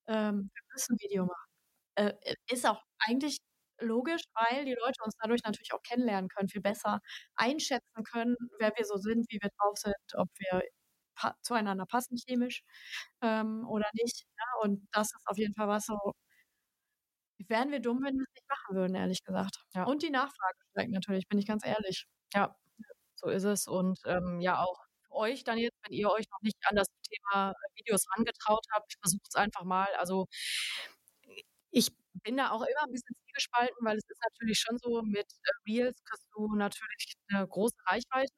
Ähm, 0.07 0.49
wir 0.53 0.63
müssen 0.73 0.97
Video 0.99 1.25
machen. 1.25 1.47
Äh, 1.95 2.13
ist 2.51 2.65
auch 2.67 2.81
eigentlich 2.99 3.39
logisch, 3.79 4.23
weil 4.33 4.65
die 4.65 4.75
Leute 4.75 5.03
uns 5.03 5.15
dadurch 5.21 5.41
natürlich 5.43 5.73
auch 5.73 5.81
kennenlernen 5.83 6.29
können, 6.29 6.49
viel 6.49 6.61
besser 6.61 6.99
einschätzen 7.35 8.03
können, 8.03 8.35
wer 8.59 8.71
wir 8.77 8.85
so 8.85 8.97
sind, 8.97 9.25
wie 9.29 9.39
wir 9.41 9.49
drauf 9.57 9.77
sind, 9.77 9.95
ob 10.15 10.29
wir 10.37 10.61
pa 11.15 11.35
zueinander 11.43 11.85
passen 11.85 12.17
chemisch 12.17 12.63
ähm, 13.21 13.65
oder 13.67 13.87
nicht. 13.93 14.25
Ja, 14.37 14.45
und 14.63 14.87
das 14.91 15.07
ist 15.13 15.27
auf 15.27 15.37
jeden 15.37 15.53
Fall 15.55 15.67
was 15.67 15.85
so 15.85 15.97
wären 17.47 17.71
wir 17.71 17.79
dumm, 17.79 18.03
wenn 18.03 18.15
wir 18.15 18.23
es 18.23 18.33
nicht 18.33 18.47
machen 18.49 18.75
würden, 18.75 18.95
ehrlich 18.95 19.23
gesagt. 19.23 19.57
Ja. 19.73 19.83
Und 19.83 20.03
die 20.03 20.09
Nachfrage 20.09 20.57
steigt 20.71 20.91
natürlich, 20.91 21.27
bin 21.27 21.39
ich 21.39 21.47
ganz 21.47 21.65
ehrlich. 21.65 22.05
Ja, 22.33 22.55
so 23.15 23.29
ist 23.29 23.43
es. 23.43 23.67
Und 23.67 23.99
ähm, 24.05 24.39
ja, 24.41 24.59
auch 24.63 24.79
euch 25.09 25.43
dann 25.43 25.57
jetzt, 25.57 25.77
wenn 25.83 25.93
ihr 25.93 26.09
euch 26.11 26.25
noch 26.31 26.41
nicht 26.41 26.57
an 26.67 26.75
das 26.75 26.87
Thema 27.03 27.53
Videos 27.75 28.05
rangetraut 28.15 28.65
habt, 28.71 28.95
versucht 29.01 29.27
es 29.29 29.35
einfach 29.35 29.63
mal. 29.63 29.87
Also 29.97 30.27
ich 31.71 31.91
bin 32.23 32.37
da 32.37 32.51
auch 32.51 32.61
immer 32.61 32.83
ein 32.85 32.91
bisschen 32.91 33.15
zwiegespalten, 33.35 33.77
weil 33.85 33.97
es 33.97 34.03
ist 34.09 34.21
natürlich 34.31 34.59
schon 34.59 34.77
so, 34.77 35.01
mit 35.03 35.27
äh, 35.43 35.71
Reels 35.71 36.03
kriegst 36.03 36.27
du 36.35 36.55
natürlich 36.55 37.15
eine 37.29 37.47
große 37.47 37.75
Reichweite. 37.87 38.33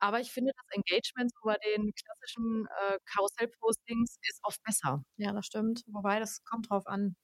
Aber 0.00 0.20
ich 0.20 0.32
finde, 0.32 0.52
das 0.56 0.66
Engagement 0.70 1.32
bei 1.44 1.56
den 1.76 1.92
klassischen 1.94 2.66
äh, 2.80 2.98
Karussell-Postings 3.06 4.18
ist 4.28 4.40
oft 4.42 4.62
besser. 4.64 5.02
Ja, 5.16 5.32
das 5.32 5.46
stimmt. 5.46 5.82
Wobei, 5.86 6.18
das 6.20 6.42
kommt 6.44 6.70
drauf 6.70 6.86
an, 6.86 7.16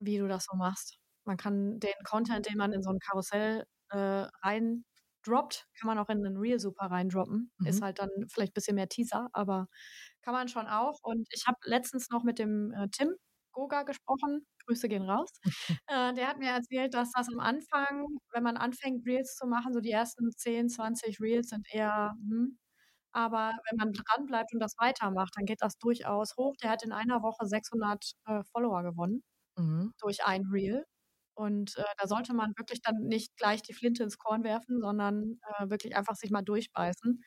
wie 0.00 0.18
du 0.18 0.28
das 0.28 0.46
so 0.50 0.56
machst. 0.56 0.98
Man 1.24 1.36
kann 1.36 1.78
den 1.80 1.92
Content, 2.04 2.46
den 2.48 2.56
man 2.56 2.72
in 2.72 2.82
so 2.82 2.90
ein 2.90 2.98
Karussell 2.98 3.64
äh, 3.90 3.96
reindroppt, 4.42 5.66
kann 5.78 5.86
man 5.86 5.98
auch 5.98 6.08
in 6.08 6.24
einen 6.24 6.36
Reel 6.38 6.58
super 6.60 6.86
reindroppen. 6.86 7.52
Mhm. 7.58 7.66
Ist 7.66 7.82
halt 7.82 7.98
dann 7.98 8.10
vielleicht 8.28 8.52
ein 8.52 8.54
bisschen 8.54 8.76
mehr 8.76 8.88
Teaser, 8.88 9.28
aber 9.32 9.66
kann 10.22 10.34
man 10.34 10.48
schon 10.48 10.66
auch. 10.66 10.98
Und 11.02 11.26
ich 11.32 11.46
habe 11.46 11.58
letztens 11.64 12.10
noch 12.10 12.24
mit 12.24 12.38
dem 12.38 12.72
äh, 12.72 12.88
Tim 12.90 13.14
Goga 13.60 13.82
gesprochen. 13.84 14.46
Grüße 14.66 14.88
gehen 14.88 15.02
raus. 15.10 15.30
äh, 15.88 16.14
der 16.14 16.28
hat 16.28 16.38
mir 16.38 16.50
erzählt, 16.50 16.94
dass 16.94 17.10
das 17.12 17.28
am 17.28 17.40
Anfang, 17.40 18.06
wenn 18.32 18.42
man 18.42 18.56
anfängt, 18.56 19.06
Reels 19.06 19.36
zu 19.36 19.46
machen, 19.46 19.72
so 19.74 19.80
die 19.80 19.90
ersten 19.92 20.30
10, 20.32 20.68
20 20.68 21.20
Reels 21.20 21.48
sind 21.50 21.66
eher, 21.72 22.14
hm, 22.18 22.58
aber 23.12 23.52
wenn 23.70 23.78
man 23.78 23.92
dran 23.92 24.26
bleibt 24.26 24.52
und 24.54 24.60
das 24.60 24.74
weitermacht, 24.78 25.32
dann 25.36 25.46
geht 25.46 25.62
das 25.62 25.78
durchaus 25.78 26.36
hoch. 26.36 26.54
Der 26.62 26.70
hat 26.70 26.84
in 26.84 26.92
einer 26.92 27.22
Woche 27.22 27.46
600 27.46 28.12
äh, 28.26 28.42
Follower 28.52 28.82
gewonnen 28.84 29.22
Mhm. 29.58 29.90
durch 30.00 30.24
ein 30.24 30.44
Reel. 30.52 30.84
Und 31.34 31.76
äh, 31.78 31.84
da 31.98 32.06
sollte 32.08 32.34
man 32.34 32.52
wirklich 32.56 32.82
dann 32.82 32.96
nicht 33.04 33.36
gleich 33.36 33.62
die 33.62 33.72
Flinte 33.74 34.02
ins 34.02 34.18
Korn 34.18 34.44
werfen, 34.44 34.80
sondern 34.80 35.40
äh, 35.58 35.70
wirklich 35.70 35.96
einfach 35.96 36.16
sich 36.16 36.30
mal 36.30 36.42
durchbeißen. 36.42 37.22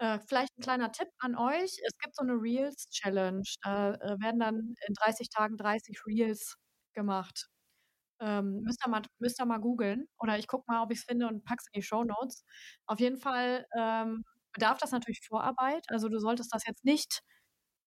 Äh, 0.00 0.18
vielleicht 0.26 0.56
ein 0.58 0.62
kleiner 0.62 0.92
Tipp 0.92 1.08
an 1.18 1.36
euch. 1.36 1.78
Es 1.86 1.98
gibt 1.98 2.16
so 2.16 2.22
eine 2.22 2.32
Reels-Challenge. 2.32 3.42
Da 3.62 3.92
äh, 3.96 4.18
werden 4.20 4.40
dann 4.40 4.74
in 4.86 4.94
30 4.94 5.28
Tagen 5.28 5.56
30 5.58 5.98
Reels 6.06 6.56
gemacht. 6.94 7.48
Ähm, 8.20 8.62
müsst, 8.62 8.82
ihr 8.86 8.90
mal, 8.90 9.02
mal 9.46 9.58
googeln. 9.60 10.06
Oder 10.20 10.38
ich 10.38 10.48
gucke 10.48 10.64
mal, 10.68 10.82
ob 10.82 10.92
ich 10.92 11.00
es 11.00 11.04
finde 11.04 11.28
und 11.28 11.44
packe 11.44 11.62
es 11.62 11.68
in 11.72 11.80
die 11.80 11.86
Show 11.86 12.04
Notes. 12.04 12.44
Auf 12.86 13.00
jeden 13.00 13.18
Fall 13.18 13.66
ähm, 13.78 14.24
bedarf 14.54 14.78
das 14.78 14.92
natürlich 14.92 15.20
Vorarbeit. 15.26 15.84
Also 15.90 16.08
du 16.08 16.18
solltest 16.20 16.54
das 16.54 16.64
jetzt 16.66 16.84
nicht 16.84 17.22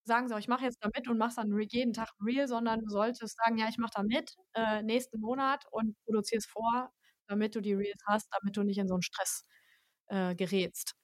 sagen, 0.06 0.30
so, 0.30 0.38
ich 0.38 0.48
mache 0.50 0.66
jetzt 0.66 0.80
da 0.84 0.90
mit 0.96 1.08
und 1.10 1.18
machst 1.20 1.38
dann 1.40 1.52
jeden 1.72 1.94
Tag 1.94 2.10
ein 2.20 2.26
Reel, 2.26 2.48
sondern 2.48 2.82
du 2.82 2.90
solltest 2.90 3.38
sagen, 3.38 3.58
ja, 3.58 3.70
ich 3.70 3.78
mache 3.80 3.94
da 3.96 4.04
mit 4.04 4.36
äh, 4.56 4.84
nächsten 4.84 5.20
Monat 5.22 5.66
und 5.72 5.96
produzierst 6.06 6.50
vor, 6.50 6.92
damit 7.28 7.56
du 7.56 7.62
die 7.62 7.74
Reels 7.76 8.04
hast, 8.08 8.28
damit 8.34 8.58
du 8.58 8.64
nicht 8.64 8.78
in 8.80 8.88
so 8.90 8.96
einen 8.96 9.04
Stress 9.04 9.46
äh, 10.08 10.36
gerätst. 10.36 10.96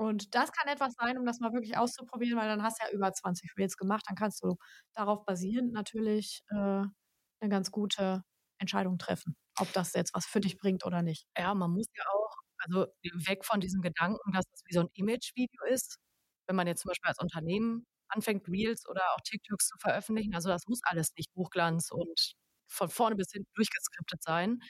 Und 0.00 0.34
das 0.34 0.50
kann 0.52 0.66
etwas 0.72 0.94
sein, 0.94 1.18
um 1.18 1.26
das 1.26 1.40
mal 1.40 1.52
wirklich 1.52 1.76
auszuprobieren, 1.76 2.38
weil 2.38 2.48
dann 2.48 2.62
hast 2.62 2.80
du 2.80 2.86
ja 2.86 2.92
über 2.92 3.12
20 3.12 3.50
Reels 3.58 3.76
gemacht. 3.76 4.02
Dann 4.08 4.16
kannst 4.16 4.42
du 4.42 4.56
darauf 4.94 5.26
basierend 5.26 5.72
natürlich 5.74 6.42
äh, 6.50 6.54
eine 6.56 7.50
ganz 7.50 7.70
gute 7.70 8.24
Entscheidung 8.58 8.96
treffen, 8.98 9.36
ob 9.58 9.70
das 9.74 9.92
jetzt 9.92 10.14
was 10.14 10.24
für 10.26 10.40
dich 10.40 10.56
bringt 10.56 10.86
oder 10.86 11.02
nicht. 11.02 11.26
Ja, 11.36 11.54
man 11.54 11.70
muss 11.72 11.86
ja 11.94 12.04
auch, 12.14 12.34
also 12.58 12.86
weg 13.26 13.44
von 13.44 13.60
diesem 13.60 13.82
Gedanken, 13.82 14.32
dass 14.32 14.46
das 14.50 14.62
wie 14.66 14.72
so 14.74 14.80
ein 14.80 14.88
Image-Video 14.94 15.64
ist, 15.68 15.98
wenn 16.46 16.56
man 16.56 16.66
jetzt 16.66 16.80
zum 16.82 16.88
Beispiel 16.90 17.08
als 17.08 17.18
Unternehmen 17.20 17.86
anfängt, 18.08 18.48
Reels 18.48 18.88
oder 18.88 19.02
auch 19.14 19.20
TikToks 19.24 19.66
zu 19.68 19.76
veröffentlichen. 19.80 20.34
Also 20.34 20.48
das 20.48 20.66
muss 20.66 20.80
alles 20.84 21.12
nicht 21.16 21.30
Hochglanz 21.36 21.90
und 21.92 22.34
von 22.68 22.88
vorne 22.88 23.16
bis 23.16 23.30
hinten 23.32 23.50
durchgeskriptet 23.54 24.22
sein. 24.22 24.60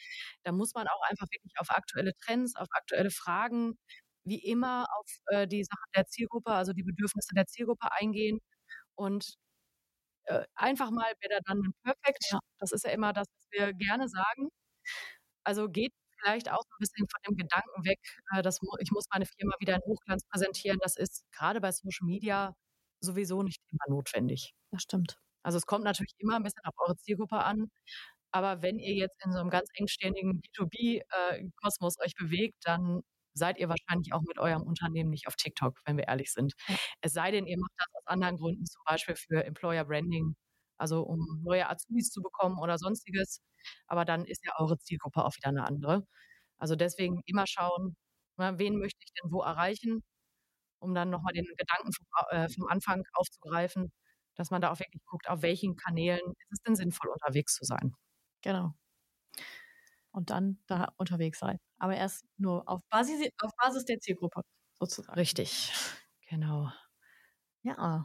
Da 0.44 0.50
muss 0.52 0.74
man 0.74 0.88
auch 0.88 1.02
einfach 1.08 1.26
wirklich 1.30 1.54
auf 1.58 1.70
aktuelle 1.70 2.12
Trends, 2.24 2.56
auf 2.56 2.68
aktuelle 2.72 3.10
Fragen, 3.10 3.78
wie 4.24 4.42
immer 4.44 4.86
auf 4.98 5.06
äh, 5.26 5.46
die 5.48 5.64
Sachen 5.64 5.90
der 5.96 6.06
Zielgruppe, 6.06 6.52
also 6.52 6.72
die 6.72 6.82
Bedürfnisse 6.82 7.34
der 7.34 7.46
Zielgruppe 7.46 7.92
eingehen 7.92 8.40
und 8.96 9.34
äh, 10.24 10.44
einfach 10.54 10.90
mal 10.90 11.12
better 11.20 11.40
done 11.46 11.62
than 11.62 11.72
perfect. 11.82 12.24
Ja. 12.32 12.40
Das 12.58 12.72
ist 12.72 12.84
ja 12.84 12.90
immer 12.90 13.12
das, 13.12 13.26
was 13.28 13.46
wir 13.52 13.72
gerne 13.74 14.08
sagen. 14.08 14.48
Also 15.44 15.68
geht 15.68 15.92
vielleicht 16.20 16.50
auch 16.50 16.62
so 16.62 16.74
ein 16.74 16.80
bisschen 16.80 17.06
von 17.08 17.20
dem 17.28 17.36
Gedanken 17.36 17.84
weg, 17.84 17.98
äh, 18.34 18.42
dass 18.42 18.58
ich 18.80 18.90
muss 18.92 19.06
meine 19.12 19.26
Firma 19.26 19.54
wieder 19.60 19.74
in 19.76 19.82
Hochglanz 19.82 20.24
präsentieren. 20.30 20.78
Das 20.82 20.96
ist 20.96 21.24
gerade 21.32 21.60
bei 21.60 21.72
Social 21.72 22.06
Media 22.06 22.54
sowieso 23.00 23.42
nicht 23.42 23.60
immer 23.70 23.96
notwendig. 23.96 24.52
Das 24.70 24.82
stimmt. 24.82 25.16
Also 25.42 25.58
es 25.58 25.66
kommt 25.66 25.84
natürlich 25.84 26.12
immer 26.18 26.36
ein 26.36 26.42
bisschen 26.42 26.62
auf 26.64 26.74
eure 26.78 26.96
Zielgruppe 26.96 27.38
an. 27.38 27.70
Aber 28.32 28.62
wenn 28.62 28.78
ihr 28.78 28.94
jetzt 28.94 29.24
in 29.24 29.32
so 29.32 29.40
einem 29.40 29.50
ganz 29.50 29.68
engständigen 29.74 30.40
B2B-Kosmos 30.40 31.98
euch 32.00 32.14
bewegt, 32.14 32.56
dann 32.64 33.02
seid 33.40 33.58
ihr 33.58 33.68
wahrscheinlich 33.70 34.14
auch 34.14 34.22
mit 34.22 34.38
eurem 34.38 34.62
Unternehmen 34.64 35.10
nicht 35.10 35.28
auf 35.28 35.36
TikTok, 35.36 35.80
wenn 35.86 35.98
wir 35.98 36.08
ehrlich 36.08 36.32
sind. 36.32 36.54
Es 37.02 37.14
sei 37.14 37.32
denn, 37.32 37.46
ihr 37.48 37.58
macht 37.58 37.72
das 37.78 37.88
aus 37.94 38.06
anderen 38.08 38.38
Gründen, 38.38 38.66
zum 38.66 38.82
Beispiel 38.86 39.16
für 39.16 39.44
Employer 39.44 39.84
Branding, 39.86 40.36
also 40.78 41.02
um 41.04 41.20
neue 41.44 41.68
Azubis 41.70 42.10
zu 42.10 42.22
bekommen 42.22 42.58
oder 42.60 42.78
sonstiges. 42.78 43.42
Aber 43.88 44.04
dann 44.06 44.26
ist 44.26 44.44
ja 44.46 44.52
eure 44.58 44.78
Zielgruppe 44.78 45.24
auch 45.24 45.36
wieder 45.36 45.48
eine 45.50 45.64
andere. 45.66 46.06
Also 46.58 46.76
deswegen 46.76 47.22
immer 47.26 47.46
schauen, 47.48 47.96
na, 48.38 48.58
wen 48.58 48.78
möchte 48.78 48.98
ich 49.04 49.12
denn 49.22 49.32
wo 49.32 49.42
erreichen, 49.42 50.02
um 50.80 50.94
dann 50.94 51.10
nochmal 51.10 51.32
den 51.34 51.46
Gedanken 51.58 51.92
vom, 51.92 52.06
äh, 52.30 52.48
vom 52.50 52.66
Anfang 52.68 53.02
aufzugreifen, 53.14 53.92
dass 54.36 54.50
man 54.50 54.62
da 54.62 54.72
auch 54.72 54.78
wirklich 54.80 55.02
guckt, 55.06 55.28
auf 55.28 55.42
welchen 55.42 55.76
Kanälen 55.76 56.20
ist 56.38 56.52
es 56.52 56.62
denn 56.62 56.76
sinnvoll, 56.76 57.10
unterwegs 57.10 57.54
zu 57.54 57.64
sein. 57.64 57.94
Genau. 58.42 58.74
Und 60.12 60.30
dann 60.30 60.58
da 60.66 60.92
unterwegs 60.96 61.38
sein. 61.38 61.58
Aber 61.78 61.96
erst 61.96 62.24
nur 62.36 62.68
auf 62.68 62.80
Basis, 62.90 63.28
auf 63.42 63.52
Basis 63.56 63.84
der 63.84 63.98
Zielgruppe 64.00 64.42
sozusagen. 64.78 65.14
Richtig, 65.18 65.72
genau. 66.28 66.70
Ja. 67.62 68.04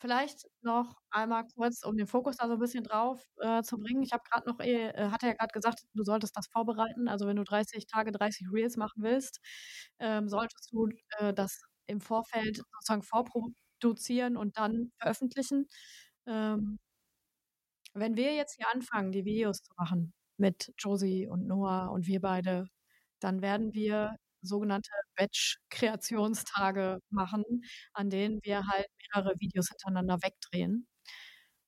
Vielleicht 0.00 0.46
noch 0.62 0.94
einmal 1.10 1.44
kurz, 1.56 1.82
um 1.84 1.96
den 1.96 2.06
Fokus 2.06 2.36
da 2.36 2.46
so 2.46 2.52
ein 2.54 2.60
bisschen 2.60 2.84
drauf 2.84 3.20
äh, 3.40 3.62
zu 3.62 3.78
bringen. 3.78 4.02
Ich 4.02 4.12
habe 4.12 4.22
gerade 4.30 4.48
noch, 4.48 4.60
eh, 4.60 4.90
äh, 4.90 5.10
hatte 5.10 5.26
ja 5.26 5.32
gerade 5.34 5.52
gesagt, 5.52 5.80
du 5.94 6.04
solltest 6.04 6.36
das 6.36 6.46
vorbereiten. 6.52 7.08
Also 7.08 7.26
wenn 7.26 7.34
du 7.36 7.42
30 7.44 7.86
Tage 7.86 8.12
30 8.12 8.46
Reels 8.52 8.76
machen 8.76 9.02
willst, 9.02 9.40
ähm, 9.98 10.28
solltest 10.28 10.70
du 10.72 10.88
äh, 11.18 11.34
das 11.34 11.62
im 11.86 12.00
Vorfeld 12.00 12.58
sozusagen 12.58 13.02
vorproduzieren 13.02 14.36
und 14.36 14.56
dann 14.58 14.92
veröffentlichen. 15.00 15.66
Ähm, 16.26 16.78
wenn 17.94 18.16
wir 18.16 18.34
jetzt 18.34 18.56
hier 18.56 18.66
anfangen, 18.72 19.12
die 19.12 19.24
Videos 19.26 19.62
zu 19.62 19.72
machen 19.76 20.12
mit 20.38 20.72
Josie 20.78 21.28
und 21.28 21.46
Noah 21.46 21.90
und 21.92 22.06
wir 22.06 22.20
beide, 22.20 22.66
dann 23.20 23.42
werden 23.42 23.74
wir 23.74 24.16
sogenannte 24.42 24.90
Batch-Kreationstage 25.16 27.00
machen, 27.10 27.44
an 27.92 28.10
denen 28.10 28.40
wir 28.44 28.66
halt 28.68 28.86
mehrere 29.14 29.34
Videos 29.40 29.68
hintereinander 29.70 30.18
wegdrehen, 30.22 30.86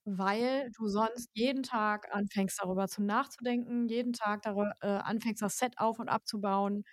weil 0.05 0.69
du 0.77 0.87
sonst 0.87 1.29
jeden 1.33 1.63
Tag 1.63 2.07
anfängst 2.13 2.59
darüber 2.61 2.87
zu 2.87 3.03
nachzudenken, 3.03 3.87
jeden 3.87 4.13
Tag 4.13 4.41
darüber, 4.43 4.73
äh, 4.81 4.87
anfängst 4.87 5.41
das 5.41 5.57
Set 5.57 5.77
auf 5.77 5.99
und 5.99 6.09
abzubauen 6.09 6.83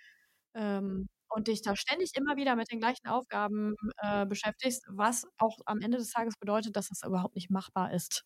ähm, 0.55 1.09
und 1.29 1.47
dich 1.47 1.61
da 1.63 1.75
ständig 1.75 2.11
immer 2.15 2.37
wieder 2.37 2.55
mit 2.55 2.71
den 2.71 2.79
gleichen 2.79 3.07
Aufgaben 3.07 3.75
äh, 3.99 4.25
beschäftigst, 4.27 4.85
was 4.91 5.25
auch 5.37 5.57
am 5.65 5.81
Ende 5.81 5.97
des 5.99 6.11
Tages 6.11 6.37
bedeutet, 6.39 6.75
dass 6.75 6.89
das 6.89 7.03
überhaupt 7.05 7.35
nicht 7.35 7.49
machbar 7.51 7.93
ist. 7.93 8.25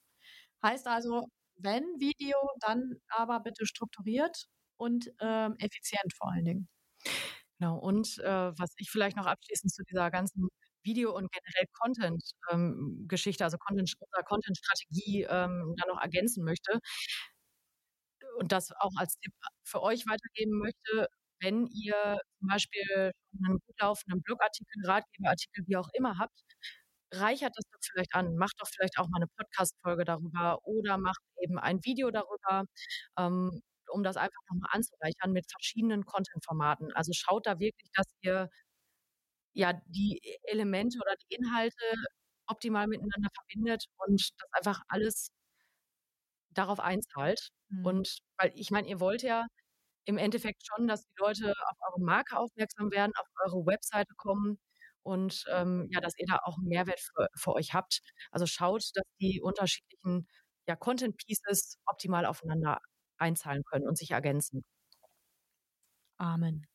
Heißt 0.64 0.88
also, 0.88 1.28
wenn 1.64 1.84
Video, 1.99 2.38
dann 2.61 2.95
aber 3.09 3.39
bitte 3.41 3.66
strukturiert 3.66 4.47
und 4.78 5.11
ähm, 5.22 5.55
effizient 5.59 6.14
vor 6.18 6.32
allen 6.32 6.45
Dingen. 6.45 6.70
Genau. 7.59 7.78
Und 7.80 8.20
äh, 8.20 8.51
was 8.57 8.74
ich 8.78 8.89
vielleicht 8.91 9.18
noch 9.18 9.26
abschließend 9.26 9.72
zu 9.74 9.84
dieser 9.84 10.11
ganzen 10.11 10.49
Video- 10.84 11.16
und 11.16 11.32
generell 11.32 11.66
Content-Geschichte, 11.80 13.43
also 13.45 13.57
Content, 13.57 13.93
unserer 13.99 14.24
Content-Strategie 14.24 15.24
ähm, 15.24 15.76
dann 15.78 15.88
noch 15.89 16.01
ergänzen 16.01 16.43
möchte 16.43 16.80
und 18.39 18.51
das 18.51 18.72
auch 18.80 18.91
als 18.97 19.18
Tipp 19.20 19.34
für 19.64 19.82
euch 19.82 20.05
weitergeben 20.07 20.57
möchte, 20.59 21.07
wenn 21.39 21.68
ihr 21.68 22.20
zum 22.39 22.47
Beispiel 22.47 23.11
einen 23.45 23.59
gut 23.66 23.80
laufenden 23.80 24.22
Blogartikel, 24.24 24.86
Ratgeberartikel, 24.86 25.64
wie 25.68 25.78
auch 25.78 25.89
immer 25.93 26.18
habt, 26.18 26.39
reichert 27.14 27.53
das 27.55 27.66
doch 27.72 27.80
vielleicht 27.91 28.14
an. 28.16 28.36
Macht 28.36 28.55
doch 28.59 28.68
vielleicht 28.68 28.97
auch 28.99 29.07
mal 29.09 29.18
eine 29.18 29.28
Podcast-Folge 29.38 30.05
darüber 30.05 30.59
oder 30.64 30.97
macht 30.97 31.22
eben 31.41 31.59
ein 31.59 31.80
Video 31.84 32.11
darüber, 32.11 32.66
ähm, 33.18 33.61
um 33.89 34.03
das 34.03 34.18
einfach 34.18 34.41
nochmal 34.49 34.70
anzureichern 34.74 35.32
mit 35.34 35.45
verschiedenen 35.51 36.05
Content-Formaten. 36.05 36.91
Also 36.93 37.11
schaut 37.14 37.45
da 37.47 37.59
wirklich, 37.59 37.89
dass 37.95 38.07
ihr 38.22 38.49
ja 39.53 39.74
die 39.88 40.20
Elemente 40.43 40.97
oder 40.99 41.16
die 41.30 41.36
Inhalte 41.36 41.86
optimal 42.47 42.88
miteinander 42.88 43.30
verbindet 43.36 43.86
und 43.97 44.22
das 44.39 44.49
einfach 44.53 44.84
alles 44.88 45.30
darauf 46.51 46.80
einzahlt. 46.80 47.49
Mhm. 47.70 47.86
Und 47.86 48.20
weil 48.38 48.51
ich 48.55 48.72
meine, 48.72 48.88
ihr 48.88 48.99
wollt 48.99 49.24
ja 49.24 49.45
im 50.05 50.18
Endeffekt 50.18 50.64
schon, 50.68 50.88
dass 50.88 51.03
die 51.03 51.20
Leute 51.20 51.53
auf 51.70 51.78
eure 51.89 52.01
Marke 52.05 52.38
aufmerksam 52.38 52.91
werden, 52.91 53.14
auf 53.18 53.28
eure 53.45 53.66
Webseite 53.66 54.14
kommen 54.18 54.59
und 55.04 55.45
ähm, 55.51 55.88
ja, 55.91 56.01
dass 56.01 56.18
ihr 56.18 56.26
da 56.28 56.39
auch 56.43 56.58
einen 56.58 56.68
Mehrwert 56.68 56.99
für, 56.99 57.28
für 57.36 57.54
euch 57.54 57.74
habt. 57.74 58.01
Also 58.32 58.45
schaut, 58.45 58.84
dass 58.95 59.06
die 59.20 59.41
unterschiedlichen 59.41 60.28
ja, 60.68 60.76
Content 60.76 61.18
Pieces 61.18 61.78
optimal 61.86 62.26
aufeinander 62.26 62.80
einzahlen 63.18 63.64
können 63.64 63.88
und 63.88 63.97
sich 63.97 64.12
ergänzen. 64.12 64.64
Amen. 66.18 66.66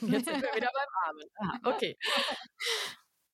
Jetzt 0.00 0.26
sind 0.26 0.42
wir 0.42 0.54
wieder 0.54 0.70
beim 0.72 1.10
Amen. 1.10 1.28
Aha, 1.40 1.58
okay. 1.76 1.96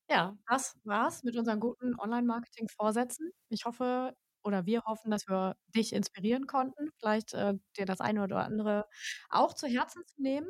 Ja, 0.08 0.36
das 0.48 0.74
war's 0.84 1.22
mit 1.22 1.36
unseren 1.36 1.60
guten 1.60 1.98
Online-Marketing-Vorsätzen. 1.98 3.30
Ich 3.48 3.64
hoffe 3.64 4.14
oder 4.42 4.66
wir 4.66 4.82
hoffen, 4.84 5.10
dass 5.10 5.26
wir 5.28 5.56
dich 5.74 5.92
inspirieren 5.94 6.46
konnten, 6.46 6.90
vielleicht 6.98 7.32
äh, 7.34 7.54
dir 7.78 7.86
das 7.86 8.00
eine 8.00 8.22
oder 8.22 8.44
andere 8.44 8.86
auch 9.30 9.54
zu 9.54 9.66
Herzen 9.66 10.04
zu 10.06 10.20
nehmen. 10.20 10.48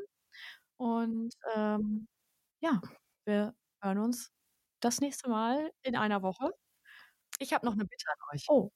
Und 0.77 1.35
ähm, 1.55 2.09
ja, 2.61 2.81
wir 3.27 3.55
hören 3.85 3.99
uns 3.99 4.32
das 4.80 5.01
nächste 5.01 5.28
Mal 5.28 5.70
in 5.82 5.97
einer 5.97 6.22
Woche. 6.22 6.51
Ich 7.39 7.53
habe 7.53 7.66
noch 7.66 7.72
eine 7.72 7.85
Bitte 7.85 8.07
an 8.09 8.35
euch. 8.35 8.45
Oh. 8.49 8.70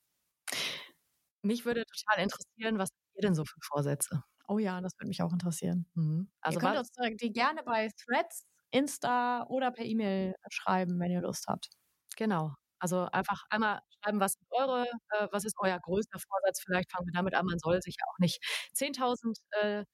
Mich 1.43 1.65
würde 1.65 1.85
total 1.85 2.23
interessieren, 2.25 2.79
was 2.79 2.91
ihr 3.15 3.23
denn 3.23 3.35
so 3.35 3.45
für 3.45 3.59
Vorsätze? 3.63 4.23
Oh 4.49 4.59
ja, 4.59 4.81
das 4.81 4.93
würde 4.99 5.09
mich 5.09 5.23
auch 5.23 5.33
interessieren. 5.33 5.87
Mhm. 5.95 6.31
Also 6.41 6.59
ihr 6.59 6.65
könnt 6.65 6.79
uns 6.79 6.91
die 7.21 7.33
gerne 7.33 7.63
bei 7.63 7.91
Threads, 8.05 8.47
Insta 8.71 9.45
oder 9.49 9.71
per 9.71 9.85
E-Mail 9.85 10.35
schreiben, 10.51 10.99
wenn 10.99 11.11
ihr 11.11 11.21
Lust 11.21 11.47
habt. 11.49 11.69
Genau. 12.17 12.55
Also 12.81 13.05
einfach 13.13 13.45
einmal 13.51 13.81
schreiben, 14.03 14.21
was 14.21 14.37
ist 14.37 14.47
eure, 14.51 14.87
äh, 15.11 15.29
was 15.33 15.45
ist 15.45 15.57
euer 15.59 15.79
größter 15.81 16.19
Vorsatz? 16.19 16.61
Vielleicht 16.65 16.91
fangen 16.93 17.07
wir 17.07 17.13
damit 17.13 17.35
an. 17.35 17.47
Man 17.47 17.59
soll 17.59 17.81
sich 17.83 17.97
ja 17.99 18.05
auch 18.09 18.19
nicht 18.19 18.41
10.000 18.75 19.39
äh, 19.61 19.85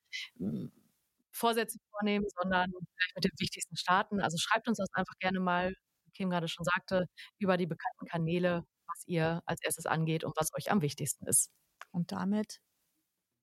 Vorsätze 1.35 1.79
vornehmen, 1.91 2.27
sondern 2.41 2.71
vielleicht 2.71 3.15
mit 3.17 3.25
dem 3.25 3.33
wichtigsten 3.39 3.77
starten. 3.77 4.21
Also 4.21 4.39
schreibt 4.39 4.69
uns 4.69 4.79
das 4.79 4.89
einfach 4.93 5.15
gerne 5.19 5.41
mal, 5.41 5.75
wie 6.05 6.13
Kim 6.13 6.31
gerade 6.31 6.49
schon 6.49 6.65
sagte, 6.65 7.07
über 7.39 7.57
die 7.57 7.67
bekannten 7.67 8.07
Kanäle, 8.07 8.65
was 8.87 9.05
ihr 9.07 9.43
als 9.47 9.63
erstes 9.63 9.87
angeht 9.87 10.25
und 10.25 10.35
was 10.37 10.49
euch 10.55 10.71
am 10.71 10.83
wichtigsten 10.83 11.27
ist. 11.27 11.51
Und 11.91 12.13
damit 12.13 12.61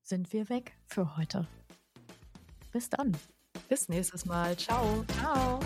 sind 0.04 0.34
wir 0.34 0.50
weg 0.50 0.78
für 0.88 1.18
heute. 1.18 1.48
Bis 2.72 2.90
dann. 2.90 3.16
Bis 3.68 3.90
nächstes 3.90 4.26
Mal. 4.26 4.58
Ciao. 4.58 5.04
Ciao. 5.20 5.60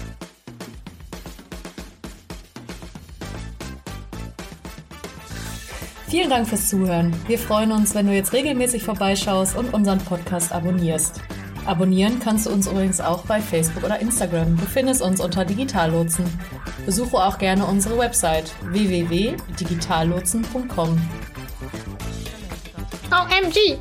Vielen 6.08 6.30
Dank 6.30 6.48
fürs 6.48 6.70
Zuhören. 6.70 7.14
Wir 7.28 7.38
freuen 7.38 7.72
uns, 7.72 7.94
wenn 7.94 8.08
du 8.08 8.14
jetzt 8.14 8.32
regelmäßig 8.32 8.84
vorbeischaust 8.84 9.58
und 9.58 9.74
unseren 9.74 10.00
Podcast 10.00 10.52
abonnierst. 10.52 11.20
Abonnieren 11.66 12.20
kannst 12.20 12.46
du 12.46 12.52
uns 12.52 12.68
übrigens 12.68 13.02
auch 13.02 13.26
bei 13.26 13.42
Facebook 13.42 13.84
oder 13.84 14.00
Instagram. 14.00 14.56
Du 14.58 14.66
findest 14.66 15.02
uns 15.02 15.20
unter 15.20 15.46
Digitallotsen. 15.46 16.26
Besuche 16.86 17.18
auch 17.18 17.40
gerne 17.40 17.66
unsere 17.66 17.98
Website 17.98 18.52
www.digitallotsen.com. 18.72 21.02
OMG! 23.12 23.80